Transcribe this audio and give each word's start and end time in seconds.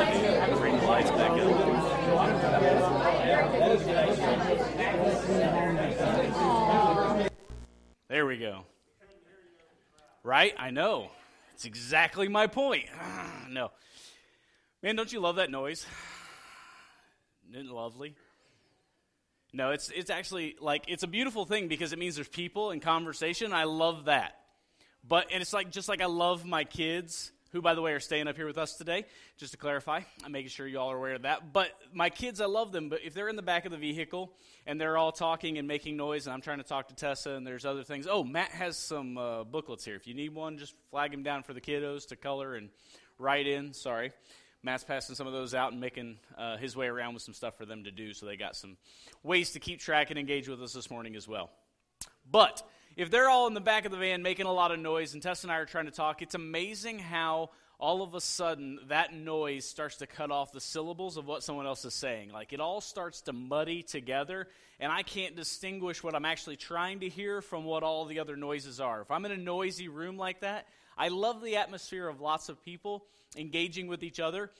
Bring 0.00 0.78
the 0.78 0.86
lights 0.86 1.10
back. 1.10 1.36
There 8.08 8.26
we 8.26 8.38
go. 8.38 8.64
Right? 10.22 10.54
I 10.58 10.70
know. 10.70 11.10
It's 11.54 11.66
exactly 11.66 12.28
my 12.28 12.46
point. 12.46 12.86
no. 13.50 13.70
Man, 14.82 14.96
don't 14.96 15.12
you 15.12 15.20
love 15.20 15.36
that 15.36 15.50
noise? 15.50 15.86
Isn't 17.50 17.66
it 17.66 17.70
lovely? 17.70 18.14
No, 19.52 19.70
it's 19.70 19.90
it's 19.90 20.10
actually 20.10 20.56
like 20.60 20.84
it's 20.88 21.02
a 21.02 21.08
beautiful 21.08 21.44
thing 21.44 21.68
because 21.68 21.92
it 21.92 21.98
means 21.98 22.14
there's 22.14 22.28
people 22.28 22.70
and 22.70 22.80
conversation. 22.80 23.52
I 23.52 23.64
love 23.64 24.06
that. 24.06 24.36
But 25.06 25.26
and 25.32 25.42
it's 25.42 25.52
like 25.52 25.70
just 25.70 25.88
like 25.88 26.00
I 26.00 26.06
love 26.06 26.44
my 26.44 26.64
kids, 26.64 27.32
who 27.52 27.60
by 27.60 27.74
the 27.74 27.82
way 27.82 27.92
are 27.92 28.00
staying 28.00 28.28
up 28.28 28.36
here 28.36 28.46
with 28.46 28.58
us 28.58 28.74
today. 28.74 29.04
Just 29.36 29.52
to 29.52 29.58
clarify, 29.58 30.00
I'm 30.24 30.32
making 30.32 30.50
sure 30.50 30.66
you 30.66 30.78
all 30.78 30.90
are 30.92 30.96
aware 30.96 31.14
of 31.14 31.22
that. 31.22 31.52
But 31.52 31.70
my 31.92 32.10
kids, 32.10 32.40
I 32.40 32.46
love 32.46 32.72
them. 32.72 32.88
But 32.88 33.00
if 33.04 33.14
they're 33.14 33.28
in 33.28 33.36
the 33.36 33.42
back 33.42 33.64
of 33.64 33.72
the 33.72 33.78
vehicle 33.78 34.32
and 34.66 34.80
they're 34.80 34.96
all 34.96 35.12
talking 35.12 35.58
and 35.58 35.66
making 35.66 35.96
noise, 35.96 36.26
and 36.26 36.34
I'm 36.34 36.40
trying 36.40 36.58
to 36.58 36.64
talk 36.64 36.88
to 36.88 36.94
Tessa, 36.94 37.30
and 37.30 37.46
there's 37.46 37.64
other 37.64 37.82
things. 37.82 38.06
Oh, 38.08 38.22
Matt 38.24 38.50
has 38.50 38.76
some 38.76 39.18
uh, 39.18 39.44
booklets 39.44 39.84
here. 39.84 39.96
If 39.96 40.06
you 40.06 40.14
need 40.14 40.34
one, 40.34 40.58
just 40.58 40.74
flag 40.90 41.10
them 41.10 41.22
down 41.22 41.42
for 41.42 41.52
the 41.52 41.60
kiddos 41.60 42.08
to 42.08 42.16
color 42.16 42.54
and 42.54 42.70
write 43.18 43.46
in. 43.46 43.72
Sorry. 43.72 44.12
Matt's 44.62 44.84
passing 44.84 45.14
some 45.14 45.26
of 45.26 45.32
those 45.32 45.54
out 45.54 45.72
and 45.72 45.80
making 45.80 46.18
uh, 46.36 46.58
his 46.58 46.76
way 46.76 46.86
around 46.86 47.14
with 47.14 47.22
some 47.22 47.32
stuff 47.32 47.56
for 47.56 47.64
them 47.64 47.84
to 47.84 47.90
do, 47.90 48.12
so 48.12 48.26
they 48.26 48.36
got 48.36 48.54
some 48.54 48.76
ways 49.22 49.52
to 49.52 49.60
keep 49.60 49.80
track 49.80 50.10
and 50.10 50.18
engage 50.18 50.48
with 50.48 50.62
us 50.62 50.74
this 50.74 50.90
morning 50.90 51.16
as 51.16 51.26
well. 51.26 51.50
But 52.30 52.62
if 52.96 53.10
they're 53.10 53.28
all 53.28 53.46
in 53.46 53.54
the 53.54 53.60
back 53.60 53.84
of 53.84 53.92
the 53.92 53.98
van 53.98 54.22
making 54.22 54.46
a 54.46 54.52
lot 54.52 54.72
of 54.72 54.78
noise 54.78 55.14
and 55.14 55.22
Tess 55.22 55.42
and 55.44 55.52
I 55.52 55.56
are 55.56 55.66
trying 55.66 55.86
to 55.86 55.90
talk, 55.90 56.22
it's 56.22 56.34
amazing 56.34 56.98
how 56.98 57.50
all 57.78 58.02
of 58.02 58.14
a 58.14 58.20
sudden 58.20 58.78
that 58.88 59.14
noise 59.14 59.64
starts 59.64 59.96
to 59.96 60.06
cut 60.06 60.30
off 60.30 60.52
the 60.52 60.60
syllables 60.60 61.16
of 61.16 61.26
what 61.26 61.42
someone 61.42 61.66
else 61.66 61.84
is 61.84 61.94
saying. 61.94 62.30
Like 62.30 62.52
it 62.52 62.60
all 62.60 62.80
starts 62.80 63.22
to 63.22 63.32
muddy 63.32 63.82
together, 63.82 64.48
and 64.78 64.92
I 64.92 65.02
can't 65.02 65.34
distinguish 65.34 66.02
what 66.02 66.14
I'm 66.14 66.26
actually 66.26 66.56
trying 66.56 67.00
to 67.00 67.08
hear 67.08 67.40
from 67.40 67.64
what 67.64 67.82
all 67.82 68.04
the 68.04 68.20
other 68.20 68.36
noises 68.36 68.80
are. 68.80 69.00
If 69.00 69.10
I'm 69.10 69.24
in 69.24 69.32
a 69.32 69.36
noisy 69.36 69.88
room 69.88 70.18
like 70.18 70.40
that, 70.40 70.66
I 70.98 71.08
love 71.08 71.42
the 71.42 71.56
atmosphere 71.56 72.06
of 72.06 72.20
lots 72.20 72.50
of 72.50 72.62
people 72.62 73.06
engaging 73.36 73.86
with 73.86 74.02
each 74.02 74.20
other, 74.20 74.50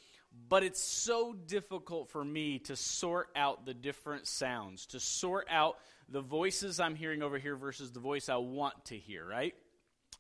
but 0.49 0.63
it's 0.63 0.83
so 0.83 1.35
difficult 1.35 2.09
for 2.09 2.25
me 2.25 2.61
to 2.61 2.77
sort 2.77 3.29
out 3.37 3.67
the 3.67 3.75
different 3.75 4.27
sounds, 4.27 4.87
to 4.87 5.01
sort 5.01 5.47
out 5.51 5.77
the 6.11 6.21
voices 6.21 6.81
I'm 6.81 6.97
hearing 6.97 7.23
over 7.23 7.39
here 7.39 7.57
versus 7.57 7.93
the 7.93 8.01
voice 8.01 8.29
I 8.29 8.37
want 8.37 8.85
to 8.87 8.97
hear, 8.97 9.25
right? 9.25 9.55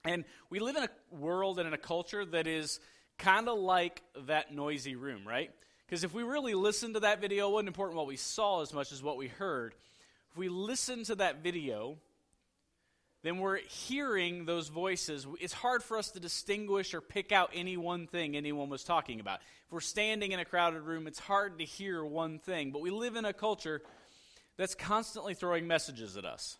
And 0.05 0.24
we 0.48 0.60
live 0.60 0.77
in 0.77 0.84
a 0.84 0.91
world 1.14 1.58
and 1.58 1.66
in 1.66 1.74
a 1.74 1.78
culture 1.78 2.24
that 2.24 2.46
is 2.46 2.80
kind 3.19 3.48
of 3.48 3.58
like 3.58 4.02
that 4.27 4.55
noisy 4.55 4.96
room, 4.96 5.27
right? 5.27 5.50
Because 5.86 6.05
if 6.05 6.14
we 6.14 6.22
really 6.22 6.55
listened 6.55 6.94
to 6.94 7.00
that 7.00 7.20
video, 7.20 7.48
it 7.48 7.52
wasn't 7.52 7.68
important 7.68 7.96
what 7.96 8.06
we 8.06 8.16
saw 8.16 8.62
as 8.62 8.72
much 8.72 8.92
as 8.92 9.02
what 9.02 9.16
we 9.16 9.27
heard. 9.27 9.74
If 10.30 10.36
we 10.36 10.48
listen 10.48 11.05
to 11.05 11.16
that 11.16 11.42
video, 11.42 11.98
then 13.22 13.38
we're 13.38 13.58
hearing 13.58 14.46
those 14.46 14.68
voices. 14.68 15.27
It's 15.41 15.52
hard 15.52 15.83
for 15.83 15.98
us 15.98 16.12
to 16.12 16.20
distinguish 16.20 16.94
or 16.94 17.00
pick 17.00 17.33
out 17.33 17.50
any 17.52 17.77
one 17.77 18.06
thing 18.06 18.36
anyone 18.36 18.70
was 18.70 18.84
talking 18.84 19.20
about. 19.20 19.41
If 19.66 19.72
we're 19.72 19.80
standing 19.80 20.33
in 20.33 20.41
a 20.41 20.44
crowded 20.44 20.83
room, 20.83 21.06
it's 21.06 21.18
hard 21.18 21.58
to 21.58 21.64
hear 21.64 22.02
one 22.05 22.38
thing. 22.38 22.70
But 22.70 22.80
we 22.80 22.91
live 22.91 23.16
in 23.16 23.24
a 23.24 23.33
culture 23.33 23.83
that's 24.61 24.75
constantly 24.75 25.33
throwing 25.33 25.66
messages 25.66 26.19
at 26.19 26.27
us, 26.27 26.58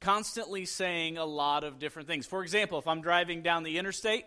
constantly 0.00 0.64
saying 0.64 1.18
a 1.18 1.24
lot 1.24 1.62
of 1.62 1.78
different 1.78 2.08
things. 2.08 2.26
For 2.26 2.42
example, 2.42 2.80
if 2.80 2.88
I'm 2.88 3.00
driving 3.00 3.42
down 3.42 3.62
the 3.62 3.78
interstate, 3.78 4.24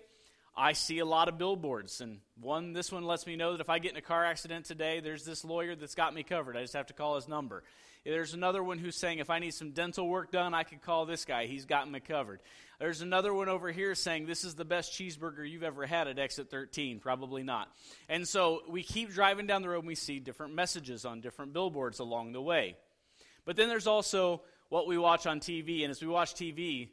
I 0.56 0.72
see 0.72 1.00
a 1.00 1.06
lot 1.06 1.28
of 1.28 1.38
billboards, 1.38 2.00
and 2.00 2.20
one, 2.40 2.72
this 2.72 2.90
one 2.90 3.04
lets 3.04 3.28
me 3.28 3.36
know 3.36 3.52
that 3.52 3.60
if 3.60 3.70
I 3.70 3.80
get 3.80 3.92
in 3.92 3.98
a 3.98 4.02
car 4.02 4.24
accident 4.24 4.66
today, 4.66 5.02
there's 5.02 5.26
this 5.26 5.44
lawyer 5.44 5.76
that's 5.76 5.94
got 5.94 6.14
me 6.14 6.24
covered. 6.24 6.56
I 6.56 6.62
just 6.62 6.74
have 6.74 6.88
to 6.88 6.94
call 6.94 7.16
his 7.16 7.28
number. 7.28 7.64
There's 8.06 8.34
another 8.34 8.64
one 8.64 8.78
who's 8.78 8.96
saying 8.96 9.20
if 9.20 9.30
I 9.30 9.40
need 9.40 9.54
some 9.54 9.72
dental 9.72 10.08
work 10.08 10.32
done, 10.32 10.54
I 10.54 10.64
could 10.64 10.82
call 10.82 11.06
this 11.06 11.26
guy. 11.26 11.48
He's 11.48 11.66
got 11.66 11.92
me 11.92 12.00
covered. 12.00 12.40
There's 12.80 13.02
another 13.02 13.34
one 13.34 13.50
over 13.50 13.72
here 13.72 13.94
saying 13.94 14.26
this 14.26 14.46
is 14.46 14.56
the 14.56 14.66
best 14.66 14.94
cheeseburger 14.94 15.48
you've 15.48 15.64
ever 15.64 15.86
had 15.86 16.08
at 16.08 16.18
exit 16.18 16.50
13. 16.50 17.00
Probably 17.00 17.44
not. 17.44 17.70
And 18.10 18.28
so 18.28 18.62
we 18.70 18.84
keep 18.84 19.12
driving 19.12 19.48
down 19.48 19.62
the 19.62 19.70
road 19.70 19.80
and 19.80 19.88
we 19.88 19.96
see 19.96 20.20
different 20.20 20.56
messages 20.56 21.06
on 21.06 21.22
different 21.22 21.54
billboards 21.54 22.00
along 22.00 22.32
the 22.32 22.42
way. 22.42 22.76
But 23.46 23.56
then 23.56 23.70
there's 23.70 23.88
also 23.88 24.42
what 24.70 24.88
we 24.88 24.98
watch 24.98 25.28
on 25.28 25.40
TV. 25.40 25.84
And 25.84 25.92
as 25.92 26.02
we 26.02 26.08
watch 26.08 26.34
TV, 26.34 26.90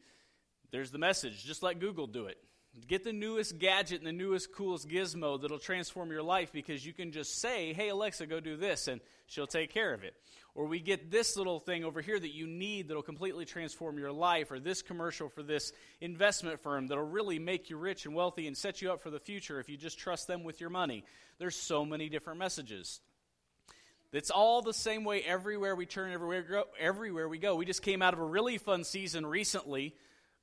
there's 0.71 0.91
the 0.91 0.99
message. 0.99 1.45
Just 1.45 1.63
let 1.63 1.79
Google 1.79 2.07
do 2.07 2.27
it. 2.27 2.39
Get 2.87 3.03
the 3.03 3.13
newest 3.13 3.59
gadget 3.59 3.99
and 3.99 4.07
the 4.07 4.13
newest, 4.13 4.53
coolest 4.53 4.89
gizmo 4.89 5.41
that'll 5.41 5.59
transform 5.59 6.11
your 6.11 6.23
life 6.23 6.53
because 6.53 6.85
you 6.85 6.93
can 6.93 7.11
just 7.13 7.41
say, 7.41 7.73
hey, 7.73 7.89
Alexa, 7.89 8.27
go 8.27 8.41
do 8.41 8.57
this, 8.57 8.89
and 8.89 9.01
she'll 9.27 9.47
take 9.47 9.73
care 9.73 9.93
of 9.93 10.05
it. 10.05 10.15
Or 10.55 10.67
we 10.67 10.79
get 10.81 11.11
this 11.11 11.37
little 11.37 11.61
thing 11.61 11.85
over 11.85 12.01
here 12.01 12.19
that 12.19 12.35
you 12.35 12.47
need 12.47 12.89
that'll 12.89 13.03
completely 13.03 13.45
transform 13.45 13.99
your 13.99 14.13
life, 14.13 14.51
or 14.51 14.61
this 14.61 14.83
commercial 14.83 15.29
for 15.29 15.43
this 15.43 15.73
investment 16.01 16.61
firm 16.61 16.87
that'll 16.87 17.05
really 17.05 17.39
make 17.39 17.71
you 17.71 17.77
rich 17.77 18.07
and 18.07 18.15
wealthy 18.15 18.47
and 18.47 18.57
set 18.57 18.81
you 18.83 18.93
up 18.93 19.03
for 19.03 19.11
the 19.11 19.21
future 19.21 19.59
if 19.59 19.69
you 19.69 19.77
just 19.77 19.99
trust 19.99 20.27
them 20.27 20.45
with 20.45 20.61
your 20.61 20.71
money. 20.71 21.05
There's 21.39 21.57
so 21.57 21.85
many 21.85 22.09
different 22.09 22.39
messages. 22.39 23.01
It's 24.13 24.31
all 24.31 24.63
the 24.63 24.73
same 24.73 25.05
way 25.05 25.23
everywhere 25.23 25.77
we 25.77 25.85
turn, 25.85 26.13
everywhere 26.13 26.43
we 26.43 26.49
go. 26.49 26.65
Everywhere 26.79 27.29
we 27.29 27.39
go. 27.39 27.57
We 27.57 27.67
just 27.67 27.83
came 27.83 28.01
out 28.01 28.15
of 28.15 28.21
a 28.21 28.25
really 28.25 28.57
fun 28.57 28.85
season 28.85 29.27
recently 29.27 29.95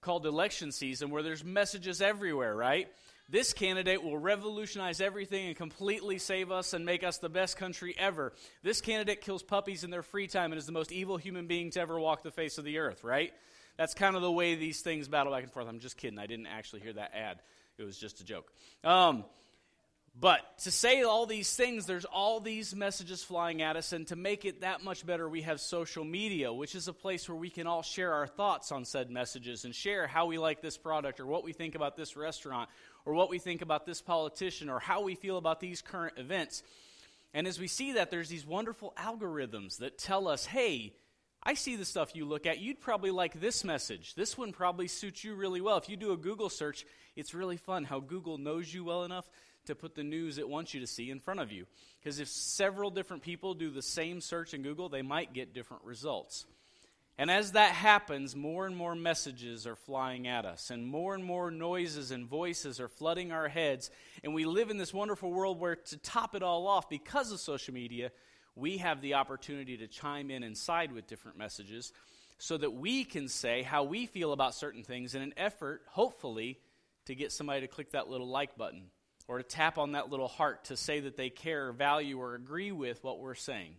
called 0.01 0.25
election 0.25 0.71
season 0.71 1.09
where 1.09 1.23
there's 1.23 1.43
messages 1.43 1.99
everywhere, 1.99 2.55
right? 2.55 2.87
This 3.27 3.53
candidate 3.53 4.03
will 4.03 4.19
revolutionize 4.19 5.01
everything 5.01 5.47
and 5.47 5.55
completely 5.55 6.19
save 6.19 6.51
us 6.51 6.73
and 6.73 6.85
make 6.85 7.03
us 7.03 7.17
the 7.17 7.29
best 7.29 7.57
country 7.57 7.95
ever. 7.97 8.33
This 8.61 8.81
candidate 8.81 9.21
kills 9.21 9.41
puppies 9.41 9.83
in 9.83 9.89
their 9.89 10.03
free 10.03 10.27
time 10.27 10.51
and 10.51 10.59
is 10.59 10.67
the 10.67 10.71
most 10.71 10.91
evil 10.91 11.17
human 11.17 11.47
being 11.47 11.71
to 11.71 11.81
ever 11.81 11.99
walk 11.99 12.21
the 12.21 12.29
face 12.29 12.59
of 12.59 12.65
the 12.65 12.77
earth, 12.77 13.03
right? 13.03 13.33
That's 13.77 13.95
kind 13.95 14.15
of 14.15 14.21
the 14.21 14.31
way 14.31 14.53
these 14.53 14.81
things 14.81 15.07
battle 15.07 15.33
back 15.33 15.41
and 15.41 15.51
forth. 15.51 15.67
I'm 15.67 15.79
just 15.79 15.97
kidding. 15.97 16.19
I 16.19 16.27
didn't 16.27 16.47
actually 16.47 16.81
hear 16.81 16.93
that 16.93 17.13
ad, 17.15 17.41
it 17.79 17.83
was 17.83 17.97
just 17.97 18.21
a 18.21 18.23
joke. 18.23 18.53
Um, 18.83 19.25
but 20.17 20.57
to 20.59 20.71
say 20.71 21.03
all 21.03 21.25
these 21.25 21.53
things, 21.53 21.85
there's 21.85 22.05
all 22.05 22.39
these 22.39 22.73
messages 22.73 23.21
flying 23.21 23.61
at 23.61 23.75
us, 23.75 23.91
and 23.91 24.07
to 24.07 24.15
make 24.15 24.45
it 24.45 24.61
that 24.61 24.81
much 24.81 25.05
better, 25.05 25.27
we 25.27 25.41
have 25.41 25.59
social 25.59 26.05
media, 26.05 26.53
which 26.53 26.73
is 26.73 26.87
a 26.87 26.93
place 26.93 27.27
where 27.27 27.37
we 27.37 27.49
can 27.49 27.67
all 27.67 27.81
share 27.81 28.13
our 28.13 28.25
thoughts 28.25 28.71
on 28.71 28.85
said 28.85 29.11
messages 29.11 29.65
and 29.65 29.75
share 29.75 30.07
how 30.07 30.27
we 30.27 30.37
like 30.37 30.61
this 30.61 30.77
product, 30.77 31.19
or 31.19 31.25
what 31.25 31.43
we 31.43 31.51
think 31.51 31.75
about 31.75 31.97
this 31.97 32.15
restaurant, 32.15 32.69
or 33.03 33.13
what 33.13 33.29
we 33.29 33.39
think 33.39 33.61
about 33.61 33.85
this 33.85 34.01
politician, 34.01 34.69
or 34.69 34.79
how 34.79 35.01
we 35.01 35.15
feel 35.15 35.37
about 35.37 35.59
these 35.59 35.81
current 35.81 36.17
events. 36.17 36.63
And 37.33 37.45
as 37.45 37.59
we 37.59 37.67
see 37.67 37.93
that, 37.93 38.09
there's 38.09 38.29
these 38.29 38.45
wonderful 38.45 38.93
algorithms 38.97 39.79
that 39.79 39.97
tell 39.97 40.29
us, 40.29 40.45
hey, 40.45 40.93
I 41.43 41.55
see 41.55 41.75
the 41.75 41.83
stuff 41.83 42.15
you 42.15 42.23
look 42.23 42.45
at. 42.45 42.59
You'd 42.59 42.79
probably 42.79 43.11
like 43.11 43.41
this 43.41 43.65
message. 43.65 44.15
This 44.15 44.37
one 44.37 44.53
probably 44.53 44.87
suits 44.87 45.25
you 45.25 45.35
really 45.35 45.59
well. 45.59 45.75
If 45.75 45.89
you 45.89 45.97
do 45.97 46.13
a 46.13 46.17
Google 46.17 46.49
search, 46.49 46.85
it's 47.17 47.33
really 47.33 47.57
fun 47.57 47.83
how 47.83 47.99
Google 47.99 48.37
knows 48.37 48.73
you 48.73 48.85
well 48.85 49.03
enough 49.03 49.29
to 49.65 49.75
put 49.75 49.95
the 49.95 50.03
news 50.03 50.37
it 50.37 50.47
wants 50.47 50.73
you 50.73 50.79
to 50.79 50.87
see 50.87 51.09
in 51.09 51.19
front 51.19 51.39
of 51.39 51.51
you. 51.51 51.65
Because 51.99 52.19
if 52.19 52.27
several 52.27 52.91
different 52.91 53.23
people 53.23 53.53
do 53.53 53.69
the 53.69 53.81
same 53.81 54.21
search 54.21 54.53
in 54.53 54.61
Google, 54.61 54.89
they 54.89 55.01
might 55.01 55.33
get 55.33 55.53
different 55.53 55.83
results. 55.83 56.45
And 57.17 57.31
as 57.31 57.53
that 57.53 57.71
happens, 57.71 58.35
more 58.35 58.65
and 58.65 58.75
more 58.75 58.93
messages 58.93 59.65
are 59.65 59.77
flying 59.77 60.27
at 60.27 60.45
us, 60.45 60.69
and 60.69 60.85
more 60.85 61.15
and 61.15 61.23
more 61.23 61.49
noises 61.49 62.11
and 62.11 62.27
voices 62.27 62.81
are 62.81 62.89
flooding 62.89 63.31
our 63.31 63.47
heads. 63.47 63.89
And 64.23 64.33
we 64.33 64.43
live 64.45 64.69
in 64.69 64.77
this 64.77 64.93
wonderful 64.93 65.31
world 65.31 65.59
where, 65.59 65.77
to 65.77 65.97
top 65.97 66.35
it 66.35 66.43
all 66.43 66.67
off, 66.67 66.89
because 66.89 67.31
of 67.31 67.39
social 67.39 67.73
media, 67.73 68.11
we 68.55 68.77
have 68.77 68.99
the 69.01 69.13
opportunity 69.13 69.77
to 69.77 69.87
chime 69.87 70.29
in 70.29 70.43
and 70.43 70.57
side 70.57 70.91
with 70.91 71.07
different 71.07 71.37
messages 71.37 71.93
so 72.37 72.57
that 72.57 72.73
we 72.73 73.05
can 73.05 73.29
say 73.29 73.61
how 73.61 73.85
we 73.85 74.07
feel 74.07 74.33
about 74.33 74.53
certain 74.53 74.83
things 74.83 75.15
in 75.15 75.21
an 75.21 75.33
effort, 75.37 75.83
hopefully, 75.87 76.59
to 77.05 77.15
get 77.15 77.31
somebody 77.31 77.61
to 77.61 77.67
click 77.67 77.91
that 77.91 78.09
little 78.09 78.27
like 78.27 78.57
button 78.57 78.89
or 79.27 79.37
to 79.37 79.43
tap 79.43 79.77
on 79.77 79.93
that 79.93 80.09
little 80.09 80.27
heart 80.27 80.65
to 80.65 80.77
say 80.77 80.99
that 81.01 81.17
they 81.17 81.29
care, 81.29 81.71
value, 81.71 82.19
or 82.19 82.35
agree 82.35 82.71
with 82.71 83.03
what 83.03 83.19
we're 83.19 83.35
saying. 83.35 83.75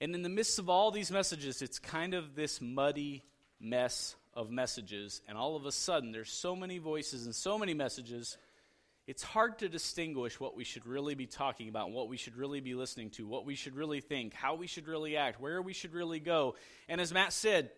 And 0.00 0.14
in 0.14 0.22
the 0.22 0.28
midst 0.28 0.58
of 0.58 0.70
all 0.70 0.90
these 0.90 1.10
messages, 1.10 1.60
it's 1.60 1.78
kind 1.78 2.14
of 2.14 2.34
this 2.34 2.60
muddy 2.60 3.22
mess 3.60 4.14
of 4.32 4.50
messages. 4.50 5.20
And 5.28 5.36
all 5.36 5.56
of 5.56 5.66
a 5.66 5.72
sudden, 5.72 6.12
there's 6.12 6.30
so 6.30 6.56
many 6.56 6.78
voices 6.78 7.26
and 7.26 7.34
so 7.34 7.58
many 7.58 7.74
messages, 7.74 8.38
it's 9.06 9.22
hard 9.22 9.58
to 9.58 9.68
distinguish 9.68 10.38
what 10.38 10.56
we 10.56 10.64
should 10.64 10.86
really 10.86 11.14
be 11.14 11.26
talking 11.26 11.68
about, 11.68 11.90
what 11.90 12.08
we 12.08 12.16
should 12.16 12.36
really 12.36 12.60
be 12.60 12.74
listening 12.74 13.10
to, 13.10 13.26
what 13.26 13.44
we 13.44 13.56
should 13.56 13.74
really 13.74 14.00
think, 14.00 14.34
how 14.34 14.54
we 14.54 14.66
should 14.66 14.86
really 14.86 15.16
act, 15.16 15.40
where 15.40 15.60
we 15.60 15.72
should 15.72 15.94
really 15.94 16.20
go. 16.20 16.54
And 16.88 17.00
as 17.00 17.12
Matt 17.12 17.32
said, 17.32 17.70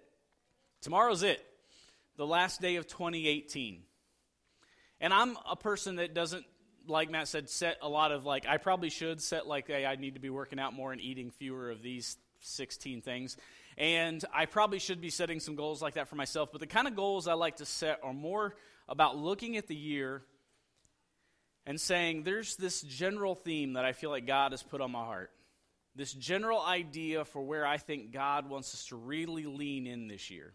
tomorrow's 0.82 1.22
it, 1.22 1.44
the 2.16 2.26
last 2.26 2.60
day 2.60 2.76
of 2.76 2.86
2018. 2.86 3.82
And 5.02 5.12
I'm 5.12 5.36
a 5.50 5.56
person 5.56 5.96
that 5.96 6.14
doesn't, 6.14 6.46
like 6.86 7.10
Matt 7.10 7.26
said, 7.26 7.50
set 7.50 7.76
a 7.82 7.88
lot 7.88 8.12
of 8.12 8.24
like, 8.24 8.46
I 8.46 8.56
probably 8.56 8.88
should 8.88 9.20
set 9.20 9.48
like, 9.48 9.66
hey, 9.66 9.84
I 9.84 9.96
need 9.96 10.14
to 10.14 10.20
be 10.20 10.30
working 10.30 10.60
out 10.60 10.74
more 10.74 10.92
and 10.92 11.00
eating 11.00 11.32
fewer 11.32 11.70
of 11.70 11.82
these 11.82 12.16
16 12.40 13.02
things. 13.02 13.36
And 13.76 14.24
I 14.32 14.46
probably 14.46 14.78
should 14.78 15.00
be 15.00 15.10
setting 15.10 15.40
some 15.40 15.56
goals 15.56 15.82
like 15.82 15.94
that 15.94 16.06
for 16.06 16.14
myself. 16.14 16.50
But 16.52 16.60
the 16.60 16.68
kind 16.68 16.86
of 16.86 16.94
goals 16.94 17.26
I 17.26 17.32
like 17.32 17.56
to 17.56 17.66
set 17.66 17.98
are 18.04 18.12
more 18.12 18.54
about 18.88 19.16
looking 19.16 19.56
at 19.56 19.66
the 19.66 19.74
year 19.74 20.22
and 21.66 21.80
saying, 21.80 22.22
There's 22.22 22.54
this 22.54 22.82
general 22.82 23.34
theme 23.34 23.72
that 23.72 23.84
I 23.84 23.92
feel 23.92 24.10
like 24.10 24.24
God 24.24 24.52
has 24.52 24.62
put 24.62 24.80
on 24.80 24.92
my 24.92 25.04
heart. 25.04 25.32
This 25.96 26.12
general 26.12 26.62
idea 26.62 27.24
for 27.24 27.42
where 27.42 27.66
I 27.66 27.76
think 27.76 28.12
God 28.12 28.48
wants 28.48 28.72
us 28.72 28.86
to 28.86 28.96
really 28.96 29.46
lean 29.46 29.88
in 29.88 30.06
this 30.06 30.30
year. 30.30 30.54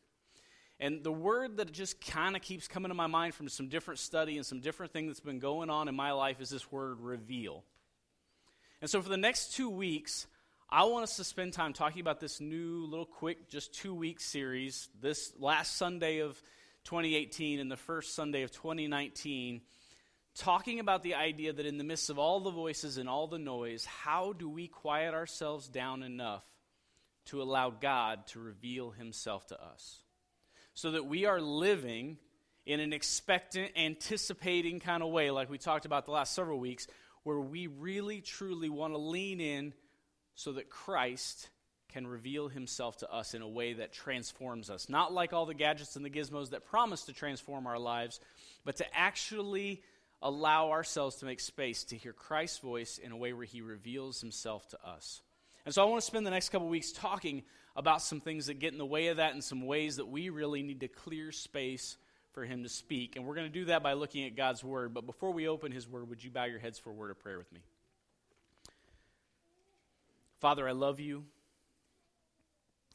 And 0.79 1.03
the 1.03 1.11
word 1.11 1.57
that 1.57 1.71
just 1.71 1.99
kind 2.05 2.35
of 2.35 2.41
keeps 2.41 2.67
coming 2.67 2.89
to 2.89 2.95
my 2.95 3.07
mind 3.07 3.33
from 3.33 3.49
some 3.49 3.67
different 3.67 3.99
study 3.99 4.37
and 4.37 4.45
some 4.45 4.59
different 4.59 4.93
thing 4.93 5.07
that's 5.07 5.19
been 5.19 5.39
going 5.39 5.69
on 5.69 5.87
in 5.87 5.95
my 5.95 6.11
life 6.11 6.39
is 6.39 6.49
this 6.49 6.71
word 6.71 6.99
reveal. 6.99 7.63
And 8.81 8.89
so 8.89 9.01
for 9.01 9.09
the 9.09 9.17
next 9.17 9.55
two 9.55 9.69
weeks, 9.69 10.27
I 10.69 10.83
want 10.83 11.03
us 11.03 11.15
to 11.15 11.23
spend 11.23 11.53
time 11.53 11.73
talking 11.73 12.01
about 12.01 12.19
this 12.19 12.39
new 12.39 12.85
little 12.85 13.05
quick, 13.05 13.49
just 13.49 13.73
two 13.73 13.95
week 13.95 14.19
series. 14.19 14.89
This 15.01 15.33
last 15.39 15.77
Sunday 15.77 16.19
of 16.19 16.39
2018 16.83 17.59
and 17.59 17.71
the 17.71 17.75
first 17.77 18.13
Sunday 18.13 18.43
of 18.43 18.51
2019, 18.51 19.61
talking 20.35 20.79
about 20.79 21.01
the 21.01 21.15
idea 21.15 21.53
that 21.53 21.65
in 21.65 21.79
the 21.79 21.83
midst 21.83 22.11
of 22.11 22.19
all 22.19 22.39
the 22.39 22.51
voices 22.51 22.99
and 22.99 23.09
all 23.09 23.25
the 23.25 23.39
noise, 23.39 23.83
how 23.85 24.33
do 24.33 24.47
we 24.47 24.67
quiet 24.67 25.15
ourselves 25.15 25.67
down 25.67 26.03
enough 26.03 26.43
to 27.25 27.41
allow 27.41 27.71
God 27.71 28.27
to 28.27 28.39
reveal 28.39 28.91
himself 28.91 29.47
to 29.47 29.59
us? 29.59 30.03
So 30.77 30.91
that 30.91 31.07
we 31.07 31.25
are 31.25 31.41
living 31.41 32.17
in 32.67 32.79
an 32.79 32.93
expectant, 32.93 33.71
anticipating 33.75 34.79
kind 34.79 35.01
of 35.01 35.09
way, 35.09 35.31
like 35.31 35.49
we 35.49 35.57
talked 35.57 35.85
about 35.85 36.05
the 36.05 36.11
last 36.11 36.35
several 36.35 36.59
weeks, 36.59 36.85
where 37.23 37.39
we 37.39 37.65
really, 37.65 38.21
truly 38.21 38.69
want 38.69 38.93
to 38.93 38.99
lean 38.99 39.41
in 39.41 39.73
so 40.35 40.51
that 40.51 40.69
Christ 40.69 41.49
can 41.91 42.05
reveal 42.05 42.47
himself 42.47 42.97
to 42.97 43.11
us 43.11 43.33
in 43.33 43.41
a 43.41 43.47
way 43.47 43.73
that 43.73 43.91
transforms 43.91 44.69
us. 44.69 44.87
Not 44.87 45.11
like 45.11 45.33
all 45.33 45.47
the 45.47 45.55
gadgets 45.55 45.95
and 45.95 46.05
the 46.05 46.11
gizmos 46.11 46.51
that 46.51 46.63
promise 46.63 47.05
to 47.05 47.13
transform 47.13 47.65
our 47.65 47.79
lives, 47.79 48.19
but 48.63 48.75
to 48.75 48.85
actually 48.95 49.81
allow 50.21 50.69
ourselves 50.69 51.15
to 51.15 51.25
make 51.25 51.39
space 51.39 51.85
to 51.85 51.97
hear 51.97 52.13
Christ's 52.13 52.59
voice 52.59 52.99
in 52.99 53.11
a 53.11 53.17
way 53.17 53.33
where 53.33 53.45
he 53.45 53.61
reveals 53.61 54.21
himself 54.21 54.67
to 54.69 54.87
us. 54.87 55.23
And 55.65 55.73
so 55.73 55.81
I 55.81 55.85
want 55.85 56.01
to 56.01 56.05
spend 56.05 56.23
the 56.23 56.31
next 56.31 56.49
couple 56.49 56.67
weeks 56.67 56.91
talking 56.91 57.41
about 57.77 58.01
some 58.01 58.19
things 58.19 58.47
that 58.47 58.55
get 58.55 58.73
in 58.73 58.79
the 58.79 58.85
way 58.85 59.07
of 59.07 59.17
that 59.17 59.33
and 59.33 59.43
some 59.43 59.61
ways 59.61 59.97
that 59.97 60.07
we 60.07 60.29
really 60.29 60.63
need 60.63 60.79
to 60.79 60.87
clear 60.87 61.31
space 61.31 61.95
for 62.33 62.43
him 62.43 62.63
to 62.63 62.69
speak. 62.69 63.15
And 63.15 63.23
we're 63.23 63.35
going 63.35 63.45
to 63.45 63.53
do 63.53 63.65
that 63.65 63.83
by 63.83 63.93
looking 63.93 64.25
at 64.25 64.35
God's 64.35 64.63
word. 64.63 64.95
But 64.95 65.05
before 65.05 65.31
we 65.31 65.47
open 65.47 65.71
his 65.71 65.87
word, 65.87 66.09
would 66.09 66.23
you 66.23 66.31
bow 66.31 66.45
your 66.45 66.57
heads 66.57 66.79
for 66.79 66.89
a 66.89 66.93
word 66.93 67.11
of 67.11 67.19
prayer 67.19 67.37
with 67.37 67.51
me? 67.53 67.59
Father, 70.39 70.67
I 70.67 70.71
love 70.71 70.99
you. 70.99 71.23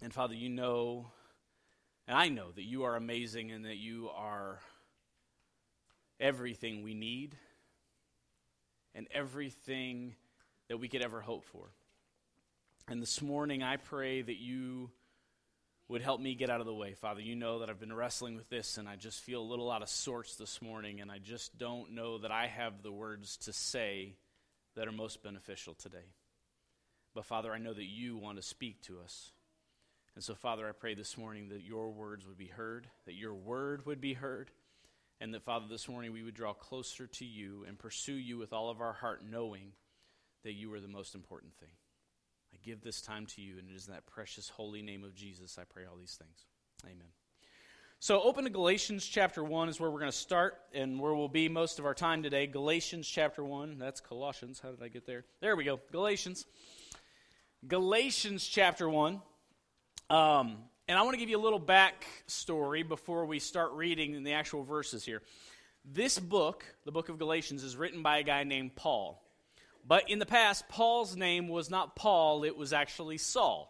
And 0.03 0.13
Father, 0.13 0.35
you 0.35 0.49
know, 0.49 1.07
and 2.09 2.19
I 2.19 2.29
know 2.29 2.51
that 2.51 2.65
you 2.65 2.83
are 2.83 2.97
amazing 2.97 3.53
and 3.53 3.65
that 3.65 3.77
you 3.77 4.11
are 4.17 4.59
everything 6.19 6.83
we 6.83 6.95
need 6.95 7.37
and 8.97 9.07
everything 9.13 10.17
that 10.69 10.79
we 10.79 10.89
could 10.89 11.03
ever 11.03 11.21
hope 11.21 11.45
for. 11.45 11.71
And 12.89 13.01
this 13.01 13.23
morning, 13.23 13.63
I 13.63 13.77
pray 13.77 14.23
that 14.23 14.39
you 14.39 14.91
would 15.89 16.03
help 16.03 16.21
me 16.21 16.35
get 16.35 16.51
out 16.51 16.61
of 16.61 16.67
the 16.67 16.75
way. 16.75 16.95
Father, 16.95 17.21
you 17.21 17.37
know 17.37 17.61
that 17.61 17.71
I've 17.71 17.79
been 17.79 17.93
wrestling 17.93 18.35
with 18.35 18.49
this 18.49 18.77
and 18.77 18.89
I 18.89 18.97
just 18.97 19.23
feel 19.23 19.41
a 19.41 19.45
little 19.45 19.71
out 19.71 19.83
of 19.83 19.89
sorts 19.89 20.37
this 20.37 20.61
morning, 20.61 21.01
and 21.01 21.11
I 21.11 21.19
just 21.19 21.57
don't 21.59 21.93
know 21.93 22.19
that 22.19 22.33
I 22.33 22.49
have 22.49 22.83
the 22.83 22.93
words 22.93 23.37
to 23.39 23.53
say 23.53 24.17
that 24.75 24.89
are 24.89 24.93
most 24.93 25.23
beneficial 25.23 25.75
today. 25.75 26.13
But 27.15 27.27
Father, 27.27 27.53
I 27.53 27.59
know 27.59 27.73
that 27.73 27.85
you 27.85 28.17
want 28.17 28.39
to 28.39 28.43
speak 28.43 28.83
to 28.83 29.01
us. 29.01 29.33
And 30.15 30.25
so, 30.25 30.35
Father, 30.35 30.69
I 30.69 30.73
pray 30.73 30.95
this 30.95 31.17
morning 31.17 31.51
that 31.51 31.63
your 31.63 31.91
words 31.91 32.27
would 32.27 32.39
be 32.39 32.47
heard, 32.47 32.89
that 33.07 33.15
your 33.15 33.35
word 33.35 33.87
would 33.87 34.01
be 34.01 34.15
heard, 34.15 34.51
and 35.21 35.33
that, 35.35 35.43
Father, 35.43 35.67
this 35.69 35.89
morning 35.89 36.13
we 36.13 36.23
would 36.23 36.35
draw 36.35 36.53
closer 36.53 37.07
to 37.07 37.25
you 37.25 37.65
and 37.69 37.79
pursue 37.79 38.15
you 38.15 38.39
with 38.39 38.53
all 38.53 38.71
of 38.71 38.81
our 38.81 38.93
heart, 38.93 39.23
knowing 39.31 39.73
that 40.43 40.55
you 40.55 40.73
are 40.75 40.81
the 40.81 40.89
most 40.89 41.15
important 41.15 41.55
thing 41.61 41.71
give 42.65 42.83
this 42.83 43.01
time 43.01 43.27
to 43.27 43.43
you, 43.43 43.59
and 43.59 43.69
it 43.69 43.75
is 43.75 43.87
in 43.87 43.95
that 43.95 44.07
precious 44.07 44.49
holy 44.49 44.83
name 44.83 45.05
of 45.05 45.15
Jesus 45.15 45.59
I 45.59 45.65
pray 45.65 45.85
all 45.85 45.97
these 45.97 46.15
things. 46.15 46.47
Amen. 46.85 47.09
So, 47.99 48.21
open 48.21 48.45
to 48.45 48.51
Galatians 48.51 49.07
chapter 49.07 49.45
1 49.45 49.69
is 49.69 49.79
where 49.79 49.89
we're 49.89 50.01
going 50.01 50.11
to 50.11 50.17
start 50.17 50.59
and 50.75 50.99
where 50.99 51.15
we'll 51.15 51.29
be 51.29 51.49
most 51.49 51.79
of 51.79 51.87
our 51.87 51.95
time 51.95 52.25
today. 52.25 52.49
Galatians 52.49 53.07
chapter 53.07 53.45
1. 53.45 53.79
That's 53.79 54.01
Colossians. 54.01 54.61
How 54.61 54.71
did 54.71 54.83
I 54.83 54.89
get 54.89 55.07
there? 55.07 55.25
There 55.41 55.55
we 55.55 55.63
go. 55.63 55.79
Galatians. 55.93 56.45
Galatians 57.69 58.45
chapter 58.45 58.89
1. 58.89 59.23
Um, 60.11 60.59
and 60.89 60.99
I 60.99 61.03
want 61.03 61.15
to 61.15 61.21
give 61.21 61.29
you 61.29 61.39
a 61.39 61.41
little 61.41 61.61
backstory 61.61 62.87
before 62.87 63.25
we 63.25 63.39
start 63.39 63.71
reading 63.75 64.15
in 64.15 64.25
the 64.25 64.33
actual 64.33 64.65
verses 64.65 65.05
here. 65.05 65.23
This 65.85 66.19
book, 66.19 66.65
the 66.85 66.91
book 66.93 67.09
of 67.09 67.21
Galatians, 67.21 67.63
is 67.63 67.77
written 67.77 68.03
by 68.03 68.19
a 68.19 68.25
guy 68.25 68.43
named 68.43 68.75
Paul. 68.75 69.22
But 69.87 70.11
in 70.11 70.19
the 70.19 70.27
past, 70.27 70.69
Paul's 70.69 71.17
name 71.17 71.49
was 71.49 71.69
not 71.69 71.97
Paul, 71.97 72.45
it 72.45 72.57
was 72.57 72.73
actually 72.73 73.19
Saul. 73.19 73.69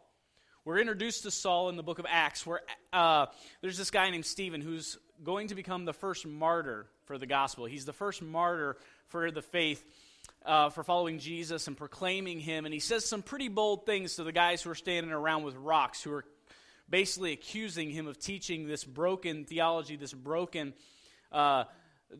We're 0.64 0.79
introduced 0.79 1.25
to 1.25 1.31
Saul 1.31 1.70
in 1.70 1.76
the 1.76 1.82
book 1.82 1.99
of 1.99 2.06
Acts, 2.09 2.47
where 2.47 2.61
uh, 2.93 3.26
there's 3.62 3.79
this 3.79 3.91
guy 3.91 4.11
named 4.11 4.26
Stephen 4.26 4.61
who's 4.61 4.99
going 5.25 5.49
to 5.49 5.55
become 5.55 5.85
the 5.85 5.93
first 5.93 6.26
martyr 6.26 6.87
for 7.05 7.19
the 7.19 7.26
gospel. 7.26 7.64
He's 7.64 7.85
the 7.85 7.93
first 7.93 8.23
martyr 8.23 8.76
for 9.09 9.31
the 9.31 9.43
faith, 9.43 9.85
uh, 10.44 10.70
for 10.70 10.85
following 10.85 11.19
Jesus 11.19 11.67
and 11.67 11.76
proclaiming 11.76 12.38
him. 12.38 12.64
And 12.64 12.73
he 12.73 12.81
says 12.81 13.05
some 13.05 13.23
pretty 13.23 13.49
bold 13.49 13.87
things 13.87 14.17
to 14.17 14.25
the 14.25 14.32
guys 14.32 14.62
who 14.62 14.70
are 14.70 14.76
standing 14.76 15.12
around 15.12 15.43
with 15.43 15.56
rocks, 15.56 16.03
who 16.03 16.12
are 16.12 16.25
basically 16.88 17.32
accusing 17.32 17.91
him 17.91 18.06
of 18.06 18.19
teaching 18.19 18.69
this 18.69 18.85
broken 18.85 19.44
theology, 19.44 19.97
this 19.97 20.12
broken. 20.12 20.75
Uh, 21.32 21.64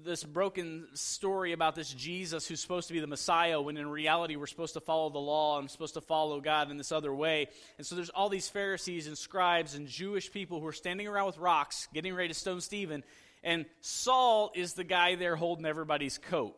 this 0.05 0.25
broken 0.25 0.87
story 0.95 1.53
about 1.53 1.75
this 1.75 1.93
Jesus 1.93 2.47
who's 2.47 2.61
supposed 2.61 2.89
to 2.89 2.95
be 2.95 3.01
the 3.01 3.07
Messiah 3.07 3.61
when 3.61 3.77
in 3.77 3.89
reality 3.89 4.37
we're 4.37 4.47
supposed 4.47 4.75
to 4.75 4.81
follow 4.81 5.11
the 5.11 5.19
law 5.19 5.59
and 5.59 5.71
supposed 5.71 5.95
to 5.95 6.01
follow 6.01 6.41
God 6.41 6.71
in 6.71 6.77
this 6.77 6.93
other 6.93 7.15
way. 7.15 7.49
And 7.77 7.87
so 7.87 7.95
there's 7.95 8.11
all 8.11 8.29
these 8.29 8.49
Pharisees 8.49 9.07
and 9.07 9.17
scribes 9.17 9.75
and 9.75 9.87
Jewish 9.87 10.33
people 10.33 10.61
who 10.61 10.67
are 10.67 10.73
standing 10.73 11.07
around 11.07 11.27
with 11.27 11.39
rocks 11.39 11.89
getting 11.93 12.15
ready 12.15 12.29
to 12.29 12.35
stone 12.35 12.61
Stephen. 12.61 13.05
And 13.43 13.67
Saul 13.81 14.53
is 14.55 14.75
the 14.75 14.85
guy 14.85 15.17
there 15.17 15.37
holding 15.37 15.67
everybody's 15.67 16.17
coat, 16.17 16.57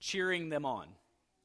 cheering 0.00 0.48
them 0.48 0.66
on, 0.66 0.88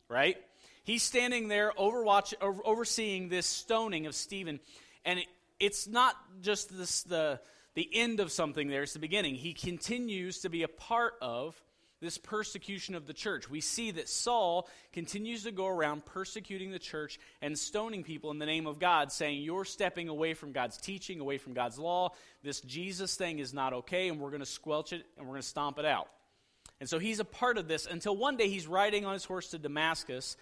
right? 0.09 0.37
He's 0.83 1.03
standing 1.03 1.47
there 1.47 1.71
overwatch, 1.79 2.33
overseeing 2.41 3.29
this 3.29 3.45
stoning 3.45 4.07
of 4.07 4.15
Stephen. 4.15 4.59
And 5.05 5.19
it, 5.19 5.27
it's 5.59 5.87
not 5.87 6.15
just 6.41 6.75
this, 6.75 7.03
the 7.03 7.39
the 7.75 7.89
end 7.91 8.19
of 8.19 8.31
something 8.31 8.67
there, 8.67 8.83
it's 8.83 8.93
the 8.93 8.99
beginning. 8.99 9.35
He 9.35 9.53
continues 9.53 10.39
to 10.39 10.49
be 10.49 10.63
a 10.63 10.67
part 10.67 11.13
of 11.21 11.61
this 12.03 12.17
persecution 12.17 12.95
of 12.95 13.07
the 13.07 13.13
church. 13.13 13.49
We 13.49 13.61
see 13.61 13.91
that 13.91 14.09
Saul 14.09 14.67
continues 14.91 15.43
to 15.43 15.51
go 15.51 15.67
around 15.67 16.05
persecuting 16.05 16.69
the 16.69 16.77
church 16.77 17.17
and 17.41 17.57
stoning 17.57 18.03
people 18.03 18.29
in 18.29 18.39
the 18.39 18.45
name 18.45 18.67
of 18.67 18.77
God, 18.77 19.11
saying, 19.11 19.41
You're 19.41 19.65
stepping 19.65 20.09
away 20.09 20.33
from 20.33 20.51
God's 20.51 20.77
teaching, 20.77 21.21
away 21.21 21.37
from 21.37 21.53
God's 21.53 21.79
law. 21.79 22.09
This 22.43 22.59
Jesus 22.61 23.15
thing 23.15 23.39
is 23.39 23.53
not 23.53 23.73
okay, 23.73 24.09
and 24.09 24.19
we're 24.19 24.31
going 24.31 24.41
to 24.41 24.45
squelch 24.45 24.91
it 24.91 25.05
and 25.17 25.25
we're 25.25 25.33
going 25.33 25.41
to 25.41 25.47
stomp 25.47 25.79
it 25.79 25.85
out. 25.85 26.09
And 26.79 26.89
so 26.89 26.99
he's 26.99 27.21
a 27.21 27.25
part 27.25 27.57
of 27.57 27.69
this 27.69 27.85
until 27.85 28.15
one 28.15 28.35
day 28.35 28.49
he's 28.49 28.67
riding 28.67 29.05
on 29.05 29.13
his 29.13 29.23
horse 29.23 29.47
to 29.49 29.57
Damascus, 29.57 30.35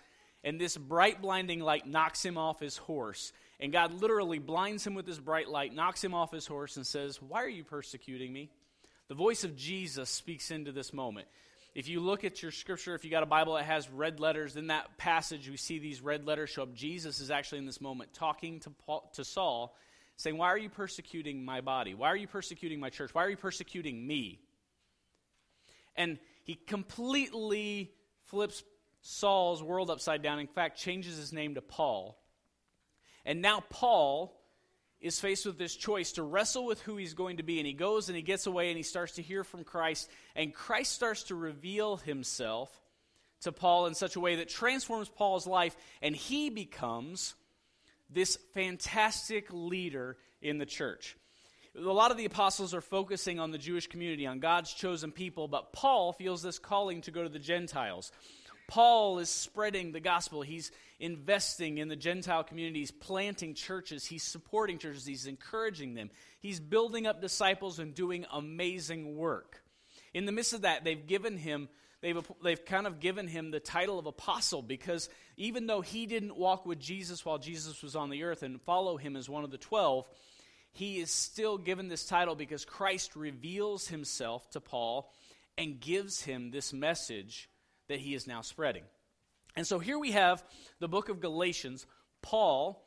and 0.43 0.59
this 0.59 0.75
bright, 0.75 1.21
blinding 1.21 1.59
light 1.59 1.85
knocks 1.85 2.25
him 2.25 2.39
off 2.39 2.59
his 2.59 2.77
horse. 2.77 3.31
And 3.61 3.71
God 3.71 3.93
literally 3.93 4.39
blinds 4.39 4.85
him 4.85 4.95
with 4.95 5.05
this 5.05 5.19
bright 5.19 5.47
light, 5.47 5.73
knocks 5.73 6.03
him 6.03 6.15
off 6.15 6.31
his 6.31 6.47
horse, 6.47 6.77
and 6.77 6.85
says, 6.85 7.21
Why 7.21 7.43
are 7.43 7.49
you 7.49 7.63
persecuting 7.63 8.33
me? 8.33 8.49
The 9.07 9.13
voice 9.13 9.43
of 9.43 9.55
Jesus 9.55 10.09
speaks 10.09 10.49
into 10.49 10.71
this 10.71 10.93
moment. 10.93 11.27
If 11.75 11.87
you 11.87 11.99
look 11.99 12.25
at 12.25 12.41
your 12.41 12.51
scripture, 12.51 12.95
if 12.95 13.05
you 13.05 13.11
got 13.11 13.23
a 13.23 13.27
Bible 13.27 13.53
that 13.53 13.65
has 13.65 13.89
red 13.89 14.19
letters, 14.19 14.55
in 14.55 14.67
that 14.67 14.97
passage 14.97 15.47
we 15.47 15.57
see 15.57 15.77
these 15.77 16.01
red 16.01 16.25
letters 16.25 16.49
show 16.49 16.63
up. 16.63 16.73
Jesus 16.73 17.19
is 17.19 17.29
actually 17.29 17.59
in 17.59 17.65
this 17.65 17.79
moment 17.79 18.13
talking 18.13 18.59
to, 18.61 18.71
Paul, 18.71 19.09
to 19.13 19.23
Saul, 19.23 19.75
saying, 20.17 20.37
Why 20.37 20.47
are 20.47 20.57
you 20.57 20.69
persecuting 20.69 21.45
my 21.45 21.61
body? 21.61 21.93
Why 21.93 22.07
are 22.07 22.17
you 22.17 22.27
persecuting 22.27 22.79
my 22.79 22.89
church? 22.89 23.13
Why 23.13 23.23
are 23.23 23.29
you 23.29 23.37
persecuting 23.37 24.05
me? 24.05 24.39
And 25.95 26.17
he 26.45 26.55
completely 26.55 27.91
flips 28.25 28.63
Saul's 29.01 29.61
world 29.61 29.91
upside 29.91 30.23
down. 30.23 30.39
In 30.39 30.47
fact, 30.47 30.79
changes 30.79 31.15
his 31.15 31.31
name 31.31 31.55
to 31.55 31.61
Paul 31.61 32.20
and 33.25 33.41
now 33.41 33.63
Paul 33.69 34.37
is 35.01 35.19
faced 35.19 35.45
with 35.45 35.57
this 35.57 35.75
choice 35.75 36.13
to 36.13 36.23
wrestle 36.23 36.65
with 36.65 36.81
who 36.81 36.95
he's 36.95 37.15
going 37.15 37.37
to 37.37 37.43
be. 37.43 37.57
And 37.59 37.65
he 37.65 37.73
goes 37.73 38.07
and 38.07 38.15
he 38.15 38.21
gets 38.21 38.45
away 38.45 38.69
and 38.69 38.77
he 38.77 38.83
starts 38.83 39.13
to 39.13 39.21
hear 39.21 39.43
from 39.43 39.63
Christ. 39.63 40.09
And 40.35 40.53
Christ 40.53 40.91
starts 40.91 41.23
to 41.23 41.35
reveal 41.35 41.97
himself 41.97 42.69
to 43.41 43.51
Paul 43.51 43.87
in 43.87 43.95
such 43.95 44.15
a 44.15 44.19
way 44.19 44.35
that 44.35 44.49
transforms 44.49 45.09
Paul's 45.09 45.47
life. 45.47 45.75
And 46.01 46.15
he 46.15 46.51
becomes 46.51 47.33
this 48.11 48.37
fantastic 48.53 49.47
leader 49.51 50.17
in 50.41 50.59
the 50.59 50.65
church. 50.65 51.17
A 51.75 51.81
lot 51.81 52.11
of 52.11 52.17
the 52.17 52.25
apostles 52.25 52.73
are 52.73 52.81
focusing 52.81 53.39
on 53.39 53.51
the 53.51 53.57
Jewish 53.57 53.87
community, 53.87 54.27
on 54.27 54.39
God's 54.39 54.73
chosen 54.73 55.11
people, 55.11 55.47
but 55.47 55.71
Paul 55.71 56.11
feels 56.11 56.41
this 56.41 56.59
calling 56.59 56.99
to 57.01 57.11
go 57.11 57.23
to 57.23 57.29
the 57.29 57.39
Gentiles. 57.39 58.11
Paul 58.67 59.19
is 59.19 59.29
spreading 59.29 59.93
the 59.93 60.01
gospel. 60.01 60.41
He's 60.41 60.71
investing 61.01 61.79
in 61.79 61.87
the 61.87 61.95
Gentile 61.95 62.43
communities, 62.43 62.91
planting 62.91 63.55
churches. 63.55 64.05
He's 64.05 64.23
supporting 64.23 64.77
churches. 64.77 65.05
He's 65.05 65.25
encouraging 65.25 65.95
them. 65.95 66.11
He's 66.39 66.59
building 66.59 67.07
up 67.07 67.19
disciples 67.19 67.79
and 67.79 67.93
doing 67.93 68.25
amazing 68.31 69.17
work. 69.17 69.63
In 70.13 70.25
the 70.25 70.31
midst 70.31 70.53
of 70.53 70.61
that, 70.61 70.83
they've 70.83 71.05
given 71.05 71.37
him 71.37 71.67
they've, 72.01 72.17
they've 72.43 72.63
kind 72.63 72.85
of 72.87 72.99
given 72.99 73.27
him 73.27 73.51
the 73.51 73.59
title 73.59 73.97
of 73.97 74.05
apostle 74.05 74.61
because 74.61 75.09
even 75.37 75.67
though 75.67 75.81
he 75.81 76.05
didn't 76.05 76.37
walk 76.37 76.65
with 76.65 76.79
Jesus 76.79 77.25
while 77.25 77.37
Jesus 77.37 77.81
was 77.81 77.95
on 77.95 78.09
the 78.09 78.23
earth 78.23 78.43
and 78.43 78.61
follow 78.61 78.97
him 78.97 79.15
as 79.15 79.27
one 79.27 79.43
of 79.43 79.51
the 79.51 79.57
twelve, 79.57 80.07
he 80.71 80.99
is 80.99 81.11
still 81.11 81.57
given 81.57 81.87
this 81.87 82.05
title 82.05 82.35
because 82.35 82.63
Christ 82.63 83.15
reveals 83.15 83.87
himself 83.87 84.49
to 84.51 84.61
Paul 84.61 85.11
and 85.57 85.79
gives 85.79 86.21
him 86.21 86.51
this 86.51 86.71
message 86.71 87.49
that 87.87 87.99
he 87.99 88.13
is 88.13 88.27
now 88.27 88.41
spreading. 88.41 88.83
And 89.55 89.67
so 89.67 89.79
here 89.79 89.99
we 89.99 90.11
have 90.11 90.43
the 90.79 90.87
book 90.87 91.09
of 91.09 91.19
Galatians. 91.19 91.85
Paul 92.21 92.85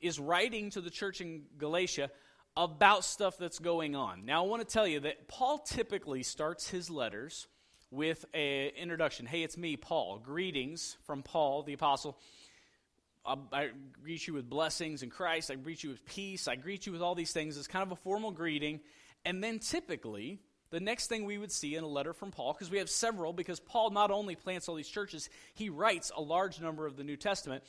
is 0.00 0.18
writing 0.18 0.70
to 0.70 0.80
the 0.80 0.90
church 0.90 1.20
in 1.20 1.42
Galatia 1.58 2.10
about 2.56 3.04
stuff 3.04 3.36
that's 3.36 3.58
going 3.58 3.96
on. 3.96 4.24
Now, 4.24 4.44
I 4.44 4.46
want 4.46 4.66
to 4.66 4.72
tell 4.72 4.86
you 4.86 5.00
that 5.00 5.26
Paul 5.26 5.58
typically 5.58 6.22
starts 6.22 6.68
his 6.68 6.88
letters 6.88 7.48
with 7.90 8.24
an 8.32 8.70
introduction. 8.76 9.26
Hey, 9.26 9.42
it's 9.42 9.56
me, 9.56 9.76
Paul. 9.76 10.18
Greetings 10.18 10.96
from 11.04 11.22
Paul, 11.22 11.62
the 11.62 11.72
apostle. 11.72 12.18
I 13.26 13.70
greet 14.02 14.26
you 14.26 14.34
with 14.34 14.50
blessings 14.50 15.02
in 15.02 15.10
Christ. 15.10 15.50
I 15.50 15.54
greet 15.54 15.82
you 15.82 15.90
with 15.90 16.04
peace. 16.04 16.46
I 16.46 16.56
greet 16.56 16.86
you 16.86 16.92
with 16.92 17.00
all 17.00 17.14
these 17.14 17.32
things. 17.32 17.56
It's 17.56 17.66
kind 17.66 17.82
of 17.82 17.90
a 17.90 17.96
formal 17.96 18.30
greeting. 18.30 18.80
And 19.24 19.42
then 19.42 19.58
typically, 19.58 20.40
the 20.74 20.80
next 20.80 21.06
thing 21.06 21.24
we 21.24 21.38
would 21.38 21.52
see 21.52 21.76
in 21.76 21.84
a 21.84 21.88
letter 21.88 22.12
from 22.12 22.32
Paul, 22.32 22.52
because 22.52 22.68
we 22.68 22.78
have 22.78 22.90
several, 22.90 23.32
because 23.32 23.60
Paul 23.60 23.90
not 23.90 24.10
only 24.10 24.34
plants 24.34 24.68
all 24.68 24.74
these 24.74 24.88
churches, 24.88 25.30
he 25.54 25.68
writes 25.68 26.10
a 26.16 26.20
large 26.20 26.60
number 26.60 26.84
of 26.84 26.96
the 26.96 27.04
New 27.04 27.16
Testament 27.16 27.62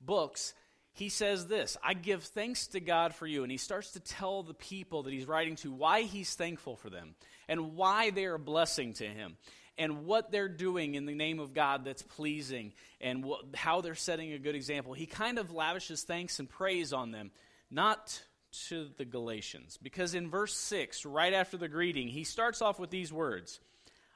books. 0.00 0.54
He 0.94 1.10
says 1.10 1.46
this 1.48 1.76
I 1.84 1.92
give 1.92 2.24
thanks 2.24 2.68
to 2.68 2.80
God 2.80 3.14
for 3.14 3.26
you. 3.26 3.42
And 3.42 3.52
he 3.52 3.58
starts 3.58 3.90
to 3.90 4.00
tell 4.00 4.42
the 4.42 4.54
people 4.54 5.02
that 5.02 5.12
he's 5.12 5.26
writing 5.26 5.56
to 5.56 5.70
why 5.70 6.02
he's 6.02 6.34
thankful 6.34 6.76
for 6.76 6.88
them 6.88 7.14
and 7.46 7.76
why 7.76 8.08
they 8.08 8.24
are 8.24 8.36
a 8.36 8.38
blessing 8.38 8.94
to 8.94 9.06
him 9.06 9.36
and 9.76 10.06
what 10.06 10.30
they're 10.30 10.48
doing 10.48 10.94
in 10.94 11.04
the 11.04 11.14
name 11.14 11.40
of 11.40 11.52
God 11.52 11.84
that's 11.84 12.00
pleasing 12.00 12.72
and 13.02 13.22
what, 13.22 13.44
how 13.54 13.82
they're 13.82 13.94
setting 13.94 14.32
a 14.32 14.38
good 14.38 14.54
example. 14.54 14.94
He 14.94 15.04
kind 15.04 15.38
of 15.38 15.52
lavishes 15.52 16.04
thanks 16.04 16.38
and 16.38 16.48
praise 16.48 16.94
on 16.94 17.10
them, 17.10 17.32
not 17.70 18.22
to 18.68 18.88
the 18.96 19.04
Galatians. 19.04 19.78
Because 19.82 20.14
in 20.14 20.30
verse 20.30 20.54
6, 20.54 21.04
right 21.04 21.32
after 21.32 21.56
the 21.56 21.68
greeting, 21.68 22.08
he 22.08 22.24
starts 22.24 22.62
off 22.62 22.78
with 22.78 22.90
these 22.90 23.12
words 23.12 23.60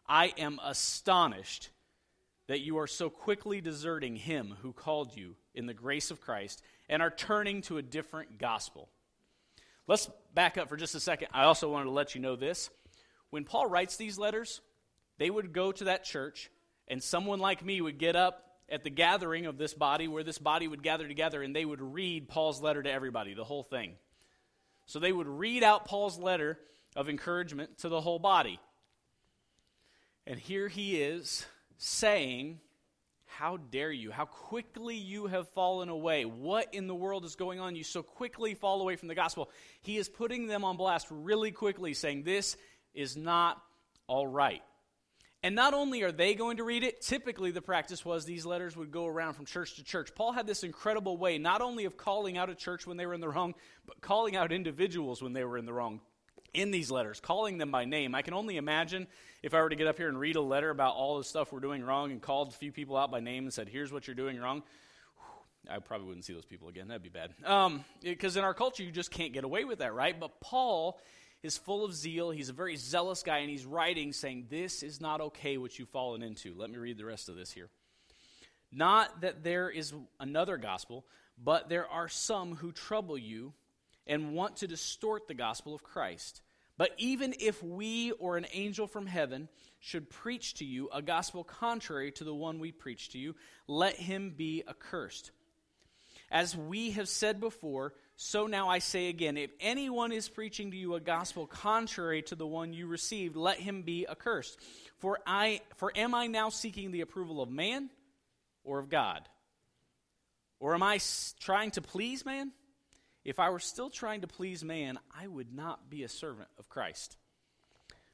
I 0.09 0.33
am 0.39 0.59
astonished 0.65 1.71
that 2.49 2.61
you 2.61 2.79
are 2.79 2.89
so 2.89 3.09
quickly 3.09 3.61
deserting 3.61 4.17
him 4.17 4.57
who 4.63 4.73
called 4.73 5.17
you 5.17 5.37
in 5.55 5.67
the 5.67 5.75
grace 5.75 6.11
of 6.11 6.21
Christ 6.21 6.63
and 6.89 7.01
are 7.01 7.11
turning 7.11 7.63
to 7.63 7.79
a 7.79 7.83
different 7.83 8.39
gospel. 8.39 8.89
Let's 9.87 10.11
back 10.35 10.59
up 10.59 10.69
for 10.69 10.77
just 10.77 10.95
a 10.97 11.01
second. 11.01 11.29
I 11.33 11.45
also 11.45 11.71
wanted 11.71 11.85
to 11.85 11.91
let 11.93 12.15
you 12.15 12.21
know 12.21 12.35
this. 12.35 12.71
When 13.31 13.45
Paul 13.45 13.67
writes 13.67 13.97
these 13.97 14.19
letters, 14.19 14.61
they 15.19 15.31
would 15.31 15.53
go 15.53 15.71
to 15.71 15.85
that 15.85 16.05
church, 16.05 16.51
and 16.89 17.03
someone 17.03 17.39
like 17.39 17.65
me 17.65 17.81
would 17.81 17.99
get 17.99 18.17
up 18.17 18.43
at 18.69 18.83
the 18.83 18.91
gathering 18.91 19.47
of 19.47 19.59
this 19.59 19.75
body, 19.75 20.09
where 20.09 20.25
this 20.25 20.39
body 20.39 20.67
would 20.67 20.83
gather 20.83 21.07
together, 21.07 21.43
and 21.43 21.55
they 21.55 21.65
would 21.65 21.81
read 21.81 22.29
Paul's 22.29 22.61
letter 22.61 22.83
to 22.83 22.91
everybody, 22.91 23.35
the 23.35 23.45
whole 23.45 23.63
thing. 23.63 23.95
So 24.91 24.99
they 24.99 25.13
would 25.13 25.29
read 25.29 25.63
out 25.63 25.85
Paul's 25.85 26.19
letter 26.19 26.59
of 26.97 27.09
encouragement 27.09 27.79
to 27.79 27.89
the 27.89 28.01
whole 28.01 28.19
body. 28.19 28.59
And 30.27 30.37
here 30.37 30.67
he 30.67 31.01
is 31.01 31.47
saying, 31.79 32.59
How 33.25 33.57
dare 33.57 33.93
you? 33.93 34.11
How 34.11 34.25
quickly 34.25 34.97
you 34.97 35.29
have 35.29 35.49
fallen 35.51 35.91
away. 35.91 36.25
What 36.25 36.75
in 36.75 36.89
the 36.89 36.95
world 36.97 37.25
is 37.25 37.37
going 37.37 37.61
on? 37.61 37.77
You 37.77 37.85
so 37.85 38.03
quickly 38.03 38.55
fall 38.55 38.81
away 38.81 38.97
from 38.97 39.07
the 39.07 39.15
gospel. 39.15 39.49
He 39.81 39.97
is 39.97 40.09
putting 40.09 40.49
them 40.49 40.65
on 40.65 40.77
blast 40.77 41.07
really 41.09 41.53
quickly, 41.53 41.95
saying, 41.95 42.25
This 42.25 42.57
is 42.93 43.17
not 43.17 43.63
all 44.09 44.27
right. 44.27 44.63
And 45.43 45.55
not 45.55 45.73
only 45.73 46.03
are 46.03 46.13
they 46.13 46.35
going 46.35 46.59
to 46.59 46.65
read 46.65 46.85
it, 46.85 47.01
typically 47.01 47.51
the 47.51 47.63
practice 47.63 48.05
was 48.05 48.25
these 48.25 48.45
letters 48.45 48.77
would 48.77 48.91
go 48.91 49.07
around 49.07 49.35
from 49.35 49.47
church 49.47 49.77
to 49.77 49.85
church. 49.85 50.15
Paul 50.15 50.33
had 50.33 50.47
this 50.47 50.65
incredible 50.65 51.17
way, 51.17 51.39
not 51.39 51.63
only 51.63 51.87
of 51.87 51.97
calling 51.97 52.37
out 52.37 52.51
a 52.51 52.55
church 52.55 52.87
when 52.87 52.99
they 52.99 53.07
were 53.07 53.15
in 53.15 53.23
the 53.23 53.29
wrong, 53.29 53.55
but 53.87 54.01
calling 54.03 54.37
out 54.37 54.53
individuals 54.53 55.23
when 55.23 55.33
they 55.33 55.45
were 55.45 55.57
in 55.57 55.65
the 55.65 55.73
wrong 55.73 56.01
in 56.53 56.71
these 56.71 56.91
letters, 56.91 57.21
calling 57.21 57.59
them 57.59 57.71
by 57.71 57.85
name. 57.85 58.15
I 58.15 58.23
can 58.23 58.35
only 58.35 58.57
imagine 58.57 59.07
if 59.43 59.55
I 59.55 59.63
were 59.63 59.69
to 59.69 59.77
get 59.77 59.87
up 59.87 59.97
here 59.97 60.09
and 60.09 60.19
read 60.19 60.37
a 60.37 60.43
letter 60.43 60.69
about 60.69 60.95
all 60.95 61.17
the 61.17 61.25
stuff 61.25 61.53
we're 61.53 61.61
doing 61.61 61.83
wrong 61.83 62.11
and 62.11 62.21
called 62.21 62.49
a 62.49 62.53
few 62.53 62.73
people 62.73 62.97
out 62.97 63.11
by 63.11 63.21
name 63.21 63.45
and 63.45 63.53
said, 63.53 63.69
here's 63.69 63.93
what 63.93 64.07
you're 64.07 64.17
doing 64.17 64.39
wrong. 64.39 64.63
I 65.71 65.79
probably 65.79 66.07
wouldn't 66.07 66.25
see 66.25 66.33
those 66.33 66.45
people 66.45 66.69
again. 66.69 66.89
That'd 66.89 67.03
be 67.03 67.09
bad. 67.09 67.35
Because 68.03 68.37
um, 68.37 68.41
in 68.41 68.45
our 68.45 68.55
culture, 68.55 68.83
you 68.83 68.91
just 68.91 69.11
can't 69.11 69.33
get 69.33 69.45
away 69.45 69.65
with 69.65 69.79
that, 69.79 69.95
right? 69.95 70.19
But 70.19 70.41
Paul 70.41 70.99
is 71.43 71.57
full 71.57 71.85
of 71.85 71.95
zeal. 71.95 72.31
He's 72.31 72.49
a 72.49 72.55
very 72.55 72.77
zealous 72.77 73.23
guy, 73.23 73.39
and 73.39 73.51
he's 73.51 73.65
writing 73.65 74.13
saying, 74.13 74.47
This 74.51 74.83
is 74.83 75.01
not 75.01 75.21
okay 75.21 75.57
what 75.57 75.79
you've 75.79 75.89
fallen 75.89 76.23
into. 76.23 76.55
Let 76.57 76.71
me 76.71 76.79
read 76.79 76.99
the 76.99 77.05
rest 77.05 77.29
of 77.29 77.37
this 77.37 77.51
here. 77.51 77.69
Not 78.73 79.23
that 79.23 79.43
there 79.43 79.69
is 79.69 79.93
another 80.19 80.57
gospel, 80.57 81.05
but 81.43 81.69
there 81.69 81.89
are 81.89 82.09
some 82.09 82.55
who 82.57 82.73
trouble 82.73 83.19
you 83.19 83.53
and 84.07 84.35
want 84.35 84.57
to 84.57 84.69
distort 84.69 85.27
the 85.27 85.35
gospel 85.35 85.75
of 85.75 85.83
Christ. 85.83 86.43
But 86.77 86.93
even 86.99 87.35
if 87.39 87.63
we 87.63 88.13
or 88.13 88.37
an 88.37 88.47
angel 88.53 88.87
from 88.87 89.07
heaven 89.07 89.49
should 89.81 90.09
preach 90.09 90.55
to 90.55 90.65
you 90.65 90.89
a 90.93 91.03
gospel 91.03 91.45
contrary 91.45 92.13
to 92.13 92.25
the 92.25 92.35
one 92.35 92.59
we 92.59 92.73
preach 92.73 93.11
to 93.11 93.19
you, 93.19 93.35
let 93.67 93.97
him 93.97 94.33
be 94.37 94.63
accursed. 94.69 95.31
As 96.31 96.57
we 96.57 96.93
have 96.93 97.09
said 97.09 97.41
before, 97.41 97.93
so 98.23 98.47
now 98.47 98.69
I 98.69 98.81
say 98.81 99.09
again 99.09 99.39
if 99.39 99.51
anyone 99.61 100.13
is 100.13 100.29
preaching 100.29 100.73
to 100.73 100.77
you 100.77 100.95
a 100.95 101.01
gospel 101.01 101.47
contrary 101.47 102.21
to 102.25 102.35
the 102.35 102.47
one 102.47 102.75
you 102.75 102.87
received, 102.87 103.35
let 103.35 103.59
him 103.59 103.81
be 103.81 104.07
accursed. 104.07 104.59
For, 104.99 105.21
I, 105.27 105.63
for 105.77 105.91
am 105.97 106.15
I 106.15 106.27
now 106.27 106.51
seeking 106.51 106.91
the 106.91 107.01
approval 107.01 107.41
of 107.41 107.49
man 107.49 107.89
or 108.63 108.79
of 108.79 108.91
God? 108.91 109.27
Or 110.59 110.75
am 110.75 110.83
I 110.83 111.01
trying 111.41 111.71
to 111.71 111.81
please 111.81 112.27
man? 112.27 112.53
If 113.25 113.39
I 113.39 113.49
were 113.49 113.59
still 113.59 113.89
trying 113.89 114.21
to 114.21 114.27
please 114.27 114.63
man, 114.63 114.99
I 115.19 115.27
would 115.27 115.55
not 115.55 115.89
be 115.89 116.03
a 116.03 116.09
servant 116.09 116.49
of 116.59 116.69
Christ. 116.69 117.17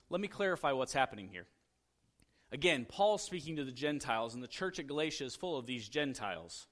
Let 0.09 0.21
me 0.21 0.29
clarify 0.29 0.71
what's 0.71 0.93
happening 0.93 1.31
here. 1.33 1.49
Again, 2.53 2.87
Paul 2.89 3.19
speaking 3.19 3.57
to 3.57 3.65
the 3.65 3.73
Gentiles, 3.73 4.35
and 4.35 4.43
the 4.43 4.47
church 4.47 4.79
at 4.79 4.87
Galatia 4.87 5.25
is 5.25 5.35
full 5.35 5.59
of 5.59 5.67
these 5.67 5.89
Gentiles. 5.89 6.69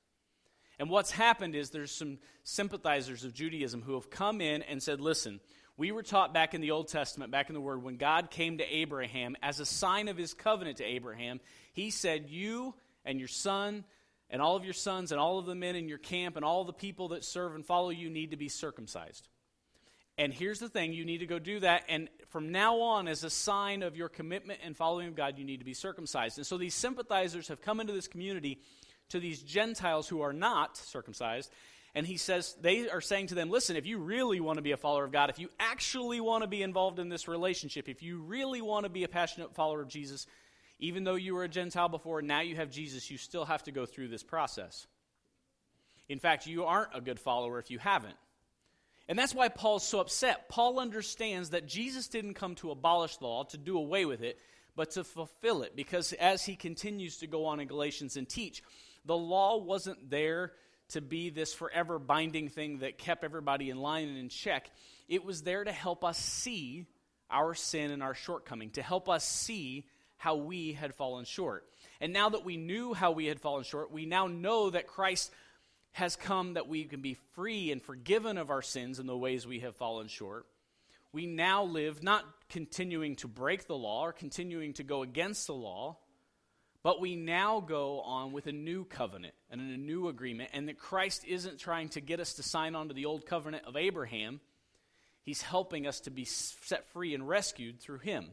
And 0.79 0.91
what's 0.91 1.11
happened 1.11 1.55
is 1.55 1.71
there's 1.71 1.93
some 1.93 2.19
sympathizers 2.43 3.25
of 3.25 3.33
Judaism 3.33 3.83
who 3.83 3.95
have 3.95 4.11
come 4.11 4.41
in 4.41 4.63
and 4.63 4.83
said, 4.83 5.01
listen, 5.01 5.41
we 5.77 5.93
were 5.93 6.03
taught 6.03 6.33
back 6.33 6.55
in 6.55 6.61
the 6.61 6.71
Old 6.71 6.89
Testament, 6.89 7.33
back 7.33 7.49
in 7.49 7.55
the 7.55 7.61
Word, 7.61 7.83
when 7.83 7.97
God 7.97 8.31
came 8.31 8.59
to 8.59 8.65
Abraham 8.65 9.37
as 9.43 9.59
a 9.59 9.67
sign 9.67 10.09
of 10.09 10.17
his 10.17 10.33
covenant 10.33 10.79
to 10.79 10.85
Abraham, 10.85 11.41
he 11.73 11.91
said, 11.91 12.29
You 12.29 12.75
and 13.05 13.19
your 13.19 13.29
son 13.29 13.85
and 14.31 14.41
all 14.41 14.57
of 14.57 14.65
your 14.65 14.75
sons 14.75 15.11
and 15.11 15.21
all 15.21 15.39
of 15.39 15.47
the 15.47 15.55
men 15.55 15.75
in 15.75 15.89
your 15.89 15.99
camp 15.99 16.37
and 16.37 16.45
all 16.45 16.65
the 16.65 16.73
people 16.73 17.09
that 17.09 17.25
serve 17.25 17.55
and 17.55 17.67
follow 17.67 17.91
you 17.91 18.09
need 18.09 18.31
to 18.31 18.37
be 18.37 18.49
circumcised. 18.49 19.29
And 20.17 20.33
here's 20.33 20.61
the 20.61 20.69
thing 20.69 20.93
you 20.93 21.05
need 21.05 21.19
to 21.19 21.27
go 21.27 21.41
do 21.41 21.59
that. 21.61 21.85
And 21.89 22.09
from 22.29 22.53
now 22.53 22.81
on, 22.81 23.09
as 23.09 23.25
a 23.25 23.31
sign 23.31 23.83
of 23.83 23.97
your 23.97 24.09
commitment 24.09 24.61
and 24.63 24.77
following 24.77 25.09
of 25.09 25.17
God, 25.17 25.39
you 25.39 25.45
need 25.45 25.59
to 25.59 25.65
be 25.65 25.75
circumcised. 25.75 26.39
And 26.39 26.47
so 26.47 26.57
these 26.57 26.75
sympathizers 26.75 27.49
have 27.49 27.61
come 27.61 27.81
into 27.81 27.93
this 27.93 28.07
community 28.07 28.61
to 29.11 29.21
these 29.21 29.43
Gentiles 29.43 30.09
who 30.09 30.23
are 30.23 30.33
not 30.33 30.77
circumcised. 30.77 31.51
And 31.95 32.07
he 32.07 32.17
says, 32.17 32.57
they 32.61 32.89
are 32.89 33.01
saying 33.01 33.29
to 33.29 33.37
them, 33.37 33.51
listen, 33.51 33.77
if 33.77 33.87
you 33.87 33.99
really 33.99 34.41
want 34.41 34.57
to 34.57 34.63
be 34.63 34.73
a 34.73 34.77
follower 34.77 35.05
of 35.05 35.13
God, 35.13 35.31
if 35.31 35.39
you 35.39 35.49
actually 35.61 36.21
want 36.21 36.43
to 36.43 36.49
be 36.49 36.63
involved 36.63 36.99
in 36.99 37.09
this 37.09 37.29
relationship, 37.29 37.89
if 37.89 38.03
you 38.03 38.21
really 38.21 38.61
want 38.61 38.85
to 38.85 38.91
be 38.91 39.05
a 39.05 39.09
passionate 39.09 39.55
follower 39.55 39.81
of 39.81 39.89
Jesus, 39.89 40.27
even 40.81 41.05
though 41.05 41.15
you 41.15 41.35
were 41.35 41.45
a 41.45 41.49
Gentile 41.49 41.89
before, 41.89 42.21
now 42.21 42.41
you 42.41 42.57
have 42.57 42.71
Jesus, 42.71 43.11
you 43.11 43.17
still 43.17 43.45
have 43.45 43.63
to 43.65 43.71
go 43.71 43.87
through 43.87 44.09
this 44.09 44.25
process. 44.25 44.89
In 46.09 46.19
fact, 46.19 46.47
you 46.47 46.65
aren't 46.65 46.95
a 46.95 47.01
good 47.01 47.21
follower 47.21 47.61
if 47.61 47.71
you 47.71 47.79
haven't. 47.79 48.17
And 49.09 49.19
that's 49.19 49.35
why 49.35 49.49
Paul's 49.49 49.87
so 49.87 50.01
upset. 50.01 50.49
Paul 50.49 50.81
understands 50.81 51.51
that 51.51 51.67
Jesus 51.67 52.09
didn't 52.09 52.35
come 52.35 52.55
to 52.57 52.71
abolish 52.71 53.19
the 53.19 53.27
law, 53.27 53.45
to 53.45 53.59
do 53.59 53.79
away 53.79 54.05
with 54.05 54.23
it, 54.23 54.39
but 54.77 54.93
to 54.93 55.05
fulfill 55.05 55.63
it. 55.63 55.77
Because 55.77 56.13
as 56.15 56.45
he 56.45 56.57
continues 56.57 57.19
to 57.19 57.27
go 57.27 57.45
on 57.45 57.61
in 57.61 57.69
Galatians 57.69 58.17
and 58.17 58.29
teach, 58.29 58.63
the 59.05 59.17
law 59.17 59.59
wasn't 59.59 60.11
there 60.11 60.53
to 60.91 61.01
be 61.01 61.31
this 61.31 61.53
forever 61.53 61.99
binding 61.99 62.49
thing 62.49 62.79
that 62.79 62.99
kept 62.99 63.25
everybody 63.25 63.71
in 63.71 63.79
line 63.79 64.09
and 64.09 64.19
in 64.19 64.29
check. 64.29 64.71
It 65.09 65.25
was 65.25 65.43
there 65.43 65.65
to 65.65 65.73
help 65.73 66.05
us 66.05 66.19
see 66.19 66.87
our 67.31 67.55
sin 67.55 67.91
and 67.91 68.03
our 68.03 68.15
shortcoming, 68.15 68.71
to 68.71 68.83
help 68.83 69.09
us 69.09 69.25
see 69.27 69.87
how 70.17 70.37
we 70.37 70.73
had 70.73 70.95
fallen 70.95 71.25
short. 71.25 71.67
And 72.01 72.13
now 72.13 72.29
that 72.31 72.45
we 72.45 72.57
knew 72.57 72.95
how 72.95 73.13
we 73.13 73.27
had 73.27 73.41
fallen 73.41 73.65
short, 73.65 73.91
we 73.91 74.07
now 74.07 74.27
know 74.27 74.71
that 74.71 74.87
Christ 74.87 75.31
has 75.93 76.17
come 76.17 76.55
that 76.55 76.69
we 76.69 76.85
can 76.85 77.01
be 77.01 77.15
free 77.35 77.71
and 77.71 77.83
forgiven 77.83 78.37
of 78.37 78.51
our 78.51 78.63
sins 78.63 78.99
and 78.99 79.09
the 79.09 79.17
ways 79.17 79.47
we 79.47 79.61
have 79.61 79.77
fallen 79.77 80.09
short. 80.09 80.47
We 81.13 81.27
now 81.27 81.65
live 81.65 82.03
not 82.03 82.25
continuing 82.49 83.17
to 83.17 83.29
break 83.29 83.67
the 83.67 83.77
law 83.77 84.03
or 84.03 84.13
continuing 84.13 84.73
to 84.75 84.83
go 84.83 85.03
against 85.03 85.47
the 85.47 85.55
law, 85.55 85.99
but 86.85 87.01
we 87.01 87.17
now 87.17 87.61
go 87.61 88.03
on 88.03 88.33
with 88.33 88.47
a 88.47 88.53
new 88.53 88.85
covenant 88.85 89.33
and 89.51 89.59
a 89.59 89.77
new 89.79 90.09
agreement, 90.09 90.51
and 90.53 90.69
that 90.69 90.79
Christ 90.79 91.25
isn't 91.27 91.59
trying 91.59 91.89
to 91.89 92.01
get 92.03 92.21
us 92.21 92.35
to 92.35 92.43
sign 92.43 92.75
on 92.75 92.89
to 92.89 92.95
the 92.95 93.07
old 93.07 93.25
covenant 93.25 93.65
of 93.67 93.75
Abraham. 93.75 94.39
He's 95.23 95.41
helping 95.41 95.87
us 95.87 96.01
to 96.01 96.11
be 96.11 96.27
set 96.27 96.87
free 96.93 97.15
and 97.15 97.27
rescued 97.27 97.81
through 97.81 98.01
him. 98.01 98.27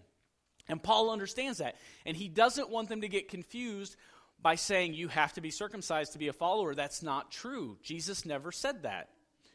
And 0.67 0.84
Paul 0.84 1.12
understands 1.12 1.60
that. 1.60 1.77
And 2.05 2.17
he 2.17 2.27
doesn't 2.27 2.70
want 2.70 2.89
them 2.89 3.01
to 3.01 3.08
get 3.08 3.29
confused 3.29 3.96
by 4.41 4.55
saying 4.55 4.96
you 4.96 5.08
have 5.08 5.31
to 5.34 5.41
be 5.41 5.50
circumcised 5.50 6.12
to 6.13 6.20
be 6.20 6.27
a 6.27 6.34
follower. 6.34 6.75
That's 6.75 7.01
not 7.01 7.31
true. 7.31 7.77
Jesus 7.81 8.25
never 8.25 8.51
said 8.51 8.84
that. 8.84 9.08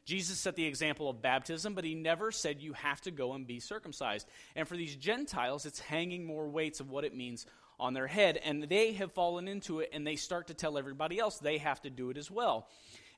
Jesus 0.07 0.39
set 0.39 0.57
the 0.57 0.65
example 0.65 1.11
of 1.11 1.21
baptism, 1.21 1.75
but 1.75 1.85
he 1.85 1.95
never 1.95 2.31
said 2.31 2.63
you 2.63 2.73
have 2.73 3.03
to 3.03 3.11
go 3.11 3.35
and 3.35 3.47
be 3.47 3.61
circumcised. 3.61 4.27
And 4.55 4.67
for 4.67 4.77
these 4.77 4.97
Gentiles, 4.97 5.67
it's 5.67 5.81
hanging 5.81 6.25
more 6.25 6.49
weights 6.49 6.81
of 6.81 6.89
what 6.89 7.05
it 7.05 7.15
means 7.15 7.45
on 7.79 7.95
their 7.95 8.07
head. 8.07 8.39
And 8.45 8.63
they 8.65 8.93
have 8.93 9.13
fallen 9.13 9.49
into 9.49 9.81
it, 9.81 9.91
and 9.93 10.07
they 10.07 10.17
start 10.17 10.49
to 10.49 10.55
tell 10.55 10.79
everybody 10.79 11.19
else 11.19 11.39
they 11.39 11.59
have 11.59 11.81
to 11.83 11.91
do 11.91 12.11
it 12.11 12.17
as 12.17 12.31
well. 12.31 12.69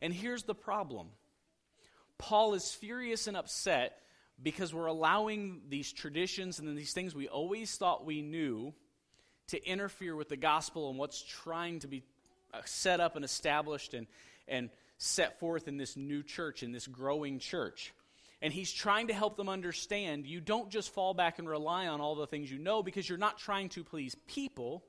And 0.01 0.13
here's 0.13 0.45
the 0.45 0.55
problem 0.55 1.09
Paul 2.19 2.55
is 2.55 2.73
furious 2.73 3.27
and 3.27 3.37
upset 3.37 4.01
because 4.43 4.73
we're 4.73 4.87
allowing 4.87 5.63
these 5.69 5.93
traditions 5.93 6.59
and 6.59 6.77
these 6.77 6.93
things 6.93 7.15
we 7.15 7.29
always 7.29 7.75
thought 7.77 8.05
we 8.05 8.23
knew 8.23 8.73
to 9.49 9.65
interfere 9.67 10.15
with 10.15 10.29
the 10.29 10.37
gospel 10.37 10.91
and 10.91 10.99
what's 10.99 11.23
trying 11.23 11.81
to 11.81 11.89
be 11.89 12.03
uh, 12.55 12.61
set 12.65 13.01
up 13.01 13.17
and 13.17 13.25
established 13.25 13.95
and, 13.95 14.07
and 14.47 14.71
set 14.99 15.39
forth 15.41 15.69
in 15.69 15.77
this 15.77 15.97
new 15.97 16.23
church, 16.23 16.63
in 16.63 16.73
this 16.73 16.87
growing 16.87 17.39
church. 17.39 17.93
And 18.41 18.53
he's 18.53 18.73
trying 18.73 19.09
to 19.09 19.15
help 19.15 19.37
them 19.37 19.49
understand 19.49 20.27
you 20.27 20.41
don't 20.41 20.71
just 20.71 20.95
fall 20.95 21.13
back 21.13 21.39
and 21.39 21.49
rely 21.49 21.89
on 21.89 22.01
all 22.01 22.15
the 22.15 22.27
things 22.27 22.51
you 22.51 22.59
know 22.59 22.83
because 22.83 23.09
you're 23.09 23.19
not 23.19 23.39
trying 23.39 23.69
to 23.71 23.83
please 23.83 24.15
people, 24.27 24.85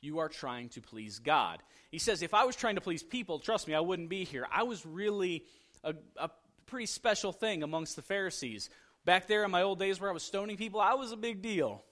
you 0.00 0.18
are 0.18 0.28
trying 0.28 0.68
to 0.70 0.80
please 0.80 1.20
God. 1.20 1.62
He 1.90 1.98
says, 1.98 2.22
if 2.22 2.34
I 2.34 2.44
was 2.44 2.56
trying 2.56 2.74
to 2.74 2.80
please 2.80 3.02
people, 3.02 3.38
trust 3.38 3.68
me, 3.68 3.74
I 3.74 3.80
wouldn't 3.80 4.08
be 4.08 4.24
here. 4.24 4.46
I 4.50 4.64
was 4.64 4.84
really 4.84 5.44
a, 5.84 5.94
a 6.16 6.30
pretty 6.66 6.86
special 6.86 7.32
thing 7.32 7.62
amongst 7.62 7.94
the 7.94 8.02
Pharisees. 8.02 8.70
Back 9.04 9.28
there 9.28 9.44
in 9.44 9.50
my 9.50 9.62
old 9.62 9.78
days 9.78 10.00
where 10.00 10.10
I 10.10 10.12
was 10.14 10.24
stoning 10.24 10.56
people, 10.56 10.80
I 10.80 10.94
was 10.94 11.12
a 11.12 11.16
big 11.16 11.42
deal. 11.42 11.84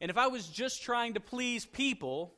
And 0.00 0.10
if 0.10 0.18
I 0.18 0.28
was 0.28 0.46
just 0.46 0.82
trying 0.82 1.14
to 1.14 1.20
please 1.20 1.66
people, 1.66 2.34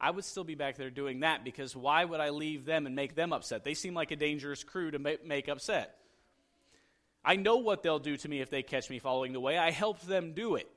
I 0.00 0.10
would 0.10 0.24
still 0.24 0.44
be 0.44 0.54
back 0.54 0.76
there 0.76 0.90
doing 0.90 1.20
that 1.20 1.44
because 1.44 1.76
why 1.76 2.04
would 2.04 2.20
I 2.20 2.30
leave 2.30 2.64
them 2.64 2.86
and 2.86 2.94
make 2.94 3.14
them 3.14 3.32
upset? 3.32 3.64
They 3.64 3.74
seem 3.74 3.92
like 3.94 4.10
a 4.10 4.16
dangerous 4.16 4.64
crew 4.64 4.90
to 4.90 4.98
make, 4.98 5.26
make 5.26 5.48
upset. 5.48 5.96
I 7.28 7.34
know 7.34 7.56
what 7.56 7.82
they'll 7.82 7.98
do 7.98 8.16
to 8.16 8.28
me 8.28 8.40
if 8.40 8.50
they 8.50 8.62
catch 8.62 8.88
me 8.88 9.00
following 9.00 9.32
the 9.32 9.40
way. 9.40 9.58
I 9.58 9.72
helped 9.72 10.06
them 10.06 10.32
do 10.32 10.54
it. 10.54 10.70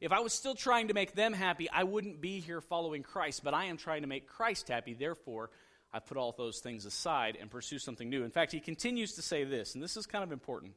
If 0.00 0.12
I 0.12 0.20
was 0.20 0.32
still 0.32 0.54
trying 0.54 0.88
to 0.88 0.94
make 0.94 1.16
them 1.16 1.32
happy, 1.32 1.68
I 1.68 1.82
wouldn't 1.82 2.20
be 2.20 2.38
here 2.38 2.60
following 2.60 3.02
Christ, 3.02 3.42
but 3.42 3.54
I 3.54 3.64
am 3.64 3.76
trying 3.76 4.02
to 4.02 4.08
make 4.08 4.28
Christ 4.28 4.68
happy. 4.68 4.94
Therefore, 4.94 5.50
I 5.92 5.98
put 5.98 6.16
all 6.16 6.32
those 6.32 6.60
things 6.60 6.84
aside 6.84 7.36
and 7.40 7.50
pursue 7.50 7.80
something 7.80 8.08
new. 8.08 8.22
In 8.22 8.30
fact, 8.30 8.52
he 8.52 8.60
continues 8.60 9.14
to 9.14 9.22
say 9.22 9.42
this, 9.42 9.74
and 9.74 9.82
this 9.82 9.96
is 9.96 10.06
kind 10.06 10.22
of 10.22 10.30
important. 10.30 10.74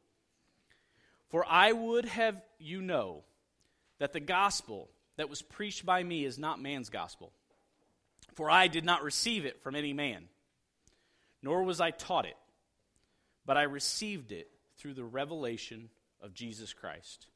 For 1.29 1.45
I 1.47 1.73
would 1.73 2.05
have 2.05 2.41
you 2.57 2.81
know 2.81 3.23
that 3.99 4.13
the 4.13 4.19
gospel 4.19 4.89
that 5.17 5.29
was 5.29 5.43
preached 5.43 5.85
by 5.85 6.01
me 6.01 6.25
is 6.25 6.39
not 6.39 6.59
man's 6.59 6.89
gospel. 6.89 7.33
For 8.33 8.49
I 8.49 8.67
did 8.67 8.85
not 8.85 9.03
receive 9.03 9.45
it 9.45 9.61
from 9.61 9.75
any 9.75 9.93
man, 9.93 10.23
nor 11.43 11.63
was 11.63 11.79
I 11.79 11.91
taught 11.91 12.25
it, 12.25 12.37
but 13.45 13.57
I 13.57 13.63
received 13.63 14.31
it 14.31 14.49
through 14.79 14.95
the 14.95 15.03
revelation 15.03 15.89
of 16.21 16.33
Jesus 16.33 16.73
Christ. 16.73 17.27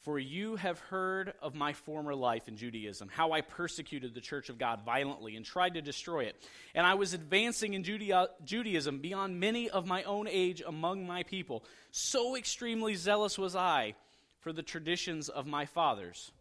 For 0.00 0.18
you 0.18 0.56
have 0.56 0.78
heard 0.78 1.34
of 1.42 1.54
my 1.54 1.74
former 1.74 2.14
life 2.14 2.48
in 2.48 2.56
Judaism, 2.56 3.10
how 3.12 3.32
I 3.32 3.42
persecuted 3.42 4.14
the 4.14 4.22
church 4.22 4.48
of 4.48 4.56
God 4.56 4.80
violently 4.82 5.36
and 5.36 5.44
tried 5.44 5.74
to 5.74 5.82
destroy 5.82 6.24
it. 6.24 6.36
And 6.74 6.86
I 6.86 6.94
was 6.94 7.12
advancing 7.12 7.74
in 7.74 7.84
Judaism 7.84 8.98
beyond 9.00 9.38
many 9.38 9.68
of 9.68 9.86
my 9.86 10.02
own 10.04 10.26
age 10.26 10.62
among 10.66 11.06
my 11.06 11.22
people. 11.24 11.64
So 11.90 12.34
extremely 12.34 12.94
zealous 12.94 13.36
was 13.36 13.54
I 13.54 13.94
for 14.38 14.54
the 14.54 14.62
traditions 14.62 15.28
of 15.28 15.46
my 15.46 15.66
fathers. 15.66 16.32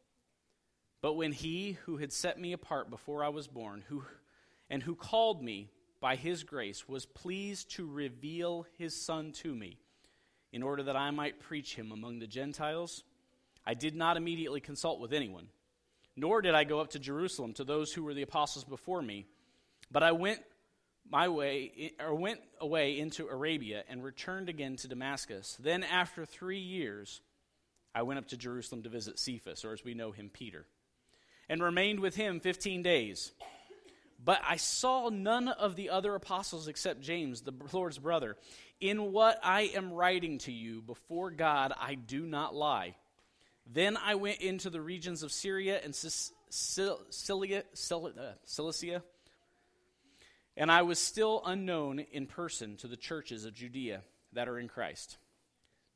But 1.01 1.15
when 1.15 1.33
he 1.33 1.73
who 1.83 1.97
had 1.97 2.13
set 2.13 2.39
me 2.39 2.53
apart 2.53 2.89
before 2.89 3.25
I 3.25 3.29
was 3.29 3.47
born, 3.47 3.83
who, 3.89 4.05
and 4.69 4.81
who 4.81 4.95
called 4.95 5.43
me 5.43 5.69
by 5.99 6.15
his 6.15 6.43
grace, 6.43 6.87
was 6.87 7.05
pleased 7.05 7.71
to 7.71 7.85
reveal 7.85 8.65
his 8.77 8.95
Son 8.95 9.33
to 9.33 9.53
me, 9.53 9.79
in 10.51 10.63
order 10.63 10.83
that 10.83 10.95
I 10.95 11.11
might 11.11 11.39
preach 11.39 11.75
him 11.75 11.91
among 11.91 12.19
the 12.19 12.27
Gentiles, 12.27 13.03
I 13.65 13.73
did 13.73 13.95
not 13.95 14.17
immediately 14.17 14.59
consult 14.59 14.99
with 14.99 15.13
anyone, 15.13 15.49
nor 16.15 16.41
did 16.41 16.55
I 16.55 16.63
go 16.63 16.79
up 16.79 16.91
to 16.91 16.99
Jerusalem 16.99 17.53
to 17.53 17.63
those 17.63 17.91
who 17.91 18.03
were 18.03 18.13
the 18.13 18.23
apostles 18.23 18.65
before 18.65 19.01
me, 19.01 19.25
but 19.91 20.03
I 20.03 20.11
went 20.11 20.39
my 21.09 21.27
way 21.27 21.93
or 21.99 22.13
went 22.13 22.39
away 22.59 22.99
into 22.99 23.27
Arabia 23.27 23.83
and 23.89 24.03
returned 24.03 24.49
again 24.49 24.75
to 24.77 24.87
Damascus. 24.87 25.57
Then 25.59 25.83
after 25.83 26.25
3 26.25 26.59
years 26.59 27.21
I 27.95 28.03
went 28.03 28.19
up 28.19 28.27
to 28.27 28.37
Jerusalem 28.37 28.83
to 28.83 28.89
visit 28.89 29.17
Cephas, 29.17 29.65
or 29.65 29.73
as 29.73 29.83
we 29.83 29.93
know 29.93 30.11
him 30.11 30.29
Peter 30.31 30.67
and 31.47 31.63
remained 31.63 31.99
with 31.99 32.15
him 32.15 32.39
15 32.39 32.83
days. 32.83 33.31
But 34.23 34.41
I 34.47 34.57
saw 34.57 35.09
none 35.09 35.47
of 35.47 35.75
the 35.75 35.89
other 35.89 36.13
apostles 36.15 36.67
except 36.67 37.01
James, 37.01 37.41
the 37.41 37.53
Lord's 37.71 37.97
brother. 37.97 38.35
In 38.81 39.13
what 39.13 39.39
I 39.43 39.71
am 39.75 39.93
writing 39.93 40.39
to 40.39 40.51
you 40.51 40.81
before 40.81 41.31
God, 41.31 41.73
I 41.79 41.95
do 41.95 42.25
not 42.25 42.53
lie. 42.53 42.95
Then 43.65 43.97
I 43.97 44.15
went 44.15 44.41
into 44.41 44.69
the 44.69 44.81
regions 44.81 45.23
of 45.23 45.31
Syria 45.31 45.79
and 45.83 45.95
Cilicia, 45.95 47.63
uh, 47.63 48.33
Cilicia, 48.43 49.03
and 50.57 50.71
I 50.71 50.81
was 50.81 50.99
still 50.99 51.41
unknown 51.45 51.99
in 51.99 52.25
person 52.25 52.75
to 52.77 52.87
the 52.87 52.97
churches 52.97 53.45
of 53.45 53.53
Judea 53.53 54.01
that 54.33 54.49
are 54.49 54.59
in 54.59 54.67
Christ. 54.67 55.17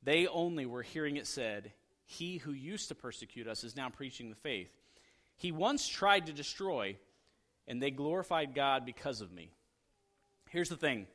They 0.01 0.27
only 0.27 0.65
were 0.65 0.83
hearing 0.83 1.17
it 1.17 1.27
said, 1.27 1.73
He 2.05 2.37
who 2.37 2.51
used 2.51 2.89
to 2.89 2.95
persecute 2.95 3.47
us 3.47 3.63
is 3.63 3.75
now 3.75 3.89
preaching 3.89 4.29
the 4.29 4.35
faith 4.35 4.69
he 5.35 5.51
once 5.51 5.87
tried 5.87 6.27
to 6.27 6.33
destroy, 6.33 6.97
and 7.67 7.81
they 7.81 7.91
glorified 7.91 8.53
God 8.55 8.85
because 8.85 9.21
of 9.21 9.31
me. 9.31 9.51
Here's 10.49 10.69
the 10.69 10.77
thing 10.77 11.07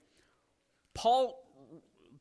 Paul, 0.94 1.40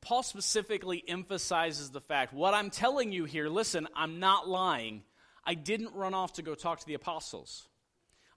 Paul 0.02 0.24
specifically 0.24 1.04
emphasizes 1.08 1.90
the 1.90 2.02
fact 2.02 2.34
what 2.34 2.54
I'm 2.54 2.70
telling 2.70 3.12
you 3.12 3.26
here, 3.26 3.50
listen, 3.50 3.88
I'm 3.96 4.20
not 4.20 4.48
lying. 4.48 5.04
I 5.44 5.54
didn't 5.54 5.96
run 5.96 6.14
off 6.14 6.34
to 6.34 6.42
go 6.42 6.56
talk 6.56 6.80
to 6.82 6.86
the 6.86 6.94
apostles. 6.94 7.68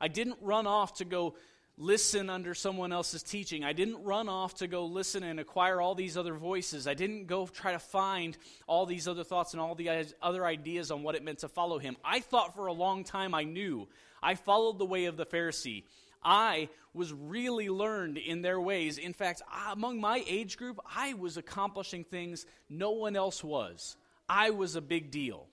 I 0.00 0.08
didn't 0.08 0.38
run 0.40 0.66
off 0.66 0.94
to 0.98 1.04
go 1.04 1.34
listen 1.76 2.30
under 2.30 2.54
someone 2.54 2.92
else's 2.92 3.22
teaching. 3.22 3.64
I 3.64 3.72
didn't 3.72 4.04
run 4.04 4.28
off 4.28 4.54
to 4.56 4.68
go 4.68 4.86
listen 4.86 5.22
and 5.22 5.40
acquire 5.40 5.80
all 5.80 5.94
these 5.94 6.16
other 6.16 6.34
voices. 6.34 6.86
I 6.86 6.94
didn't 6.94 7.26
go 7.26 7.46
try 7.46 7.72
to 7.72 7.78
find 7.78 8.36
all 8.66 8.86
these 8.86 9.08
other 9.08 9.24
thoughts 9.24 9.54
and 9.54 9.60
all 9.60 9.74
the 9.74 10.06
other 10.22 10.44
ideas 10.44 10.90
on 10.90 11.02
what 11.02 11.14
it 11.14 11.24
meant 11.24 11.40
to 11.40 11.48
follow 11.48 11.78
him. 11.78 11.96
I 12.04 12.20
thought 12.20 12.54
for 12.54 12.66
a 12.66 12.72
long 12.72 13.02
time 13.02 13.34
I 13.34 13.44
knew. 13.44 13.88
I 14.22 14.34
followed 14.34 14.78
the 14.78 14.86
way 14.86 15.06
of 15.06 15.16
the 15.16 15.26
Pharisee. 15.26 15.84
I 16.22 16.68
was 16.92 17.12
really 17.12 17.68
learned 17.68 18.18
in 18.18 18.42
their 18.42 18.60
ways. 18.60 18.98
In 18.98 19.12
fact, 19.12 19.42
among 19.70 20.00
my 20.00 20.22
age 20.26 20.58
group, 20.58 20.78
I 20.94 21.14
was 21.14 21.36
accomplishing 21.36 22.04
things 22.04 22.46
no 22.68 22.90
one 22.90 23.16
else 23.16 23.42
was. 23.42 23.96
I 24.28 24.50
was 24.50 24.76
a 24.76 24.80
big 24.80 25.10
deal. 25.10 25.46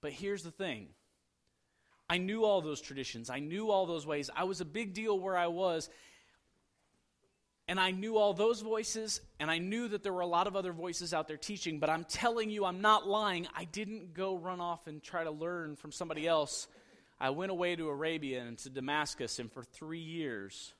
But 0.00 0.12
here's 0.12 0.42
the 0.42 0.50
thing 0.50 0.88
I 2.10 2.18
knew 2.18 2.44
all 2.44 2.60
those 2.60 2.80
traditions, 2.80 3.30
I 3.30 3.38
knew 3.38 3.70
all 3.70 3.86
those 3.86 4.06
ways. 4.06 4.28
I 4.34 4.44
was 4.44 4.60
a 4.60 4.66
big 4.66 4.92
deal 4.92 5.18
where 5.18 5.36
I 5.36 5.46
was. 5.46 5.88
And 7.68 7.78
I 7.78 7.92
knew 7.92 8.18
all 8.18 8.34
those 8.34 8.60
voices, 8.60 9.20
and 9.38 9.48
I 9.48 9.58
knew 9.58 9.86
that 9.88 10.02
there 10.02 10.12
were 10.12 10.20
a 10.20 10.26
lot 10.26 10.48
of 10.48 10.56
other 10.56 10.72
voices 10.72 11.14
out 11.14 11.28
there 11.28 11.36
teaching, 11.36 11.78
but 11.78 11.88
I'm 11.88 12.04
telling 12.04 12.50
you, 12.50 12.64
I'm 12.64 12.80
not 12.80 13.06
lying. 13.06 13.46
I 13.56 13.64
didn't 13.64 14.14
go 14.14 14.36
run 14.36 14.60
off 14.60 14.88
and 14.88 15.00
try 15.00 15.22
to 15.22 15.30
learn 15.30 15.76
from 15.76 15.92
somebody 15.92 16.26
else. 16.26 16.66
I 17.22 17.30
went 17.30 17.52
away 17.52 17.76
to 17.76 17.88
Arabia 17.88 18.42
and 18.42 18.58
to 18.58 18.68
Damascus, 18.68 19.38
and 19.38 19.50
for 19.50 19.62
three 19.62 20.00
years, 20.00 20.74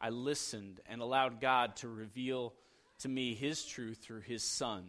I 0.00 0.08
listened 0.08 0.80
and 0.86 1.02
allowed 1.02 1.42
God 1.42 1.76
to 1.76 1.88
reveal 1.88 2.54
to 3.00 3.08
me 3.10 3.34
His 3.34 3.62
truth 3.62 3.98
through 3.98 4.22
His 4.22 4.42
Son. 4.42 4.84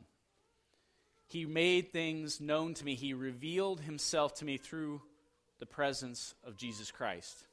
He 1.28 1.46
made 1.46 1.92
things 1.92 2.40
known 2.40 2.76
to 2.76 2.86
me, 2.86 2.96
He 2.96 3.14
revealed 3.14 3.82
Himself 3.82 4.36
to 4.36 4.46
me 4.46 4.56
through 4.56 5.02
the 5.60 5.66
presence 5.66 6.34
of 6.46 6.56
Jesus 6.56 6.92
Christ. 6.92 7.46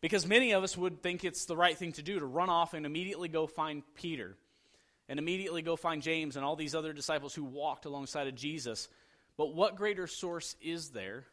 Because 0.00 0.26
many 0.26 0.54
of 0.54 0.64
us 0.64 0.76
would 0.76 1.00
think 1.00 1.24
it's 1.24 1.44
the 1.44 1.56
right 1.56 1.78
thing 1.78 1.92
to 1.92 2.02
do 2.02 2.18
to 2.18 2.26
run 2.26 2.50
off 2.50 2.74
and 2.74 2.86
immediately 2.86 3.28
go 3.28 3.46
find 3.46 3.84
Peter 3.94 4.34
and 5.08 5.20
immediately 5.20 5.62
go 5.62 5.76
find 5.76 6.02
James 6.02 6.34
and 6.34 6.44
all 6.44 6.56
these 6.56 6.74
other 6.74 6.92
disciples 6.92 7.36
who 7.36 7.44
walked 7.44 7.84
alongside 7.84 8.26
of 8.26 8.34
Jesus. 8.34 8.88
But 9.36 9.54
what 9.54 9.76
greater 9.76 10.08
source 10.08 10.56
is 10.60 10.88
there 10.88 11.24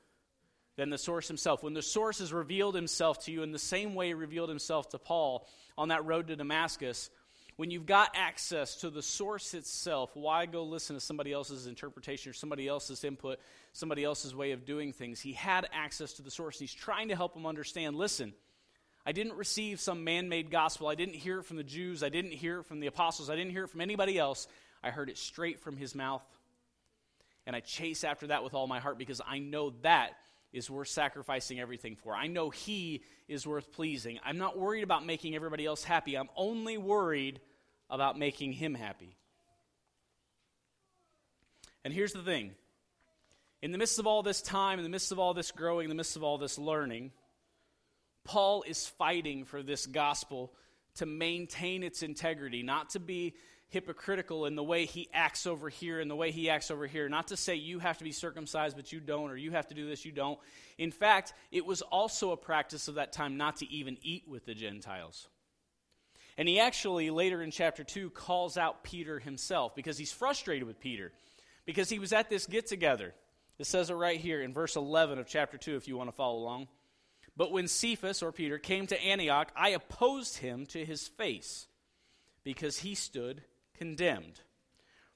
than 0.76 0.90
the 0.90 0.98
source 0.98 1.28
himself? 1.28 1.64
When 1.64 1.74
the 1.74 1.82
source 1.82 2.20
has 2.20 2.34
revealed 2.34 2.76
himself 2.76 3.26
to 3.26 3.32
you 3.32 3.44
in 3.44 3.52
the 3.52 3.60
same 3.60 3.96
way 3.96 4.08
he 4.08 4.14
revealed 4.14 4.50
himself 4.50 4.90
to 4.90 5.00
Paul 5.00 5.48
on 5.78 5.90
that 5.90 6.06
road 6.06 6.28
to 6.28 6.36
Damascus, 6.36 7.10
when 7.58 7.72
you've 7.72 7.86
got 7.86 8.12
access 8.16 8.76
to 8.78 8.90
the 8.90 9.02
source 9.02 9.54
itself, 9.54 10.12
why 10.14 10.46
go 10.46 10.64
listen 10.64 10.96
to 10.96 11.00
somebody 11.00 11.32
else's 11.32 11.68
interpretation 11.68 12.30
or 12.30 12.34
somebody 12.34 12.68
else's 12.68 13.04
input, 13.04 13.40
somebody 13.72 14.04
else's 14.04 14.36
way 14.36 14.52
of 14.52 14.66
doing 14.66 14.92
things? 14.92 15.22
He 15.22 15.32
had 15.32 15.68
access 15.72 16.14
to 16.14 16.22
the 16.22 16.32
source. 16.32 16.58
and 16.58 16.68
He's 16.68 16.74
trying 16.74 17.08
to 17.08 17.16
help 17.16 17.34
them 17.34 17.46
understand 17.46 17.96
listen, 17.96 18.34
I 19.06 19.14
didn't 19.14 19.36
receive 19.38 19.80
some 19.80 20.04
man 20.04 20.28
made 20.28 20.52
gospel. 20.52 20.88
I 20.88 20.96
didn't 20.96 21.16
hear 21.16 21.40
it 21.40 21.46
from 21.46 21.58
the 21.58 21.64
Jews. 21.64 22.04
I 22.04 22.10
didn't 22.10 22.32
hear 22.34 22.60
it 22.60 22.66
from 22.66 22.80
the 22.80 22.88
apostles. 22.88 23.30
I 23.30 23.36
didn't 23.36 23.52
hear 23.52 23.64
it 23.64 23.70
from 23.70 23.82
anybody 23.82 24.18
else. 24.18 24.48
I 24.84 24.90
heard 24.90 25.10
it 25.10 25.18
straight 25.18 25.62
from 25.62 25.78
his 25.78 25.96
mouth. 25.96 26.24
and 27.48 27.56
I 27.56 27.60
chase 27.60 28.04
after 28.04 28.28
that 28.28 28.44
with 28.44 28.54
all 28.54 28.68
my 28.68 28.80
heart 28.80 28.98
because 28.98 29.22
I 29.26 29.38
know 29.38 29.70
that 29.84 30.18
is 30.56 30.70
worth 30.70 30.88
sacrificing 30.88 31.60
everything 31.60 31.96
for. 31.96 32.16
I 32.16 32.28
know 32.28 32.50
He 32.50 33.04
is 33.28 33.46
worth 33.46 33.72
pleasing. 33.74 34.20
I'm 34.24 34.38
not 34.38 34.58
worried 34.58 34.84
about 34.84 35.06
making 35.06 35.36
everybody 35.36 35.66
else 35.66 35.84
happy. 35.84 36.16
I'm 36.16 36.30
only 36.36 36.78
worried 36.78 37.42
about 37.90 38.18
making 38.18 38.54
Him 38.54 38.74
happy. 38.74 39.16
And 41.84 41.94
here's 41.94 42.14
the 42.14 42.24
thing 42.24 42.54
in 43.62 43.72
the 43.72 43.78
midst 43.78 44.00
of 44.00 44.08
all 44.08 44.24
this 44.24 44.42
time, 44.42 44.80
in 44.80 44.84
the 44.84 44.90
midst 44.90 45.12
of 45.12 45.20
all 45.20 45.34
this 45.34 45.52
growing, 45.52 45.86
in 45.86 45.90
the 45.90 45.96
midst 45.96 46.16
of 46.16 46.24
all 46.24 46.38
this 46.38 46.58
learning, 46.58 47.12
Paul 48.24 48.64
is 48.66 48.88
fighting 48.88 49.46
for 49.46 49.62
this 49.62 49.86
gospel 49.86 50.54
to 50.96 51.06
maintain 51.06 51.84
its 51.84 52.02
integrity, 52.02 52.64
not 52.64 52.92
to 52.92 53.00
be 53.00 53.34
hypocritical 53.70 54.46
in 54.46 54.56
the 54.56 54.64
way 54.64 54.86
he 54.86 55.10
acts 55.14 55.46
over 55.46 55.70
here 55.70 56.00
and 56.00 56.10
the 56.10 56.16
way 56.16 56.32
he 56.32 56.50
acts 56.50 56.72
over 56.72 56.88
here. 56.88 57.10
Not 57.10 57.28
to 57.28 57.38
say 57.38 57.56
you 57.56 57.80
have 57.80 57.98
to 57.98 58.04
be 58.04 58.12
circumcised, 58.12 58.76
but 58.76 58.92
you 58.92 59.00
don't, 59.00 59.30
or 59.30 59.38
you 59.38 59.52
have 59.52 59.68
to 59.68 59.74
do 59.74 59.88
this, 59.88 60.06
you 60.06 60.12
don't. 60.12 60.40
In 60.78 60.92
fact, 60.92 61.34
it 61.52 61.66
was 61.66 61.82
also 61.82 62.32
a 62.32 62.38
practice 62.38 62.88
of 62.88 62.96
that 62.96 63.12
time 63.12 63.38
not 63.38 63.58
to 63.58 63.72
even 63.72 63.98
eat 64.02 64.24
with 64.28 64.46
the 64.46 64.54
Gentiles. 64.54 65.28
And 66.38 66.48
he 66.48 66.60
actually, 66.60 67.10
later 67.12 67.42
in 67.42 67.52
chapter 67.52 67.84
2, 67.84 68.10
calls 68.10 68.58
out 68.58 68.84
Peter 68.84 69.20
himself 69.20 69.76
because 69.76 69.98
he's 69.98 70.12
frustrated 70.12 70.68
with 70.68 70.80
Peter 70.80 71.12
because 71.66 71.90
he 71.90 72.00
was 72.00 72.14
at 72.14 72.30
this 72.30 72.46
get 72.46 72.68
together. 72.68 73.14
It 73.58 73.68
says 73.68 73.90
it 73.90 73.94
right 73.94 74.20
here 74.20 74.42
in 74.42 74.54
verse 74.54 74.76
11 74.76 75.18
of 75.18 75.28
chapter 75.28 75.58
2, 75.58 75.78
if 75.78 75.88
you 75.88 75.98
want 75.98 76.10
to 76.10 76.16
follow 76.16 76.38
along. 76.38 76.68
But 77.38 77.52
when 77.52 77.68
Cephas, 77.68 78.22
or 78.22 78.32
Peter, 78.32 78.58
came 78.58 78.88
to 78.88 79.02
Antioch, 79.02 79.52
I 79.56 79.70
opposed 79.70 80.38
him 80.38 80.66
to 80.68 80.86
his 80.86 81.08
face 81.08 81.68
because 82.44 82.80
he 82.80 82.96
stood 82.96 83.42
condemned. 83.78 84.42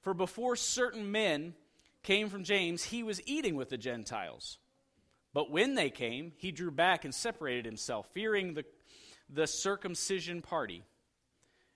For 0.00 0.14
before 0.14 0.56
certain 0.56 1.10
men 1.12 1.54
came 2.02 2.28
from 2.28 2.44
James, 2.44 2.84
he 2.84 3.02
was 3.02 3.20
eating 3.26 3.56
with 3.56 3.68
the 3.68 3.76
Gentiles. 3.76 4.58
But 5.32 5.50
when 5.50 5.74
they 5.74 5.90
came, 5.90 6.32
he 6.36 6.50
drew 6.50 6.70
back 6.70 7.04
and 7.04 7.14
separated 7.14 7.64
himself, 7.64 8.08
fearing 8.12 8.54
the, 8.54 8.64
the 9.28 9.46
circumcision 9.46 10.42
party. 10.42 10.82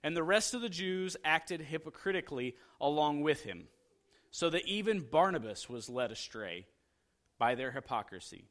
And 0.03 0.17
the 0.17 0.23
rest 0.23 0.55
of 0.55 0.61
the 0.61 0.69
Jews 0.69 1.17
acted 1.25 1.61
hypocritically 1.61 2.57
along 2.81 3.23
with 3.23 3.43
him 3.43 3.69
so 4.31 4.51
that 4.51 4.67
even 4.67 4.99
Barnabas 5.01 5.69
was 5.69 5.89
led 5.89 6.11
astray 6.11 6.67
by 7.39 7.55
their 7.55 7.71
hypocrisy. 7.71 8.47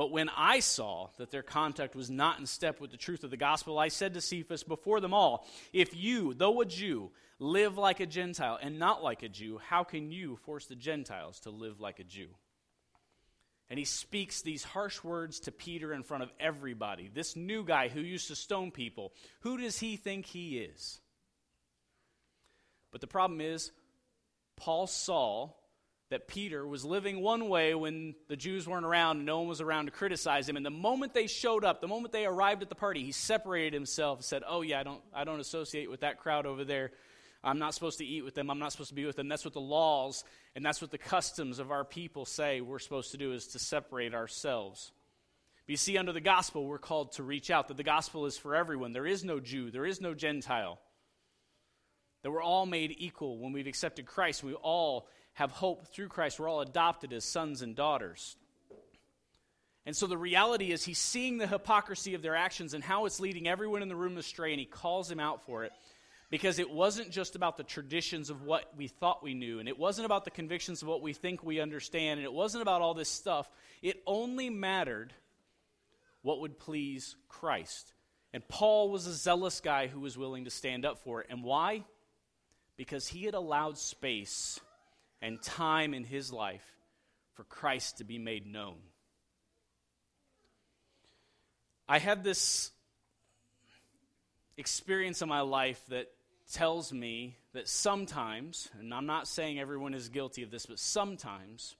But 0.00 0.12
when 0.12 0.30
I 0.34 0.60
saw 0.60 1.10
that 1.18 1.30
their 1.30 1.42
conduct 1.42 1.94
was 1.94 2.08
not 2.08 2.38
in 2.38 2.46
step 2.46 2.80
with 2.80 2.90
the 2.90 2.96
truth 2.96 3.22
of 3.22 3.30
the 3.30 3.36
gospel, 3.36 3.78
I 3.78 3.88
said 3.88 4.14
to 4.14 4.22
Cephas 4.22 4.62
before 4.62 4.98
them 4.98 5.12
all, 5.12 5.46
If 5.74 5.94
you, 5.94 6.32
though 6.32 6.62
a 6.62 6.64
Jew, 6.64 7.10
live 7.38 7.76
like 7.76 8.00
a 8.00 8.06
Gentile 8.06 8.58
and 8.62 8.78
not 8.78 9.02
like 9.02 9.22
a 9.22 9.28
Jew, 9.28 9.58
how 9.58 9.84
can 9.84 10.10
you 10.10 10.36
force 10.46 10.64
the 10.64 10.74
Gentiles 10.74 11.40
to 11.40 11.50
live 11.50 11.80
like 11.80 11.98
a 11.98 12.04
Jew? 12.04 12.28
And 13.68 13.78
he 13.78 13.84
speaks 13.84 14.40
these 14.40 14.64
harsh 14.64 15.04
words 15.04 15.38
to 15.40 15.52
Peter 15.52 15.92
in 15.92 16.02
front 16.02 16.22
of 16.22 16.32
everybody. 16.40 17.10
This 17.12 17.36
new 17.36 17.62
guy 17.62 17.88
who 17.88 18.00
used 18.00 18.28
to 18.28 18.36
stone 18.36 18.70
people, 18.70 19.12
who 19.40 19.58
does 19.58 19.78
he 19.78 19.96
think 19.96 20.24
he 20.24 20.60
is? 20.60 20.98
But 22.90 23.02
the 23.02 23.06
problem 23.06 23.42
is, 23.42 23.70
Paul 24.56 24.86
saw 24.86 25.50
that 26.10 26.26
Peter 26.26 26.66
was 26.66 26.84
living 26.84 27.20
one 27.20 27.48
way 27.48 27.74
when 27.74 28.14
the 28.28 28.36
Jews 28.36 28.66
weren't 28.66 28.84
around 28.84 29.18
and 29.18 29.26
no 29.26 29.38
one 29.38 29.48
was 29.48 29.60
around 29.60 29.86
to 29.86 29.92
criticize 29.92 30.48
him. 30.48 30.56
And 30.56 30.66
the 30.66 30.70
moment 30.70 31.14
they 31.14 31.28
showed 31.28 31.64
up, 31.64 31.80
the 31.80 31.88
moment 31.88 32.12
they 32.12 32.26
arrived 32.26 32.62
at 32.62 32.68
the 32.68 32.74
party, 32.74 33.04
he 33.04 33.12
separated 33.12 33.72
himself 33.72 34.18
and 34.18 34.24
said, 34.24 34.42
Oh, 34.46 34.62
yeah, 34.62 34.80
I 34.80 34.82
don't, 34.82 35.00
I 35.14 35.24
don't 35.24 35.40
associate 35.40 35.88
with 35.88 36.00
that 36.00 36.18
crowd 36.18 36.46
over 36.46 36.64
there. 36.64 36.90
I'm 37.42 37.58
not 37.58 37.74
supposed 37.74 37.98
to 37.98 38.04
eat 38.04 38.22
with 38.22 38.34
them. 38.34 38.50
I'm 38.50 38.58
not 38.58 38.72
supposed 38.72 38.90
to 38.90 38.94
be 38.94 39.06
with 39.06 39.16
them. 39.16 39.28
That's 39.28 39.44
what 39.44 39.54
the 39.54 39.60
laws 39.60 40.24
and 40.56 40.64
that's 40.64 40.80
what 40.82 40.90
the 40.90 40.98
customs 40.98 41.58
of 41.58 41.70
our 41.70 41.84
people 41.84 42.24
say 42.24 42.60
we're 42.60 42.80
supposed 42.80 43.12
to 43.12 43.16
do 43.16 43.32
is 43.32 43.46
to 43.48 43.58
separate 43.58 44.14
ourselves. 44.14 44.92
But 45.66 45.70
you 45.70 45.76
see, 45.76 45.96
under 45.96 46.12
the 46.12 46.20
gospel, 46.20 46.66
we're 46.66 46.78
called 46.78 47.12
to 47.12 47.22
reach 47.22 47.50
out, 47.50 47.68
that 47.68 47.76
the 47.76 47.84
gospel 47.84 48.26
is 48.26 48.36
for 48.36 48.56
everyone. 48.56 48.92
There 48.92 49.06
is 49.06 49.22
no 49.22 49.38
Jew, 49.38 49.70
there 49.70 49.86
is 49.86 50.00
no 50.00 50.12
Gentile. 50.12 50.80
That 52.22 52.32
we're 52.32 52.42
all 52.42 52.66
made 52.66 52.94
equal 52.98 53.38
when 53.38 53.52
we've 53.52 53.68
accepted 53.68 54.04
Christ. 54.06 54.42
We 54.42 54.54
all 54.54 55.08
have 55.34 55.50
hope 55.50 55.88
through 55.88 56.08
Christ. 56.08 56.38
We're 56.38 56.48
all 56.48 56.60
adopted 56.60 57.12
as 57.12 57.24
sons 57.24 57.62
and 57.62 57.74
daughters. 57.74 58.36
And 59.86 59.96
so 59.96 60.06
the 60.06 60.18
reality 60.18 60.72
is, 60.72 60.84
he's 60.84 60.98
seeing 60.98 61.38
the 61.38 61.46
hypocrisy 61.46 62.14
of 62.14 62.22
their 62.22 62.36
actions 62.36 62.74
and 62.74 62.84
how 62.84 63.06
it's 63.06 63.20
leading 63.20 63.48
everyone 63.48 63.82
in 63.82 63.88
the 63.88 63.96
room 63.96 64.18
astray, 64.18 64.52
and 64.52 64.60
he 64.60 64.66
calls 64.66 65.10
him 65.10 65.18
out 65.18 65.46
for 65.46 65.64
it 65.64 65.72
because 66.30 66.58
it 66.58 66.70
wasn't 66.70 67.10
just 67.10 67.34
about 67.34 67.56
the 67.56 67.64
traditions 67.64 68.30
of 68.30 68.42
what 68.42 68.76
we 68.76 68.86
thought 68.86 69.22
we 69.22 69.34
knew, 69.34 69.58
and 69.58 69.68
it 69.68 69.78
wasn't 69.78 70.04
about 70.04 70.24
the 70.24 70.30
convictions 70.30 70.82
of 70.82 70.88
what 70.88 71.02
we 71.02 71.12
think 71.12 71.42
we 71.42 71.60
understand, 71.60 72.20
and 72.20 72.24
it 72.24 72.32
wasn't 72.32 72.62
about 72.62 72.82
all 72.82 72.94
this 72.94 73.08
stuff. 73.08 73.50
It 73.82 74.02
only 74.06 74.50
mattered 74.50 75.12
what 76.22 76.40
would 76.40 76.58
please 76.58 77.16
Christ. 77.28 77.94
And 78.32 78.46
Paul 78.46 78.90
was 78.90 79.06
a 79.06 79.14
zealous 79.14 79.60
guy 79.60 79.88
who 79.88 80.00
was 80.00 80.16
willing 80.16 80.44
to 80.44 80.50
stand 80.50 80.84
up 80.84 80.98
for 80.98 81.22
it. 81.22 81.26
And 81.30 81.42
why? 81.42 81.84
because 82.80 83.06
he 83.06 83.24
had 83.24 83.34
allowed 83.34 83.76
space 83.76 84.58
and 85.22 85.40
time 85.42 85.94
in 85.94 86.04
his 86.04 86.32
life 86.32 86.64
for 87.34 87.44
Christ 87.44 87.98
to 87.98 88.04
be 88.04 88.18
made 88.18 88.46
known. 88.46 88.76
I 91.88 91.98
had 91.98 92.22
this 92.22 92.70
experience 94.56 95.22
in 95.22 95.28
my 95.28 95.40
life 95.40 95.82
that 95.88 96.08
tells 96.52 96.92
me 96.92 97.36
that 97.52 97.68
sometimes, 97.68 98.68
and 98.78 98.92
I'm 98.92 99.06
not 99.06 99.26
saying 99.26 99.58
everyone 99.58 99.94
is 99.94 100.08
guilty 100.08 100.42
of 100.42 100.50
this, 100.50 100.66
but 100.66 100.78
sometimes 100.78 101.76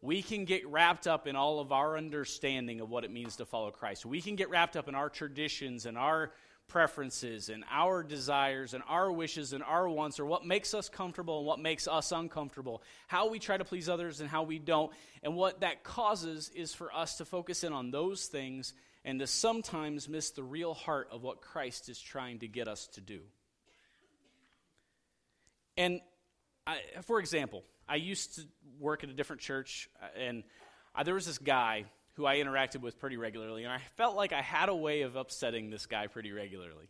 we 0.00 0.20
can 0.20 0.44
get 0.44 0.66
wrapped 0.66 1.06
up 1.06 1.26
in 1.26 1.36
all 1.36 1.60
of 1.60 1.72
our 1.72 1.96
understanding 1.96 2.80
of 2.80 2.90
what 2.90 3.04
it 3.04 3.10
means 3.10 3.36
to 3.36 3.46
follow 3.46 3.70
Christ. 3.70 4.04
We 4.04 4.20
can 4.20 4.34
get 4.34 4.50
wrapped 4.50 4.76
up 4.76 4.88
in 4.88 4.94
our 4.94 5.08
traditions 5.08 5.86
and 5.86 5.96
our 5.96 6.32
preferences 6.72 7.50
and 7.50 7.64
our 7.70 8.02
desires 8.02 8.72
and 8.72 8.82
our 8.88 9.12
wishes 9.12 9.52
and 9.52 9.62
our 9.62 9.86
wants 9.86 10.18
or 10.18 10.24
what 10.24 10.46
makes 10.46 10.72
us 10.72 10.88
comfortable 10.88 11.38
and 11.38 11.46
what 11.46 11.60
makes 11.60 11.86
us 11.86 12.12
uncomfortable, 12.12 12.82
how 13.08 13.28
we 13.28 13.38
try 13.38 13.58
to 13.58 13.64
please 13.64 13.90
others 13.90 14.22
and 14.22 14.30
how 14.30 14.42
we 14.42 14.58
don't. 14.58 14.90
And 15.22 15.36
what 15.36 15.60
that 15.60 15.84
causes 15.84 16.50
is 16.54 16.72
for 16.72 16.90
us 16.90 17.18
to 17.18 17.26
focus 17.26 17.62
in 17.62 17.74
on 17.74 17.90
those 17.90 18.24
things 18.24 18.72
and 19.04 19.20
to 19.20 19.26
sometimes 19.26 20.08
miss 20.08 20.30
the 20.30 20.42
real 20.42 20.72
heart 20.72 21.08
of 21.12 21.22
what 21.22 21.42
Christ 21.42 21.90
is 21.90 22.00
trying 22.00 22.38
to 22.38 22.48
get 22.48 22.68
us 22.68 22.86
to 22.94 23.02
do. 23.02 23.20
And 25.76 26.00
I, 26.66 26.78
for 27.02 27.18
example, 27.20 27.64
I 27.86 27.96
used 27.96 28.36
to 28.36 28.42
work 28.80 29.04
at 29.04 29.10
a 29.10 29.12
different 29.12 29.42
church, 29.42 29.90
uh, 30.02 30.06
and 30.18 30.42
I, 30.94 31.02
there 31.02 31.14
was 31.14 31.26
this 31.26 31.38
guy 31.38 31.84
who 32.14 32.26
I 32.26 32.36
interacted 32.36 32.80
with 32.80 32.98
pretty 32.98 33.16
regularly, 33.16 33.64
and 33.64 33.72
I 33.72 33.80
felt 33.96 34.16
like 34.16 34.32
I 34.32 34.42
had 34.42 34.68
a 34.68 34.74
way 34.74 35.02
of 35.02 35.16
upsetting 35.16 35.70
this 35.70 35.86
guy 35.86 36.06
pretty 36.06 36.32
regularly. 36.32 36.88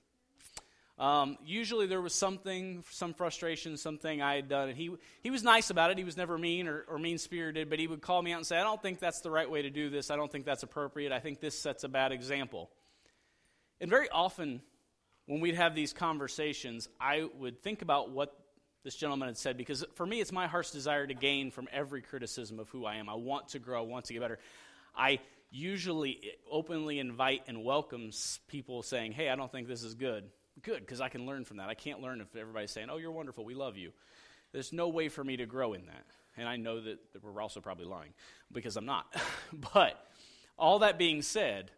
Um, 0.98 1.38
usually 1.44 1.86
there 1.86 2.00
was 2.00 2.14
something, 2.14 2.84
some 2.90 3.14
frustration, 3.14 3.76
something 3.76 4.20
I 4.20 4.34
had 4.36 4.48
done, 4.48 4.68
and 4.68 4.76
he, 4.76 4.90
he 5.22 5.30
was 5.30 5.42
nice 5.42 5.70
about 5.70 5.90
it. 5.90 5.98
He 5.98 6.04
was 6.04 6.16
never 6.16 6.36
mean 6.36 6.68
or, 6.68 6.84
or 6.88 6.98
mean 6.98 7.18
spirited, 7.18 7.70
but 7.70 7.78
he 7.78 7.86
would 7.86 8.02
call 8.02 8.20
me 8.20 8.32
out 8.32 8.36
and 8.36 8.46
say, 8.46 8.58
I 8.58 8.62
don't 8.62 8.80
think 8.80 9.00
that's 9.00 9.20
the 9.20 9.30
right 9.30 9.50
way 9.50 9.62
to 9.62 9.70
do 9.70 9.90
this. 9.90 10.10
I 10.10 10.16
don't 10.16 10.30
think 10.30 10.44
that's 10.44 10.62
appropriate. 10.62 11.12
I 11.12 11.18
think 11.18 11.40
this 11.40 11.58
sets 11.58 11.82
a 11.84 11.88
bad 11.88 12.12
example. 12.12 12.70
And 13.80 13.90
very 13.90 14.08
often, 14.10 14.60
when 15.26 15.40
we'd 15.40 15.54
have 15.54 15.74
these 15.74 15.92
conversations, 15.92 16.88
I 17.00 17.28
would 17.38 17.62
think 17.62 17.82
about 17.82 18.10
what 18.10 18.36
this 18.84 18.94
gentleman 18.94 19.28
had 19.28 19.38
said 19.38 19.56
because 19.56 19.84
for 19.94 20.04
me, 20.04 20.20
it's 20.20 20.32
my 20.32 20.46
heart's 20.46 20.70
desire 20.70 21.06
to 21.06 21.14
gain 21.14 21.50
from 21.50 21.68
every 21.72 22.02
criticism 22.02 22.58
of 22.58 22.68
who 22.68 22.84
I 22.84 22.96
am. 22.96 23.08
I 23.08 23.14
want 23.14 23.48
to 23.50 23.58
grow, 23.58 23.82
I 23.82 23.86
want 23.86 24.06
to 24.06 24.12
get 24.12 24.20
better. 24.20 24.38
I 24.94 25.20
usually 25.50 26.20
openly 26.50 26.98
invite 26.98 27.42
and 27.46 27.64
welcomes 27.64 28.40
people 28.48 28.82
saying, 28.82 29.12
Hey, 29.12 29.28
I 29.28 29.36
don't 29.36 29.50
think 29.50 29.68
this 29.68 29.82
is 29.82 29.94
good. 29.94 30.24
Good, 30.62 30.80
because 30.80 31.00
I 31.00 31.08
can 31.08 31.26
learn 31.26 31.44
from 31.44 31.58
that. 31.58 31.68
I 31.68 31.74
can't 31.74 32.00
learn 32.00 32.20
if 32.20 32.34
everybody's 32.36 32.70
saying, 32.70 32.88
Oh, 32.90 32.96
you're 32.96 33.12
wonderful, 33.12 33.44
we 33.44 33.54
love 33.54 33.76
you. 33.76 33.92
There's 34.52 34.72
no 34.72 34.88
way 34.88 35.08
for 35.08 35.24
me 35.24 35.36
to 35.38 35.46
grow 35.46 35.72
in 35.72 35.86
that. 35.86 36.04
And 36.36 36.48
I 36.48 36.56
know 36.56 36.80
that, 36.80 36.98
we're 37.22 37.42
also 37.42 37.60
probably 37.60 37.84
lying 37.84 38.12
because 38.50 38.76
I'm 38.76 38.86
not. 38.86 39.14
but 39.74 40.02
all 40.58 40.80
that 40.80 40.98
being 40.98 41.22
said, 41.22 41.70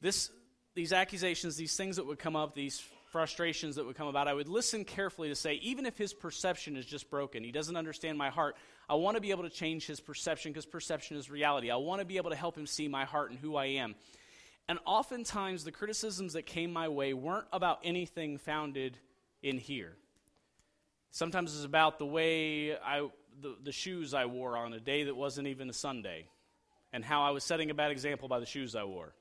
this, 0.00 0.30
these 0.74 0.92
accusations, 0.92 1.56
these 1.56 1.76
things 1.76 1.96
that 1.96 2.06
would 2.06 2.18
come 2.18 2.36
up, 2.36 2.54
these 2.54 2.82
frustrations 3.10 3.76
that 3.76 3.86
would 3.86 3.96
come 3.96 4.08
about, 4.08 4.26
I 4.26 4.34
would 4.34 4.48
listen 4.48 4.84
carefully 4.84 5.28
to 5.28 5.34
say, 5.34 5.54
even 5.62 5.86
if 5.86 5.96
his 5.96 6.12
perception 6.12 6.76
is 6.76 6.84
just 6.84 7.10
broken, 7.10 7.44
he 7.44 7.52
doesn't 7.52 7.76
understand 7.76 8.18
my 8.18 8.30
heart, 8.30 8.56
I 8.88 8.94
want 8.94 9.16
to 9.16 9.20
be 9.20 9.30
able 9.30 9.44
to 9.44 9.50
change 9.50 9.86
his 9.86 10.00
perception 10.00 10.52
because 10.52 10.66
perception 10.66 11.16
is 11.16 11.30
reality. 11.30 11.70
I 11.70 11.76
want 11.76 12.00
to 12.00 12.04
be 12.04 12.16
able 12.16 12.30
to 12.30 12.36
help 12.36 12.56
him 12.56 12.66
see 12.66 12.88
my 12.88 13.04
heart 13.04 13.30
and 13.30 13.38
who 13.38 13.56
I 13.56 13.66
am. 13.66 13.94
And 14.68 14.78
oftentimes, 14.86 15.64
the 15.64 15.72
criticisms 15.72 16.34
that 16.34 16.46
came 16.46 16.72
my 16.72 16.88
way 16.88 17.12
weren't 17.12 17.46
about 17.52 17.80
anything 17.84 18.38
founded 18.38 18.98
in 19.42 19.58
here. 19.58 19.96
Sometimes 21.10 21.54
it's 21.54 21.64
about 21.64 21.98
the 21.98 22.06
way 22.06 22.74
I, 22.76 23.08
the, 23.40 23.56
the 23.62 23.72
shoes 23.72 24.14
I 24.14 24.24
wore 24.26 24.56
on 24.56 24.72
a 24.72 24.80
day 24.80 25.04
that 25.04 25.14
wasn't 25.14 25.48
even 25.48 25.68
a 25.68 25.72
Sunday, 25.72 26.26
and 26.92 27.04
how 27.04 27.22
I 27.22 27.30
was 27.30 27.44
setting 27.44 27.70
a 27.70 27.74
bad 27.74 27.90
example 27.90 28.26
by 28.26 28.40
the 28.40 28.46
shoes 28.46 28.74
I 28.74 28.84
wore. 28.84 29.14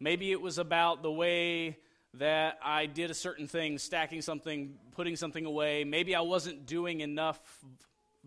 Maybe 0.00 0.32
it 0.32 0.40
was 0.40 0.58
about 0.58 1.02
the 1.02 1.12
way 1.12 1.78
that 2.14 2.58
I 2.62 2.86
did 2.86 3.10
a 3.10 3.14
certain 3.14 3.46
thing, 3.46 3.78
stacking 3.78 4.22
something, 4.22 4.74
putting 4.92 5.16
something 5.16 5.44
away. 5.44 5.84
Maybe 5.84 6.14
I 6.14 6.20
wasn't 6.20 6.66
doing 6.66 7.00
enough 7.00 7.40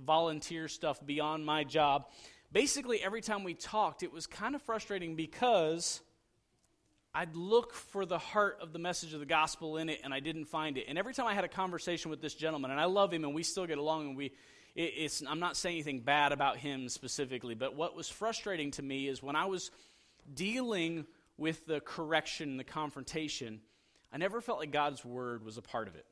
volunteer 0.03 0.67
stuff 0.67 1.05
beyond 1.05 1.45
my 1.45 1.63
job. 1.63 2.07
Basically, 2.51 3.03
every 3.03 3.21
time 3.21 3.43
we 3.43 3.53
talked, 3.53 4.03
it 4.03 4.13
was 4.13 4.27
kind 4.27 4.55
of 4.55 4.61
frustrating 4.61 5.15
because 5.15 6.01
I'd 7.13 7.35
look 7.35 7.73
for 7.73 8.05
the 8.05 8.17
heart 8.17 8.59
of 8.61 8.73
the 8.73 8.79
message 8.79 9.13
of 9.13 9.19
the 9.19 9.25
gospel 9.25 9.77
in 9.77 9.89
it, 9.89 10.01
and 10.03 10.13
I 10.13 10.19
didn't 10.19 10.45
find 10.45 10.77
it. 10.77 10.85
And 10.87 10.97
every 10.97 11.13
time 11.13 11.25
I 11.25 11.33
had 11.33 11.43
a 11.43 11.49
conversation 11.49 12.11
with 12.11 12.21
this 12.21 12.35
gentleman, 12.35 12.71
and 12.71 12.79
I 12.79 12.85
love 12.85 13.11
him, 13.11 13.23
and 13.23 13.33
we 13.33 13.43
still 13.43 13.65
get 13.65 13.77
along, 13.77 14.09
and 14.09 14.17
we, 14.17 14.33
I'm 15.27 15.39
not 15.39 15.57
saying 15.57 15.77
anything 15.77 16.01
bad 16.01 16.31
about 16.31 16.57
him 16.57 16.89
specifically, 16.89 17.55
but 17.55 17.75
what 17.75 17.95
was 17.95 18.07
frustrating 18.07 18.71
to 18.71 18.83
me 18.83 19.07
is 19.07 19.23
when 19.23 19.35
I 19.35 19.45
was 19.45 19.71
dealing 20.31 21.05
with 21.37 21.65
the 21.65 21.79
correction, 21.79 22.57
the 22.57 22.63
confrontation, 22.63 23.61
I 24.13 24.17
never 24.17 24.39
felt 24.39 24.59
like 24.59 24.71
God's 24.71 25.03
word 25.03 25.43
was 25.43 25.57
a 25.57 25.61
part 25.61 25.87
of 25.87 25.95
it. 25.95 26.05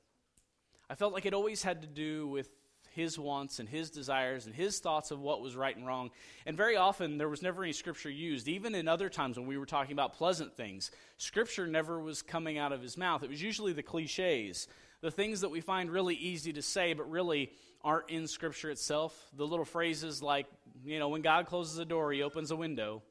I 0.89 0.95
felt 0.95 1.13
like 1.13 1.25
it 1.25 1.33
always 1.33 1.63
had 1.63 1.81
to 1.81 1.87
do 1.87 2.27
with 2.27 2.49
his 2.95 3.19
wants 3.19 3.59
and 3.59 3.67
his 3.67 3.89
desires 3.89 4.45
and 4.45 4.55
his 4.55 4.79
thoughts 4.79 5.11
of 5.11 5.19
what 5.19 5.41
was 5.41 5.55
right 5.55 5.75
and 5.75 5.85
wrong. 5.85 6.11
And 6.45 6.55
very 6.55 6.77
often 6.77 7.17
there 7.17 7.29
was 7.29 7.41
never 7.41 7.63
any 7.63 7.73
scripture 7.73 8.09
used. 8.09 8.47
Even 8.47 8.73
in 8.73 8.87
other 8.87 9.09
times 9.09 9.37
when 9.37 9.47
we 9.47 9.57
were 9.57 9.65
talking 9.65 9.91
about 9.91 10.13
pleasant 10.13 10.55
things, 10.55 10.91
scripture 11.17 11.67
never 11.67 11.99
was 11.99 12.21
coming 12.21 12.57
out 12.57 12.71
of 12.71 12.81
his 12.81 12.97
mouth. 12.97 13.21
It 13.21 13.29
was 13.29 13.41
usually 13.41 13.73
the 13.73 13.83
cliches, 13.83 14.67
the 15.01 15.11
things 15.11 15.41
that 15.41 15.49
we 15.49 15.61
find 15.61 15.91
really 15.91 16.15
easy 16.15 16.53
to 16.53 16.61
say 16.61 16.93
but 16.93 17.09
really 17.11 17.51
aren't 17.83 18.09
in 18.09 18.27
scripture 18.27 18.69
itself. 18.69 19.13
The 19.35 19.45
little 19.45 19.65
phrases 19.65 20.23
like, 20.23 20.47
you 20.85 20.97
know, 20.97 21.09
when 21.09 21.21
God 21.21 21.45
closes 21.47 21.77
a 21.77 21.85
door, 21.85 22.11
he 22.11 22.23
opens 22.23 22.49
a 22.49 22.55
window 22.55 23.03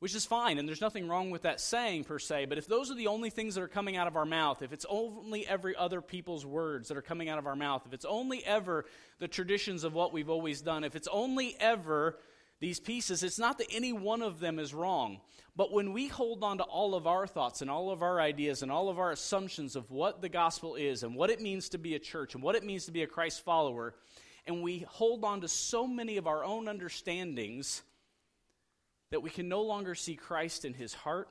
which 0.00 0.14
is 0.14 0.26
fine, 0.26 0.58
and 0.58 0.68
there's 0.68 0.80
nothing 0.80 1.08
wrong 1.08 1.30
with 1.30 1.42
that 1.42 1.60
saying 1.60 2.04
per 2.04 2.18
se, 2.18 2.46
but 2.46 2.58
if 2.58 2.66
those 2.66 2.90
are 2.90 2.96
the 2.96 3.06
only 3.06 3.30
things 3.30 3.54
that 3.54 3.62
are 3.62 3.68
coming 3.68 3.96
out 3.96 4.06
of 4.06 4.16
our 4.16 4.26
mouth, 4.26 4.60
if 4.60 4.72
it's 4.72 4.86
only 4.88 5.46
every 5.46 5.74
other 5.76 6.00
people's 6.00 6.44
words 6.44 6.88
that 6.88 6.96
are 6.96 7.02
coming 7.02 7.28
out 7.28 7.38
of 7.38 7.46
our 7.46 7.56
mouth, 7.56 7.82
if 7.86 7.92
it's 7.92 8.04
only 8.04 8.44
ever 8.44 8.84
the 9.18 9.28
traditions 9.28 9.84
of 9.84 9.94
what 9.94 10.12
we've 10.12 10.28
always 10.28 10.60
done, 10.60 10.84
if 10.84 10.96
it's 10.96 11.08
only 11.10 11.56
ever 11.58 12.18
these 12.60 12.80
pieces, 12.80 13.22
it's 13.22 13.38
not 13.38 13.58
that 13.58 13.72
any 13.72 13.92
one 13.92 14.22
of 14.22 14.40
them 14.40 14.58
is 14.58 14.74
wrong. 14.74 15.20
But 15.56 15.72
when 15.72 15.92
we 15.92 16.08
hold 16.08 16.42
on 16.42 16.58
to 16.58 16.64
all 16.64 16.94
of 16.94 17.06
our 17.06 17.26
thoughts 17.26 17.62
and 17.62 17.70
all 17.70 17.90
of 17.90 18.02
our 18.02 18.20
ideas 18.20 18.62
and 18.62 18.72
all 18.72 18.88
of 18.88 18.98
our 18.98 19.12
assumptions 19.12 19.76
of 19.76 19.90
what 19.90 20.20
the 20.20 20.28
gospel 20.28 20.74
is 20.74 21.02
and 21.02 21.14
what 21.14 21.30
it 21.30 21.40
means 21.40 21.68
to 21.70 21.78
be 21.78 21.94
a 21.94 21.98
church 21.98 22.34
and 22.34 22.42
what 22.42 22.56
it 22.56 22.64
means 22.64 22.86
to 22.86 22.92
be 22.92 23.02
a 23.02 23.06
Christ 23.06 23.44
follower, 23.44 23.94
and 24.46 24.62
we 24.62 24.80
hold 24.88 25.24
on 25.24 25.40
to 25.42 25.48
so 25.48 25.86
many 25.86 26.16
of 26.16 26.26
our 26.26 26.44
own 26.44 26.68
understandings, 26.68 27.82
that 29.14 29.20
we 29.20 29.30
can 29.30 29.48
no 29.48 29.62
longer 29.62 29.94
see 29.94 30.16
Christ 30.16 30.64
in 30.64 30.74
his 30.74 30.92
heart, 30.92 31.28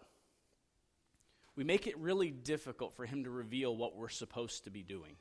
we 1.57 1.65
make 1.65 1.85
it 1.85 1.97
really 1.97 2.31
difficult 2.31 2.93
for 2.93 3.05
him 3.05 3.25
to 3.25 3.29
reveal 3.29 3.75
what 3.75 3.97
we're 3.97 4.07
supposed 4.07 4.63
to 4.63 4.69
be 4.69 4.83
doing. 4.83 5.17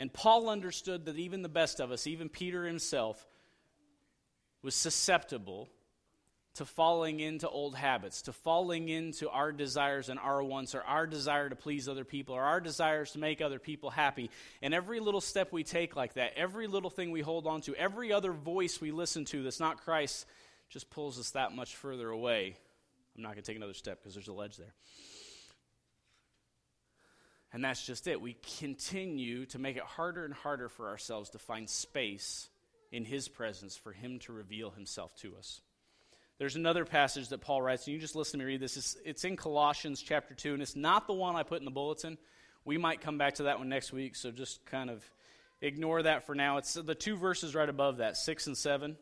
And 0.00 0.12
Paul 0.12 0.48
understood 0.48 1.04
that 1.04 1.16
even 1.16 1.42
the 1.42 1.48
best 1.48 1.78
of 1.78 1.92
us, 1.92 2.08
even 2.08 2.28
Peter 2.28 2.66
himself, 2.66 3.24
was 4.62 4.74
susceptible 4.74 5.68
to 6.54 6.64
falling 6.64 7.20
into 7.20 7.48
old 7.48 7.76
habits, 7.76 8.22
to 8.22 8.32
falling 8.32 8.88
into 8.88 9.30
our 9.30 9.52
desires 9.52 10.08
and 10.08 10.18
our 10.18 10.42
wants, 10.42 10.74
or 10.74 10.82
our 10.82 11.06
desire 11.06 11.48
to 11.48 11.54
please 11.54 11.88
other 11.88 12.04
people, 12.04 12.34
or 12.34 12.42
our 12.42 12.60
desires 12.60 13.12
to 13.12 13.20
make 13.20 13.40
other 13.40 13.60
people 13.60 13.90
happy. 13.90 14.28
And 14.60 14.74
every 14.74 14.98
little 14.98 15.20
step 15.20 15.52
we 15.52 15.62
take 15.62 15.94
like 15.94 16.14
that, 16.14 16.32
every 16.34 16.66
little 16.66 16.90
thing 16.90 17.12
we 17.12 17.20
hold 17.20 17.46
on 17.46 17.60
to, 17.60 17.76
every 17.76 18.12
other 18.12 18.32
voice 18.32 18.80
we 18.80 18.90
listen 18.90 19.24
to 19.26 19.44
that's 19.44 19.60
not 19.60 19.84
Christ, 19.84 20.26
just 20.72 20.90
pulls 20.90 21.18
us 21.18 21.30
that 21.32 21.54
much 21.54 21.76
further 21.76 22.08
away. 22.08 22.56
I'm 23.14 23.22
not 23.22 23.32
going 23.32 23.42
to 23.42 23.46
take 23.46 23.56
another 23.56 23.74
step 23.74 23.98
because 24.00 24.14
there's 24.14 24.28
a 24.28 24.32
ledge 24.32 24.56
there. 24.56 24.72
And 27.52 27.62
that's 27.62 27.84
just 27.84 28.06
it. 28.06 28.20
We 28.20 28.38
continue 28.58 29.44
to 29.46 29.58
make 29.58 29.76
it 29.76 29.82
harder 29.82 30.24
and 30.24 30.32
harder 30.32 30.70
for 30.70 30.88
ourselves 30.88 31.30
to 31.30 31.38
find 31.38 31.68
space 31.68 32.48
in 32.90 33.04
His 33.04 33.28
presence 33.28 33.76
for 33.76 33.92
Him 33.92 34.18
to 34.20 34.32
reveal 34.32 34.70
Himself 34.70 35.14
to 35.16 35.36
us. 35.36 35.60
There's 36.38 36.56
another 36.56 36.86
passage 36.86 37.28
that 37.28 37.42
Paul 37.42 37.60
writes, 37.60 37.86
and 37.86 37.92
you 37.92 38.00
just 38.00 38.16
listen 38.16 38.40
to 38.40 38.46
me 38.46 38.52
read 38.52 38.60
this. 38.60 38.78
It's, 38.78 38.96
it's 39.04 39.24
in 39.24 39.36
Colossians 39.36 40.00
chapter 40.00 40.34
2, 40.34 40.54
and 40.54 40.62
it's 40.62 40.74
not 40.74 41.06
the 41.06 41.12
one 41.12 41.36
I 41.36 41.42
put 41.42 41.58
in 41.58 41.66
the 41.66 41.70
bulletin. 41.70 42.16
We 42.64 42.78
might 42.78 43.02
come 43.02 43.18
back 43.18 43.34
to 43.34 43.42
that 43.44 43.58
one 43.58 43.68
next 43.68 43.92
week, 43.92 44.16
so 44.16 44.30
just 44.30 44.64
kind 44.64 44.88
of 44.88 45.04
ignore 45.60 46.02
that 46.02 46.26
for 46.26 46.34
now. 46.34 46.56
It's 46.56 46.72
the 46.72 46.94
two 46.94 47.16
verses 47.16 47.54
right 47.54 47.68
above 47.68 47.98
that, 47.98 48.16
6 48.16 48.46
and 48.46 48.56
7 48.56 48.96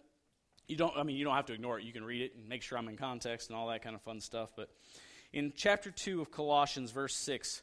you 0.70 0.76
don't 0.76 0.96
i 0.96 1.02
mean 1.02 1.16
you 1.16 1.24
don't 1.24 1.34
have 1.34 1.46
to 1.46 1.52
ignore 1.52 1.78
it. 1.78 1.84
You 1.84 1.92
can 1.92 2.04
read 2.04 2.22
it 2.22 2.34
and 2.36 2.48
make 2.48 2.62
sure 2.62 2.78
i'm 2.78 2.88
in 2.88 2.96
context 2.96 3.50
and 3.50 3.58
all 3.58 3.68
that 3.68 3.82
kind 3.82 3.96
of 3.96 4.02
fun 4.02 4.20
stuff. 4.20 4.50
But 4.56 4.70
in 5.32 5.52
chapter 5.54 5.90
2 5.90 6.20
of 6.20 6.30
colossians 6.30 6.90
verse 6.90 7.14
6 7.16 7.62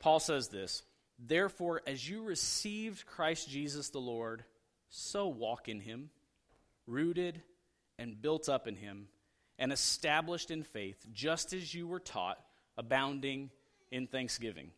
paul 0.00 0.20
says 0.20 0.48
this 0.48 0.82
therefore 1.18 1.82
as 1.86 2.08
you 2.08 2.22
received 2.22 3.06
christ 3.06 3.48
jesus 3.48 3.90
the 3.90 3.98
lord 3.98 4.44
so 4.88 5.28
walk 5.28 5.68
in 5.68 5.80
him 5.80 6.10
rooted 6.86 7.42
and 7.98 8.20
built 8.20 8.48
up 8.48 8.66
in 8.66 8.76
him 8.76 9.08
and 9.58 9.72
established 9.72 10.50
in 10.50 10.62
faith 10.62 11.06
just 11.12 11.52
as 11.52 11.74
you 11.74 11.86
were 11.86 12.00
taught 12.00 12.38
abounding 12.76 13.50
in 13.90 14.06
thanksgiving. 14.06 14.70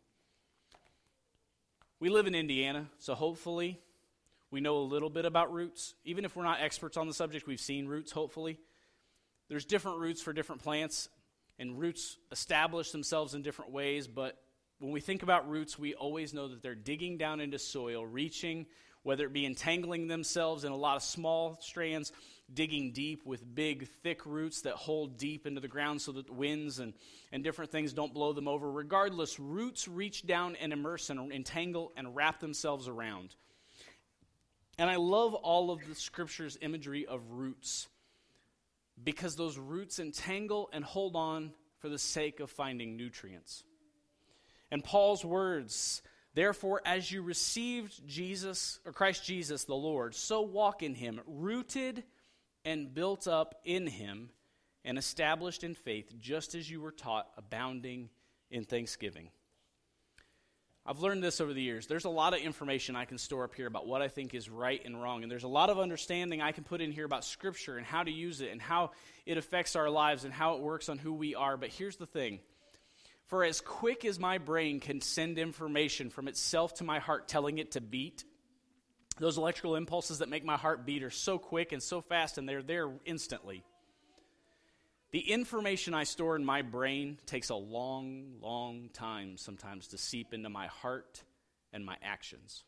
We 2.00 2.10
live 2.10 2.26
in 2.26 2.34
indiana 2.34 2.88
so 2.98 3.14
hopefully 3.14 3.80
we 4.50 4.60
know 4.60 4.78
a 4.78 4.84
little 4.84 5.10
bit 5.10 5.24
about 5.24 5.52
roots. 5.52 5.94
Even 6.04 6.24
if 6.24 6.36
we're 6.36 6.44
not 6.44 6.60
experts 6.60 6.96
on 6.96 7.06
the 7.06 7.14
subject, 7.14 7.46
we've 7.46 7.60
seen 7.60 7.86
roots, 7.86 8.12
hopefully. 8.12 8.58
There's 9.48 9.64
different 9.64 9.98
roots 9.98 10.22
for 10.22 10.32
different 10.32 10.62
plants, 10.62 11.08
and 11.58 11.78
roots 11.78 12.16
establish 12.32 12.90
themselves 12.90 13.34
in 13.34 13.42
different 13.42 13.72
ways, 13.72 14.08
but 14.08 14.38
when 14.78 14.92
we 14.92 15.00
think 15.00 15.22
about 15.22 15.48
roots, 15.48 15.78
we 15.78 15.94
always 15.94 16.34
know 16.34 16.48
that 16.48 16.62
they're 16.62 16.74
digging 16.74 17.16
down 17.16 17.40
into 17.40 17.58
soil, 17.58 18.04
reaching, 18.04 18.66
whether 19.02 19.24
it 19.24 19.32
be 19.32 19.46
entangling 19.46 20.08
themselves 20.08 20.64
in 20.64 20.72
a 20.72 20.76
lot 20.76 20.96
of 20.96 21.02
small 21.02 21.58
strands, 21.60 22.12
digging 22.52 22.92
deep 22.92 23.24
with 23.24 23.54
big, 23.54 23.88
thick 24.02 24.26
roots 24.26 24.62
that 24.62 24.74
hold 24.74 25.16
deep 25.16 25.46
into 25.46 25.60
the 25.60 25.68
ground 25.68 26.02
so 26.02 26.12
that 26.12 26.26
the 26.26 26.32
winds 26.32 26.80
and, 26.80 26.92
and 27.32 27.44
different 27.44 27.70
things 27.70 27.92
don't 27.92 28.12
blow 28.12 28.32
them 28.32 28.48
over. 28.48 28.70
Regardless, 28.70 29.38
roots 29.38 29.86
reach 29.86 30.26
down 30.26 30.56
and 30.56 30.72
immerse 30.72 31.10
and 31.10 31.32
entangle 31.32 31.92
and 31.96 32.16
wrap 32.16 32.40
themselves 32.40 32.88
around. 32.88 33.36
And 34.78 34.90
I 34.90 34.96
love 34.96 35.34
all 35.34 35.70
of 35.70 35.86
the 35.86 35.94
scripture's 35.94 36.58
imagery 36.60 37.06
of 37.06 37.20
roots 37.30 37.88
because 39.02 39.36
those 39.36 39.58
roots 39.58 39.98
entangle 39.98 40.68
and 40.72 40.84
hold 40.84 41.16
on 41.16 41.52
for 41.78 41.88
the 41.88 41.98
sake 41.98 42.40
of 42.40 42.50
finding 42.50 42.96
nutrients. 42.96 43.64
And 44.70 44.82
Paul's 44.82 45.24
words, 45.24 46.02
therefore, 46.34 46.80
as 46.84 47.10
you 47.10 47.22
received 47.22 48.06
Jesus, 48.06 48.80
or 48.84 48.92
Christ 48.92 49.24
Jesus 49.24 49.64
the 49.64 49.74
Lord, 49.74 50.14
so 50.14 50.42
walk 50.42 50.82
in 50.82 50.94
him, 50.94 51.20
rooted 51.26 52.02
and 52.64 52.92
built 52.92 53.28
up 53.28 53.60
in 53.64 53.86
him, 53.86 54.30
and 54.84 54.98
established 54.98 55.64
in 55.64 55.74
faith, 55.74 56.12
just 56.18 56.54
as 56.54 56.70
you 56.70 56.80
were 56.80 56.92
taught, 56.92 57.28
abounding 57.36 58.08
in 58.50 58.64
thanksgiving. 58.64 59.28
I've 60.86 60.98
learned 60.98 61.22
this 61.22 61.40
over 61.40 61.54
the 61.54 61.62
years. 61.62 61.86
There's 61.86 62.04
a 62.04 62.10
lot 62.10 62.34
of 62.34 62.40
information 62.40 62.94
I 62.94 63.06
can 63.06 63.16
store 63.16 63.44
up 63.44 63.54
here 63.54 63.66
about 63.66 63.86
what 63.86 64.02
I 64.02 64.08
think 64.08 64.34
is 64.34 64.50
right 64.50 64.82
and 64.84 65.00
wrong. 65.00 65.22
And 65.22 65.32
there's 65.32 65.44
a 65.44 65.48
lot 65.48 65.70
of 65.70 65.78
understanding 65.78 66.42
I 66.42 66.52
can 66.52 66.62
put 66.62 66.82
in 66.82 66.92
here 66.92 67.06
about 67.06 67.24
Scripture 67.24 67.78
and 67.78 67.86
how 67.86 68.02
to 68.02 68.10
use 68.10 68.42
it 68.42 68.52
and 68.52 68.60
how 68.60 68.90
it 69.24 69.38
affects 69.38 69.76
our 69.76 69.88
lives 69.88 70.24
and 70.24 70.32
how 70.32 70.56
it 70.56 70.60
works 70.60 70.90
on 70.90 70.98
who 70.98 71.14
we 71.14 71.34
are. 71.34 71.56
But 71.56 71.70
here's 71.70 71.96
the 71.96 72.06
thing 72.06 72.40
for 73.28 73.44
as 73.44 73.62
quick 73.62 74.04
as 74.04 74.18
my 74.18 74.36
brain 74.36 74.78
can 74.78 75.00
send 75.00 75.38
information 75.38 76.10
from 76.10 76.28
itself 76.28 76.74
to 76.74 76.84
my 76.84 76.98
heart, 76.98 77.28
telling 77.28 77.56
it 77.56 77.72
to 77.72 77.80
beat, 77.80 78.22
those 79.18 79.38
electrical 79.38 79.76
impulses 79.76 80.18
that 80.18 80.28
make 80.28 80.44
my 80.44 80.56
heart 80.56 80.84
beat 80.84 81.02
are 81.02 81.10
so 81.10 81.38
quick 81.38 81.72
and 81.72 81.82
so 81.82 82.02
fast, 82.02 82.36
and 82.36 82.46
they're 82.46 82.62
there 82.62 82.90
instantly. 83.06 83.64
The 85.14 85.30
information 85.30 85.94
I 85.94 86.02
store 86.02 86.34
in 86.34 86.44
my 86.44 86.62
brain 86.62 87.18
takes 87.24 87.50
a 87.50 87.54
long, 87.54 88.32
long 88.42 88.88
time 88.92 89.36
sometimes 89.36 89.86
to 89.88 89.96
seep 89.96 90.34
into 90.34 90.48
my 90.48 90.66
heart 90.66 91.22
and 91.72 91.86
my 91.86 91.96
actions. 92.02 92.64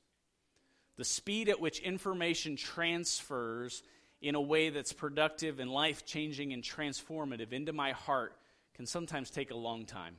The 0.96 1.04
speed 1.04 1.48
at 1.48 1.60
which 1.60 1.80
information 1.80 2.54
transfers 2.54 3.82
in 4.22 4.36
a 4.36 4.40
way 4.40 4.68
that's 4.68 4.92
productive 4.92 5.58
and 5.58 5.72
life 5.72 6.06
changing 6.06 6.52
and 6.52 6.62
transformative 6.62 7.52
into 7.52 7.72
my 7.72 7.90
heart 7.90 8.36
can 8.76 8.86
sometimes 8.86 9.28
take 9.28 9.50
a 9.50 9.56
long 9.56 9.84
time. 9.84 10.14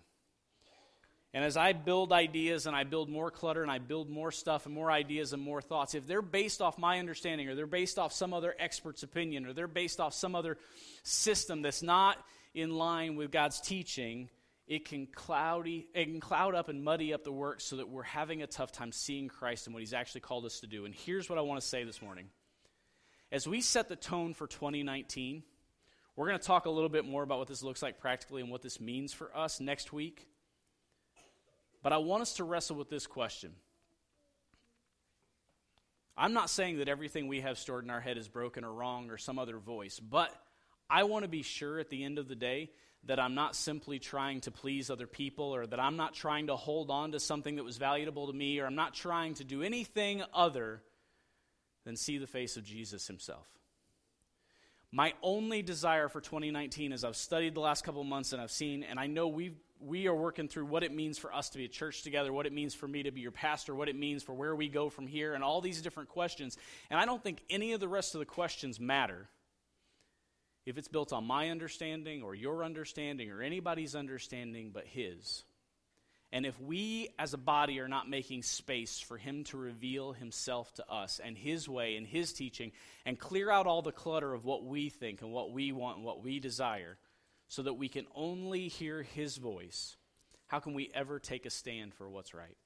And 1.37 1.45
as 1.45 1.55
I 1.55 1.73
build 1.73 2.11
ideas 2.11 2.65
and 2.65 2.75
I 2.75 2.83
build 2.83 3.09
more 3.09 3.29
clutter 3.29 3.61
and 3.61 3.69
I 3.69 3.77
build 3.77 4.09
more 4.09 4.31
stuff 4.31 4.65
and 4.65 4.73
more 4.73 4.89
ideas 4.89 5.33
and 5.33 5.43
more 5.43 5.61
thoughts, 5.61 5.93
if 5.93 6.07
they're 6.07 6.23
based 6.23 6.63
off 6.63 6.79
my 6.79 6.97
understanding 6.97 7.47
or 7.47 7.53
they're 7.53 7.67
based 7.67 7.99
off 7.99 8.11
some 8.11 8.33
other 8.33 8.55
expert's 8.57 9.03
opinion 9.03 9.45
or 9.45 9.53
they're 9.53 9.67
based 9.67 9.99
off 9.99 10.15
some 10.15 10.33
other 10.33 10.57
system 11.03 11.61
that's 11.61 11.83
not 11.83 12.17
in 12.55 12.71
line 12.71 13.15
with 13.15 13.29
God's 13.29 13.61
teaching, 13.61 14.31
it 14.67 14.85
can 14.85 15.05
cloudy 15.05 15.87
it 15.93 16.05
can 16.05 16.19
cloud 16.19 16.55
up 16.55 16.69
and 16.69 16.83
muddy 16.83 17.13
up 17.13 17.23
the 17.23 17.31
work 17.31 17.61
so 17.61 17.75
that 17.75 17.87
we're 17.87 18.01
having 18.01 18.41
a 18.41 18.47
tough 18.47 18.71
time 18.71 18.91
seeing 18.91 19.27
Christ 19.27 19.67
and 19.67 19.75
what 19.75 19.81
he's 19.81 19.93
actually 19.93 20.21
called 20.21 20.43
us 20.43 20.61
to 20.61 20.65
do. 20.65 20.85
And 20.85 20.95
here's 20.95 21.29
what 21.29 21.37
I 21.37 21.43
want 21.43 21.61
to 21.61 21.67
say 21.67 21.83
this 21.83 22.01
morning. 22.01 22.29
As 23.31 23.47
we 23.47 23.61
set 23.61 23.89
the 23.89 23.95
tone 23.95 24.33
for 24.33 24.47
2019, 24.47 25.43
we're 26.15 26.27
going 26.29 26.39
to 26.39 26.43
talk 26.43 26.65
a 26.65 26.71
little 26.71 26.89
bit 26.89 27.05
more 27.05 27.21
about 27.21 27.37
what 27.37 27.47
this 27.47 27.61
looks 27.61 27.83
like 27.83 27.99
practically 27.99 28.41
and 28.41 28.49
what 28.49 28.63
this 28.63 28.81
means 28.81 29.13
for 29.13 29.29
us 29.37 29.59
next 29.59 29.93
week. 29.93 30.27
But 31.87 31.93
I 31.93 31.99
want 31.99 32.21
us 32.21 32.33
to 32.33 32.43
wrestle 32.43 32.75
with 32.75 32.89
this 32.89 33.07
question 33.07 33.53
I'm 36.17 36.33
not 36.33 36.49
saying 36.49 36.79
that 36.79 36.89
everything 36.89 37.29
we 37.29 37.39
have 37.39 37.57
stored 37.57 37.85
in 37.85 37.89
our 37.89 38.01
head 38.01 38.17
is 38.17 38.27
broken 38.27 38.65
or 38.65 38.73
wrong 38.73 39.09
or 39.09 39.17
some 39.17 39.39
other 39.39 39.57
voice, 39.57 39.97
but 39.97 40.29
I 40.89 41.03
want 41.03 41.23
to 41.23 41.29
be 41.29 41.43
sure 41.43 41.79
at 41.79 41.89
the 41.89 42.03
end 42.03 42.19
of 42.19 42.27
the 42.27 42.35
day 42.35 42.71
that 43.05 43.21
I'm 43.21 43.35
not 43.35 43.55
simply 43.55 43.99
trying 43.99 44.41
to 44.41 44.51
please 44.51 44.89
other 44.89 45.07
people 45.07 45.55
or 45.55 45.65
that 45.65 45.79
I'm 45.79 45.95
not 45.95 46.13
trying 46.13 46.47
to 46.47 46.57
hold 46.57 46.91
on 46.91 47.13
to 47.13 47.21
something 47.21 47.55
that 47.55 47.63
was 47.63 47.77
valuable 47.77 48.27
to 48.27 48.33
me 48.33 48.59
or 48.59 48.65
I'm 48.65 48.75
not 48.75 48.93
trying 48.93 49.35
to 49.35 49.45
do 49.45 49.63
anything 49.63 50.21
other 50.33 50.83
than 51.85 51.95
see 51.95 52.17
the 52.17 52.27
face 52.27 52.57
of 52.57 52.65
Jesus 52.65 53.07
himself. 53.07 53.47
My 54.91 55.13
only 55.21 55.61
desire 55.61 56.09
for 56.09 56.19
2019 56.19 56.91
as 56.91 57.05
I've 57.05 57.15
studied 57.15 57.55
the 57.55 57.61
last 57.61 57.85
couple 57.85 58.03
months 58.03 58.33
and 58.33 58.41
I've 58.41 58.51
seen, 58.51 58.83
and 58.83 58.99
I 58.99 59.07
know 59.07 59.29
we 59.29 59.53
we 59.79 60.07
are 60.07 60.15
working 60.15 60.47
through 60.47 60.65
what 60.65 60.83
it 60.83 60.93
means 60.93 61.17
for 61.17 61.33
us 61.33 61.49
to 61.49 61.57
be 61.57 61.65
a 61.65 61.69
church 61.69 62.03
together, 62.03 62.33
what 62.33 62.45
it 62.45 62.53
means 62.53 62.73
for 62.73 62.87
me 62.87 63.03
to 63.03 63.11
be 63.11 63.21
your 63.21 63.31
pastor, 63.31 63.75
what 63.75 63.89
it 63.89 63.95
means 63.95 64.23
for 64.23 64.33
where 64.33 64.55
we 64.55 64.67
go 64.67 64.89
from 64.89 65.07
here, 65.07 65.33
and 65.33 65.43
all 65.43 65.61
these 65.61 65.81
different 65.81 66.09
questions. 66.09 66.57
And 66.89 66.99
I 66.99 67.05
don't 67.05 67.21
think 67.21 67.41
any 67.49 67.73
of 67.73 67.79
the 67.79 67.87
rest 67.87 68.15
of 68.15 68.19
the 68.19 68.25
questions 68.25 68.79
matter 68.79 69.27
if 70.65 70.77
it's 70.77 70.87
built 70.89 71.13
on 71.13 71.23
my 71.23 71.49
understanding 71.49 72.23
or 72.23 72.35
your 72.35 72.63
understanding 72.63 73.31
or 73.31 73.41
anybody's 73.41 73.95
understanding 73.95 74.71
but 74.73 74.85
his. 74.85 75.43
And 76.31 76.45
if 76.45 76.59
we 76.59 77.07
as 77.17 77.33
a 77.33 77.37
body 77.37 77.79
are 77.79 77.87
not 77.87 78.09
making 78.09 78.43
space 78.43 78.99
for 78.99 79.17
him 79.17 79.45
to 79.45 79.57
reveal 79.57 80.11
himself 80.11 80.73
to 80.73 80.89
us 80.91 81.21
and 81.23 81.37
his 81.37 81.69
way 81.69 81.95
and 81.95 82.05
his 82.05 82.33
teaching 82.33 82.73
and 83.05 83.17
clear 83.17 83.49
out 83.49 83.65
all 83.65 83.81
the 83.81 83.93
clutter 83.93 84.33
of 84.33 84.43
what 84.43 84.65
we 84.65 84.89
think 84.89 85.21
and 85.21 85.31
what 85.31 85.51
we 85.51 85.71
want 85.71 85.97
and 85.97 86.05
what 86.05 86.21
we 86.21 86.39
desire 86.39 86.97
so 87.47 87.63
that 87.63 87.73
we 87.73 87.89
can 87.89 88.05
only 88.15 88.67
hear 88.67 89.01
his 89.01 89.37
voice, 89.37 89.95
how 90.47 90.59
can 90.59 90.73
we 90.73 90.89
ever 90.93 91.19
take 91.19 91.45
a 91.45 91.49
stand 91.49 91.93
for 91.93 92.09
what's 92.09 92.33
right? 92.33 92.57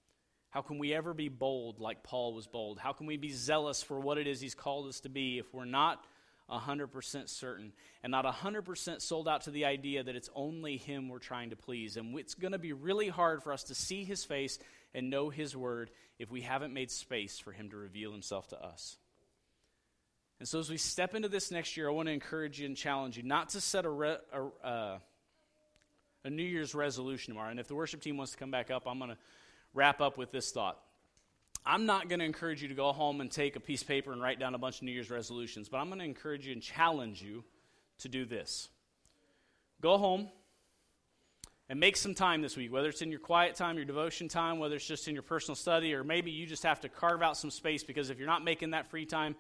How 0.50 0.62
can 0.62 0.80
we 0.80 0.94
ever 0.94 1.14
be 1.14 1.30
bold 1.30 1.80
like 1.80 2.04
Paul 2.04 2.34
was 2.34 2.48
bold? 2.48 2.78
How 2.78 2.92
can 2.92 3.08
we 3.08 3.18
be 3.18 3.32
zealous 3.32 3.82
for 3.84 4.00
what 4.00 4.18
it 4.18 4.28
is 4.28 4.42
he's 4.42 4.56
called 4.56 4.88
us 4.88 5.00
to 5.02 5.10
be 5.10 5.40
if 5.40 5.54
we're 5.54 5.66
not 5.66 6.04
100% 6.52 7.30
certain 7.30 7.72
and 8.04 8.12
not 8.12 8.26
100% 8.26 9.02
sold 9.02 9.28
out 9.28 9.42
to 9.42 9.52
the 9.52 9.66
idea 9.66 10.04
that 10.04 10.16
it's 10.16 10.30
only 10.36 10.78
Him 10.78 11.10
we're 11.10 11.20
trying 11.20 11.52
to 11.52 11.56
please. 11.56 11.98
And 11.98 12.18
it's 12.20 12.36
going 12.36 12.52
to 12.52 12.60
be 12.60 12.74
really 12.74 13.08
hard 13.08 13.42
for 13.42 13.54
us 13.54 13.64
to 13.64 13.76
see 13.76 14.04
His 14.04 14.24
face 14.24 14.60
and 14.94 15.10
know 15.10 15.30
His 15.30 15.56
word 15.56 15.92
if 16.20 16.30
we 16.30 16.42
haven't 16.42 16.74
made 16.74 16.92
space 16.92 17.40
for 17.40 17.52
Him 17.52 17.70
to 17.70 17.78
reveal 17.78 18.12
Himself 18.12 18.50
to 18.50 18.62
us. 18.62 18.98
And 20.42 20.48
so, 20.48 20.58
as 20.58 20.72
we 20.72 20.78
step 20.78 21.14
into 21.14 21.30
this 21.30 21.52
next 21.52 21.78
year, 21.78 21.88
I 21.88 21.92
want 21.92 22.08
to 22.08 22.14
encourage 22.14 22.60
you 22.60 22.66
and 22.66 22.76
challenge 22.76 23.16
you 23.16 23.22
not 23.22 23.50
to 23.50 23.62
set 23.62 23.86
a, 23.86 23.90
re, 23.92 24.16
a, 24.34 24.68
uh, 24.68 24.98
a 26.24 26.30
New 26.32 26.42
Year's 26.42 26.74
resolution 26.74 27.32
tomorrow. 27.32 27.52
And 27.52 27.60
if 27.60 27.68
the 27.68 27.76
worship 27.76 28.02
team 28.02 28.18
wants 28.18 28.32
to 28.32 28.40
come 28.40 28.50
back 28.50 28.72
up, 28.72 28.88
I'm 28.88 28.98
going 28.98 29.12
to 29.12 29.18
wrap 29.76 30.02
up 30.02 30.18
with 30.18 30.32
this 30.32 30.52
thought. 30.52 30.80
I'm 31.64 31.86
not 31.86 32.10
going 32.10 32.18
to 32.22 32.26
encourage 32.26 32.64
you 32.64 32.70
to 32.70 32.74
go 32.74 32.92
home 32.92 33.22
and 33.22 33.30
take 33.30 33.56
a 33.56 33.60
piece 33.60 33.84
of 33.84 33.88
paper 33.88 34.12
and 34.14 34.20
write 34.20 34.40
down 34.40 34.56
a 34.56 34.58
bunch 34.58 34.78
of 34.78 34.82
New 34.82 34.92
Year's 34.92 35.12
resolutions, 35.12 35.70
but 35.70 35.78
I'm 35.78 35.90
going 35.90 36.00
to 36.00 36.06
encourage 36.06 36.48
you 36.48 36.54
and 36.54 36.62
challenge 36.64 37.22
you 37.22 37.44
to 38.00 38.10
do 38.10 38.26
this. 38.26 38.70
Go 39.80 40.00
home 40.00 40.28
and 41.70 41.80
make 41.80 41.96
some 41.96 42.16
time 42.16 42.42
this 42.42 42.58
week, 42.58 42.74
whether 42.74 42.90
it's 42.90 43.04
in 43.04 43.12
your 43.12 43.20
quiet 43.20 43.54
time, 43.54 43.76
your 43.76 43.86
devotion 43.86 44.28
time, 44.28 44.58
whether 44.58 44.78
it's 44.78 44.88
just 44.88 45.08
in 45.08 45.14
your 45.14 45.22
personal 45.22 45.56
study, 45.56 45.94
or 45.94 46.04
maybe 46.04 46.32
you 46.32 46.48
just 46.48 46.64
have 46.64 46.82
to 46.82 46.90
carve 46.90 47.22
out 47.22 47.38
some 47.38 47.52
space 47.52 47.84
because 47.84 48.10
if 48.10 48.18
you're 48.18 48.26
not 48.26 48.44
making 48.44 48.72
that 48.72 48.90
free 48.90 49.06
time, 49.06 49.36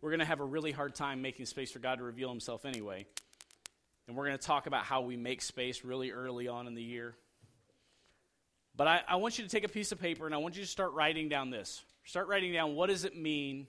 we're 0.00 0.10
going 0.10 0.20
to 0.20 0.26
have 0.26 0.40
a 0.40 0.44
really 0.44 0.72
hard 0.72 0.94
time 0.94 1.22
making 1.22 1.46
space 1.46 1.70
for 1.70 1.78
God 1.78 1.98
to 1.98 2.04
reveal 2.04 2.28
Himself 2.28 2.64
anyway. 2.64 3.06
And 4.06 4.16
we're 4.16 4.26
going 4.26 4.38
to 4.38 4.44
talk 4.44 4.66
about 4.66 4.84
how 4.84 5.02
we 5.02 5.16
make 5.16 5.42
space 5.42 5.84
really 5.84 6.10
early 6.10 6.48
on 6.48 6.66
in 6.66 6.74
the 6.74 6.82
year. 6.82 7.14
But 8.76 8.86
I, 8.86 9.00
I 9.08 9.16
want 9.16 9.38
you 9.38 9.44
to 9.44 9.50
take 9.50 9.64
a 9.64 9.68
piece 9.68 9.92
of 9.92 10.00
paper 10.00 10.26
and 10.26 10.34
I 10.34 10.38
want 10.38 10.56
you 10.56 10.62
to 10.62 10.68
start 10.68 10.92
writing 10.94 11.28
down 11.28 11.50
this. 11.50 11.82
Start 12.04 12.28
writing 12.28 12.52
down 12.52 12.74
what 12.74 12.88
does 12.88 13.04
it 13.04 13.16
mean? 13.16 13.66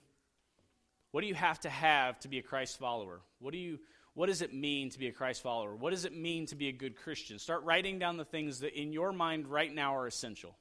What 1.10 1.20
do 1.20 1.26
you 1.26 1.34
have 1.34 1.60
to 1.60 1.70
have 1.70 2.18
to 2.20 2.28
be 2.28 2.38
a 2.38 2.42
Christ 2.42 2.78
follower? 2.78 3.20
What 3.38 3.52
do 3.52 3.58
you 3.58 3.78
what 4.14 4.26
does 4.26 4.42
it 4.42 4.52
mean 4.52 4.90
to 4.90 4.98
be 4.98 5.06
a 5.08 5.12
Christ 5.12 5.42
follower? 5.42 5.74
What 5.74 5.90
does 5.90 6.04
it 6.04 6.14
mean 6.14 6.46
to 6.46 6.56
be 6.56 6.68
a 6.68 6.72
good 6.72 6.96
Christian? 6.96 7.38
Start 7.38 7.64
writing 7.64 7.98
down 7.98 8.18
the 8.18 8.24
things 8.24 8.60
that 8.60 8.78
in 8.78 8.92
your 8.92 9.12
mind 9.12 9.46
right 9.46 9.74
now 9.74 9.96
are 9.96 10.06
essential. 10.06 10.54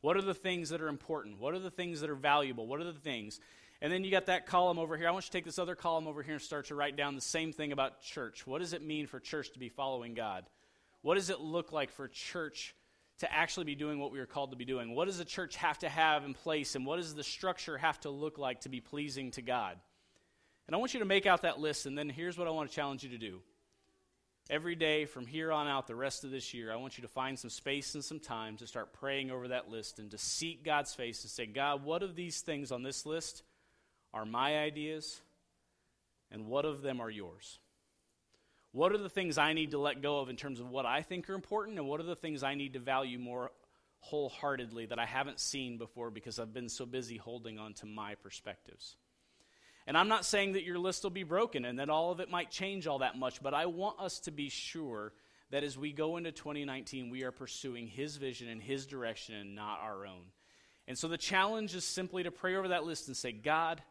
What 0.00 0.16
are 0.16 0.22
the 0.22 0.34
things 0.34 0.70
that 0.70 0.80
are 0.80 0.88
important? 0.88 1.38
What 1.38 1.54
are 1.54 1.58
the 1.58 1.70
things 1.70 2.00
that 2.00 2.08
are 2.08 2.14
valuable? 2.14 2.66
What 2.66 2.80
are 2.80 2.84
the 2.84 2.92
things? 2.92 3.40
And 3.82 3.92
then 3.92 4.04
you 4.04 4.10
got 4.10 4.26
that 4.26 4.46
column 4.46 4.78
over 4.78 4.96
here. 4.96 5.06
I 5.06 5.10
want 5.10 5.24
you 5.24 5.28
to 5.28 5.32
take 5.32 5.44
this 5.44 5.58
other 5.58 5.74
column 5.74 6.06
over 6.06 6.22
here 6.22 6.34
and 6.34 6.42
start 6.42 6.66
to 6.66 6.74
write 6.74 6.96
down 6.96 7.14
the 7.14 7.20
same 7.20 7.52
thing 7.52 7.72
about 7.72 8.00
church. 8.00 8.46
What 8.46 8.60
does 8.60 8.72
it 8.72 8.82
mean 8.82 9.06
for 9.06 9.20
church 9.20 9.52
to 9.52 9.58
be 9.58 9.68
following 9.68 10.14
God? 10.14 10.46
What 11.02 11.16
does 11.16 11.30
it 11.30 11.40
look 11.40 11.72
like 11.72 11.90
for 11.92 12.08
church 12.08 12.74
to 13.18 13.32
actually 13.32 13.64
be 13.64 13.74
doing 13.74 13.98
what 13.98 14.12
we 14.12 14.18
are 14.18 14.26
called 14.26 14.50
to 14.50 14.56
be 14.56 14.64
doing? 14.64 14.94
What 14.94 15.06
does 15.06 15.18
the 15.18 15.24
church 15.24 15.56
have 15.56 15.78
to 15.78 15.88
have 15.88 16.24
in 16.24 16.34
place, 16.34 16.74
and 16.74 16.84
what 16.84 16.96
does 16.96 17.14
the 17.14 17.22
structure 17.22 17.78
have 17.78 18.00
to 18.00 18.10
look 18.10 18.38
like 18.38 18.62
to 18.62 18.68
be 18.68 18.80
pleasing 18.80 19.30
to 19.32 19.42
God? 19.42 19.78
And 20.66 20.74
I 20.74 20.78
want 20.78 20.94
you 20.94 21.00
to 21.00 21.06
make 21.06 21.26
out 21.26 21.42
that 21.42 21.60
list, 21.60 21.86
and 21.86 21.96
then 21.96 22.08
here's 22.08 22.36
what 22.36 22.46
I 22.46 22.50
want 22.50 22.68
to 22.68 22.74
challenge 22.74 23.04
you 23.04 23.10
to 23.10 23.18
do. 23.18 23.40
Every 24.48 24.74
day 24.74 25.06
from 25.06 25.26
here 25.26 25.50
on 25.50 25.66
out, 25.66 25.86
the 25.86 25.94
rest 25.96 26.24
of 26.24 26.30
this 26.30 26.54
year, 26.54 26.72
I 26.72 26.76
want 26.76 26.98
you 26.98 27.02
to 27.02 27.08
find 27.08 27.38
some 27.38 27.50
space 27.50 27.94
and 27.94 28.04
some 28.04 28.20
time 28.20 28.56
to 28.58 28.66
start 28.66 28.92
praying 28.92 29.30
over 29.30 29.48
that 29.48 29.70
list 29.70 29.98
and 29.98 30.10
to 30.12 30.18
seek 30.18 30.64
God's 30.64 30.94
face 30.94 31.22
and 31.22 31.30
say, 31.30 31.46
God, 31.46 31.84
what 31.84 32.02
of 32.02 32.14
these 32.14 32.40
things 32.40 32.70
on 32.70 32.82
this 32.82 33.06
list 33.06 33.42
are 34.16 34.24
my 34.24 34.58
ideas, 34.58 35.20
and 36.30 36.46
what 36.46 36.64
of 36.64 36.80
them 36.80 37.02
are 37.02 37.10
yours? 37.10 37.58
What 38.72 38.92
are 38.92 38.98
the 38.98 39.10
things 39.10 39.36
I 39.36 39.52
need 39.52 39.72
to 39.72 39.78
let 39.78 40.00
go 40.00 40.20
of 40.20 40.30
in 40.30 40.36
terms 40.36 40.58
of 40.58 40.70
what 40.70 40.86
I 40.86 41.02
think 41.02 41.28
are 41.28 41.34
important, 41.34 41.78
and 41.78 41.86
what 41.86 42.00
are 42.00 42.04
the 42.04 42.16
things 42.16 42.42
I 42.42 42.54
need 42.54 42.72
to 42.72 42.78
value 42.78 43.18
more 43.18 43.50
wholeheartedly 44.00 44.86
that 44.86 44.98
I 44.98 45.04
haven't 45.04 45.38
seen 45.38 45.76
before 45.76 46.10
because 46.10 46.38
I've 46.38 46.54
been 46.54 46.70
so 46.70 46.86
busy 46.86 47.18
holding 47.18 47.58
on 47.58 47.74
to 47.74 47.86
my 47.86 48.14
perspectives? 48.14 48.96
And 49.86 49.98
I'm 49.98 50.08
not 50.08 50.24
saying 50.24 50.52
that 50.52 50.64
your 50.64 50.78
list 50.78 51.02
will 51.02 51.10
be 51.10 51.22
broken 51.22 51.66
and 51.66 51.78
that 51.78 51.90
all 51.90 52.10
of 52.10 52.20
it 52.20 52.30
might 52.30 52.50
change 52.50 52.86
all 52.86 53.00
that 53.00 53.18
much, 53.18 53.42
but 53.42 53.52
I 53.52 53.66
want 53.66 54.00
us 54.00 54.20
to 54.20 54.30
be 54.30 54.48
sure 54.48 55.12
that 55.50 55.62
as 55.62 55.76
we 55.76 55.92
go 55.92 56.16
into 56.16 56.32
2019, 56.32 57.10
we 57.10 57.22
are 57.22 57.32
pursuing 57.32 57.86
His 57.86 58.16
vision 58.16 58.48
and 58.48 58.62
His 58.62 58.86
direction 58.86 59.34
and 59.34 59.54
not 59.54 59.80
our 59.82 60.06
own. 60.06 60.24
And 60.88 60.96
so 60.96 61.08
the 61.08 61.18
challenge 61.18 61.74
is 61.74 61.84
simply 61.84 62.22
to 62.22 62.30
pray 62.30 62.56
over 62.56 62.68
that 62.68 62.84
list 62.84 63.08
and 63.08 63.16
say, 63.16 63.32
God, 63.32 63.82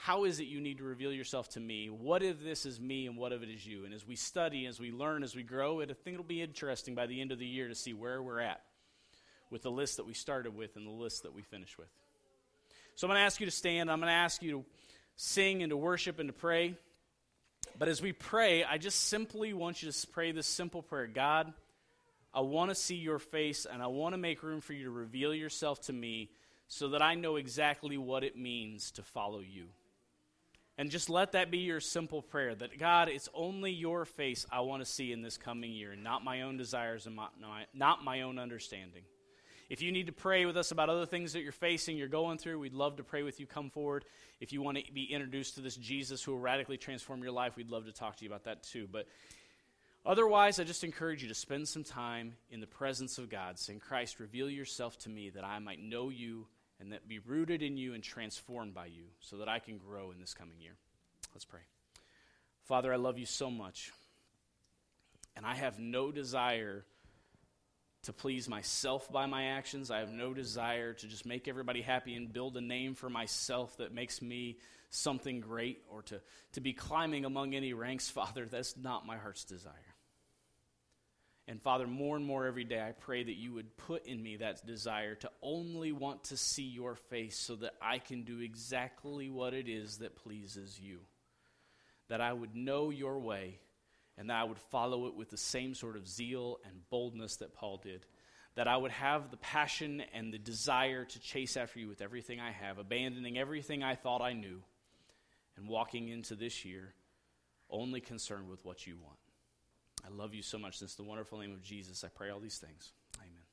how 0.00 0.24
is 0.24 0.38
it 0.38 0.44
you 0.44 0.60
need 0.60 0.78
to 0.78 0.84
reveal 0.84 1.12
yourself 1.12 1.48
to 1.50 1.60
me? 1.60 1.90
What 1.90 2.22
if 2.22 2.42
this 2.42 2.64
is 2.64 2.80
me 2.80 3.08
and 3.08 3.16
what 3.16 3.32
if 3.32 3.42
it 3.42 3.48
is 3.48 3.66
you? 3.66 3.84
And 3.84 3.92
as 3.92 4.06
we 4.06 4.14
study, 4.14 4.66
as 4.66 4.78
we 4.78 4.92
learn, 4.92 5.24
as 5.24 5.34
we 5.34 5.42
grow, 5.42 5.80
I 5.80 5.86
think 5.86 6.14
it'll 6.14 6.22
be 6.22 6.40
interesting 6.40 6.94
by 6.94 7.06
the 7.06 7.20
end 7.20 7.32
of 7.32 7.40
the 7.40 7.46
year 7.46 7.66
to 7.66 7.74
see 7.74 7.92
where 7.92 8.22
we're 8.22 8.38
at 8.38 8.62
with 9.50 9.62
the 9.62 9.72
list 9.72 9.96
that 9.96 10.06
we 10.06 10.14
started 10.14 10.54
with 10.54 10.76
and 10.76 10.86
the 10.86 10.92
list 10.92 11.24
that 11.24 11.34
we 11.34 11.42
finish 11.42 11.76
with. 11.76 11.88
So 12.94 13.06
I'm 13.06 13.10
going 13.10 13.18
to 13.18 13.24
ask 13.24 13.40
you 13.40 13.46
to 13.46 13.52
stand. 13.52 13.90
I'm 13.90 13.98
going 13.98 14.08
to 14.08 14.12
ask 14.12 14.40
you 14.40 14.52
to 14.52 14.64
sing 15.16 15.64
and 15.64 15.70
to 15.70 15.76
worship 15.76 16.20
and 16.20 16.28
to 16.28 16.32
pray. 16.32 16.76
But 17.76 17.88
as 17.88 18.00
we 18.00 18.12
pray, 18.12 18.62
I 18.62 18.78
just 18.78 19.08
simply 19.08 19.52
want 19.52 19.82
you 19.82 19.90
to 19.90 20.06
pray 20.06 20.30
this 20.30 20.46
simple 20.46 20.80
prayer 20.80 21.08
God, 21.08 21.52
I 22.32 22.42
want 22.42 22.70
to 22.70 22.76
see 22.76 22.94
your 22.94 23.18
face 23.18 23.66
and 23.66 23.82
I 23.82 23.88
want 23.88 24.12
to 24.12 24.18
make 24.18 24.44
room 24.44 24.60
for 24.60 24.74
you 24.74 24.84
to 24.84 24.90
reveal 24.90 25.34
yourself 25.34 25.80
to 25.82 25.92
me 25.92 26.30
so 26.68 26.90
that 26.90 27.02
I 27.02 27.16
know 27.16 27.34
exactly 27.34 27.98
what 27.98 28.22
it 28.22 28.38
means 28.38 28.92
to 28.92 29.02
follow 29.02 29.40
you. 29.40 29.66
And 30.78 30.92
just 30.92 31.10
let 31.10 31.32
that 31.32 31.50
be 31.50 31.58
your 31.58 31.80
simple 31.80 32.22
prayer 32.22 32.54
that 32.54 32.78
God, 32.78 33.08
it's 33.08 33.28
only 33.34 33.72
your 33.72 34.04
face 34.04 34.46
I 34.50 34.60
want 34.60 34.80
to 34.80 34.86
see 34.86 35.10
in 35.10 35.22
this 35.22 35.36
coming 35.36 35.72
year, 35.72 35.96
not 35.96 36.22
my 36.22 36.42
own 36.42 36.56
desires 36.56 37.06
and 37.06 37.16
my, 37.16 37.26
not 37.74 38.04
my 38.04 38.22
own 38.22 38.38
understanding. 38.38 39.02
If 39.68 39.82
you 39.82 39.90
need 39.90 40.06
to 40.06 40.12
pray 40.12 40.46
with 40.46 40.56
us 40.56 40.70
about 40.70 40.88
other 40.88 41.04
things 41.04 41.32
that 41.32 41.42
you're 41.42 41.50
facing, 41.50 41.98
you're 41.98 42.06
going 42.06 42.38
through, 42.38 42.60
we'd 42.60 42.72
love 42.72 42.96
to 42.96 43.02
pray 43.02 43.24
with 43.24 43.40
you. 43.40 43.46
Come 43.46 43.70
forward. 43.70 44.04
If 44.40 44.52
you 44.52 44.62
want 44.62 44.78
to 44.78 44.92
be 44.92 45.12
introduced 45.12 45.56
to 45.56 45.60
this 45.60 45.76
Jesus 45.76 46.22
who 46.22 46.32
will 46.32 46.38
radically 46.38 46.78
transform 46.78 47.22
your 47.22 47.32
life, 47.32 47.56
we'd 47.56 47.68
love 47.68 47.84
to 47.86 47.92
talk 47.92 48.16
to 48.16 48.24
you 48.24 48.30
about 48.30 48.44
that 48.44 48.62
too. 48.62 48.88
But 48.90 49.08
otherwise, 50.06 50.60
I 50.60 50.64
just 50.64 50.84
encourage 50.84 51.22
you 51.22 51.28
to 51.28 51.34
spend 51.34 51.68
some 51.68 51.84
time 51.84 52.34
in 52.50 52.60
the 52.60 52.66
presence 52.68 53.18
of 53.18 53.28
God, 53.28 53.58
saying, 53.58 53.80
Christ, 53.80 54.20
reveal 54.20 54.48
yourself 54.48 54.96
to 55.00 55.10
me 55.10 55.28
that 55.30 55.44
I 55.44 55.58
might 55.58 55.82
know 55.82 56.08
you 56.08 56.46
and 56.80 56.92
that 56.92 57.08
be 57.08 57.18
rooted 57.18 57.62
in 57.62 57.76
you 57.76 57.94
and 57.94 58.02
transformed 58.02 58.74
by 58.74 58.86
you 58.86 59.04
so 59.20 59.38
that 59.38 59.48
I 59.48 59.58
can 59.58 59.78
grow 59.78 60.10
in 60.10 60.20
this 60.20 60.34
coming 60.34 60.60
year. 60.60 60.76
Let's 61.34 61.44
pray. 61.44 61.60
Father, 62.64 62.92
I 62.92 62.96
love 62.96 63.18
you 63.18 63.26
so 63.26 63.50
much. 63.50 63.92
And 65.36 65.46
I 65.46 65.54
have 65.54 65.78
no 65.78 66.10
desire 66.10 66.84
to 68.02 68.12
please 68.12 68.48
myself 68.48 69.10
by 69.12 69.26
my 69.26 69.44
actions. 69.48 69.90
I 69.90 69.98
have 69.98 70.10
no 70.10 70.34
desire 70.34 70.92
to 70.94 71.06
just 71.06 71.26
make 71.26 71.48
everybody 71.48 71.82
happy 71.82 72.14
and 72.14 72.32
build 72.32 72.56
a 72.56 72.60
name 72.60 72.94
for 72.94 73.10
myself 73.10 73.76
that 73.78 73.92
makes 73.92 74.22
me 74.22 74.58
something 74.90 75.40
great 75.40 75.82
or 75.90 76.02
to, 76.02 76.20
to 76.52 76.60
be 76.60 76.72
climbing 76.72 77.24
among 77.24 77.54
any 77.54 77.72
ranks, 77.72 78.08
Father. 78.10 78.46
That's 78.46 78.76
not 78.76 79.06
my 79.06 79.16
heart's 79.16 79.44
desire. 79.44 79.87
And 81.50 81.62
Father, 81.62 81.86
more 81.86 82.14
and 82.14 82.26
more 82.26 82.46
every 82.46 82.64
day, 82.64 82.78
I 82.78 82.92
pray 82.92 83.24
that 83.24 83.36
you 83.36 83.54
would 83.54 83.74
put 83.78 84.06
in 84.06 84.22
me 84.22 84.36
that 84.36 84.66
desire 84.66 85.14
to 85.14 85.30
only 85.40 85.92
want 85.92 86.24
to 86.24 86.36
see 86.36 86.64
your 86.64 86.94
face 86.94 87.38
so 87.38 87.56
that 87.56 87.72
I 87.80 88.00
can 88.00 88.22
do 88.24 88.40
exactly 88.40 89.30
what 89.30 89.54
it 89.54 89.66
is 89.66 89.96
that 89.98 90.14
pleases 90.14 90.78
you. 90.78 90.98
That 92.08 92.20
I 92.20 92.34
would 92.34 92.54
know 92.54 92.90
your 92.90 93.18
way 93.18 93.60
and 94.18 94.28
that 94.28 94.36
I 94.36 94.44
would 94.44 94.58
follow 94.58 95.06
it 95.06 95.14
with 95.14 95.30
the 95.30 95.38
same 95.38 95.74
sort 95.74 95.96
of 95.96 96.06
zeal 96.06 96.58
and 96.66 96.88
boldness 96.90 97.36
that 97.36 97.54
Paul 97.54 97.78
did. 97.78 98.04
that 98.58 98.66
I 98.66 98.76
would 98.76 98.90
have 98.90 99.30
the 99.30 99.36
passion 99.36 100.02
and 100.12 100.34
the 100.34 100.38
desire 100.38 101.04
to 101.04 101.20
chase 101.20 101.56
after 101.56 101.78
you 101.78 101.86
with 101.86 102.02
everything 102.02 102.40
I 102.40 102.50
have, 102.50 102.78
abandoning 102.78 103.38
everything 103.38 103.84
I 103.84 103.94
thought 103.94 104.20
I 104.20 104.32
knew, 104.32 104.60
and 105.56 105.68
walking 105.68 106.08
into 106.08 106.34
this 106.34 106.64
year 106.64 106.92
only 107.70 108.00
concerned 108.00 108.48
with 108.48 108.64
what 108.64 108.84
you 108.84 108.96
want. 109.00 109.17
I 110.08 110.14
love 110.14 110.34
you 110.34 110.42
so 110.42 110.58
much. 110.58 110.78
Since 110.78 110.94
the 110.94 111.02
wonderful 111.02 111.38
name 111.38 111.52
of 111.52 111.62
Jesus, 111.62 112.02
I 112.04 112.08
pray 112.08 112.30
all 112.30 112.40
these 112.40 112.58
things. 112.58 112.92
Amen. 113.18 113.47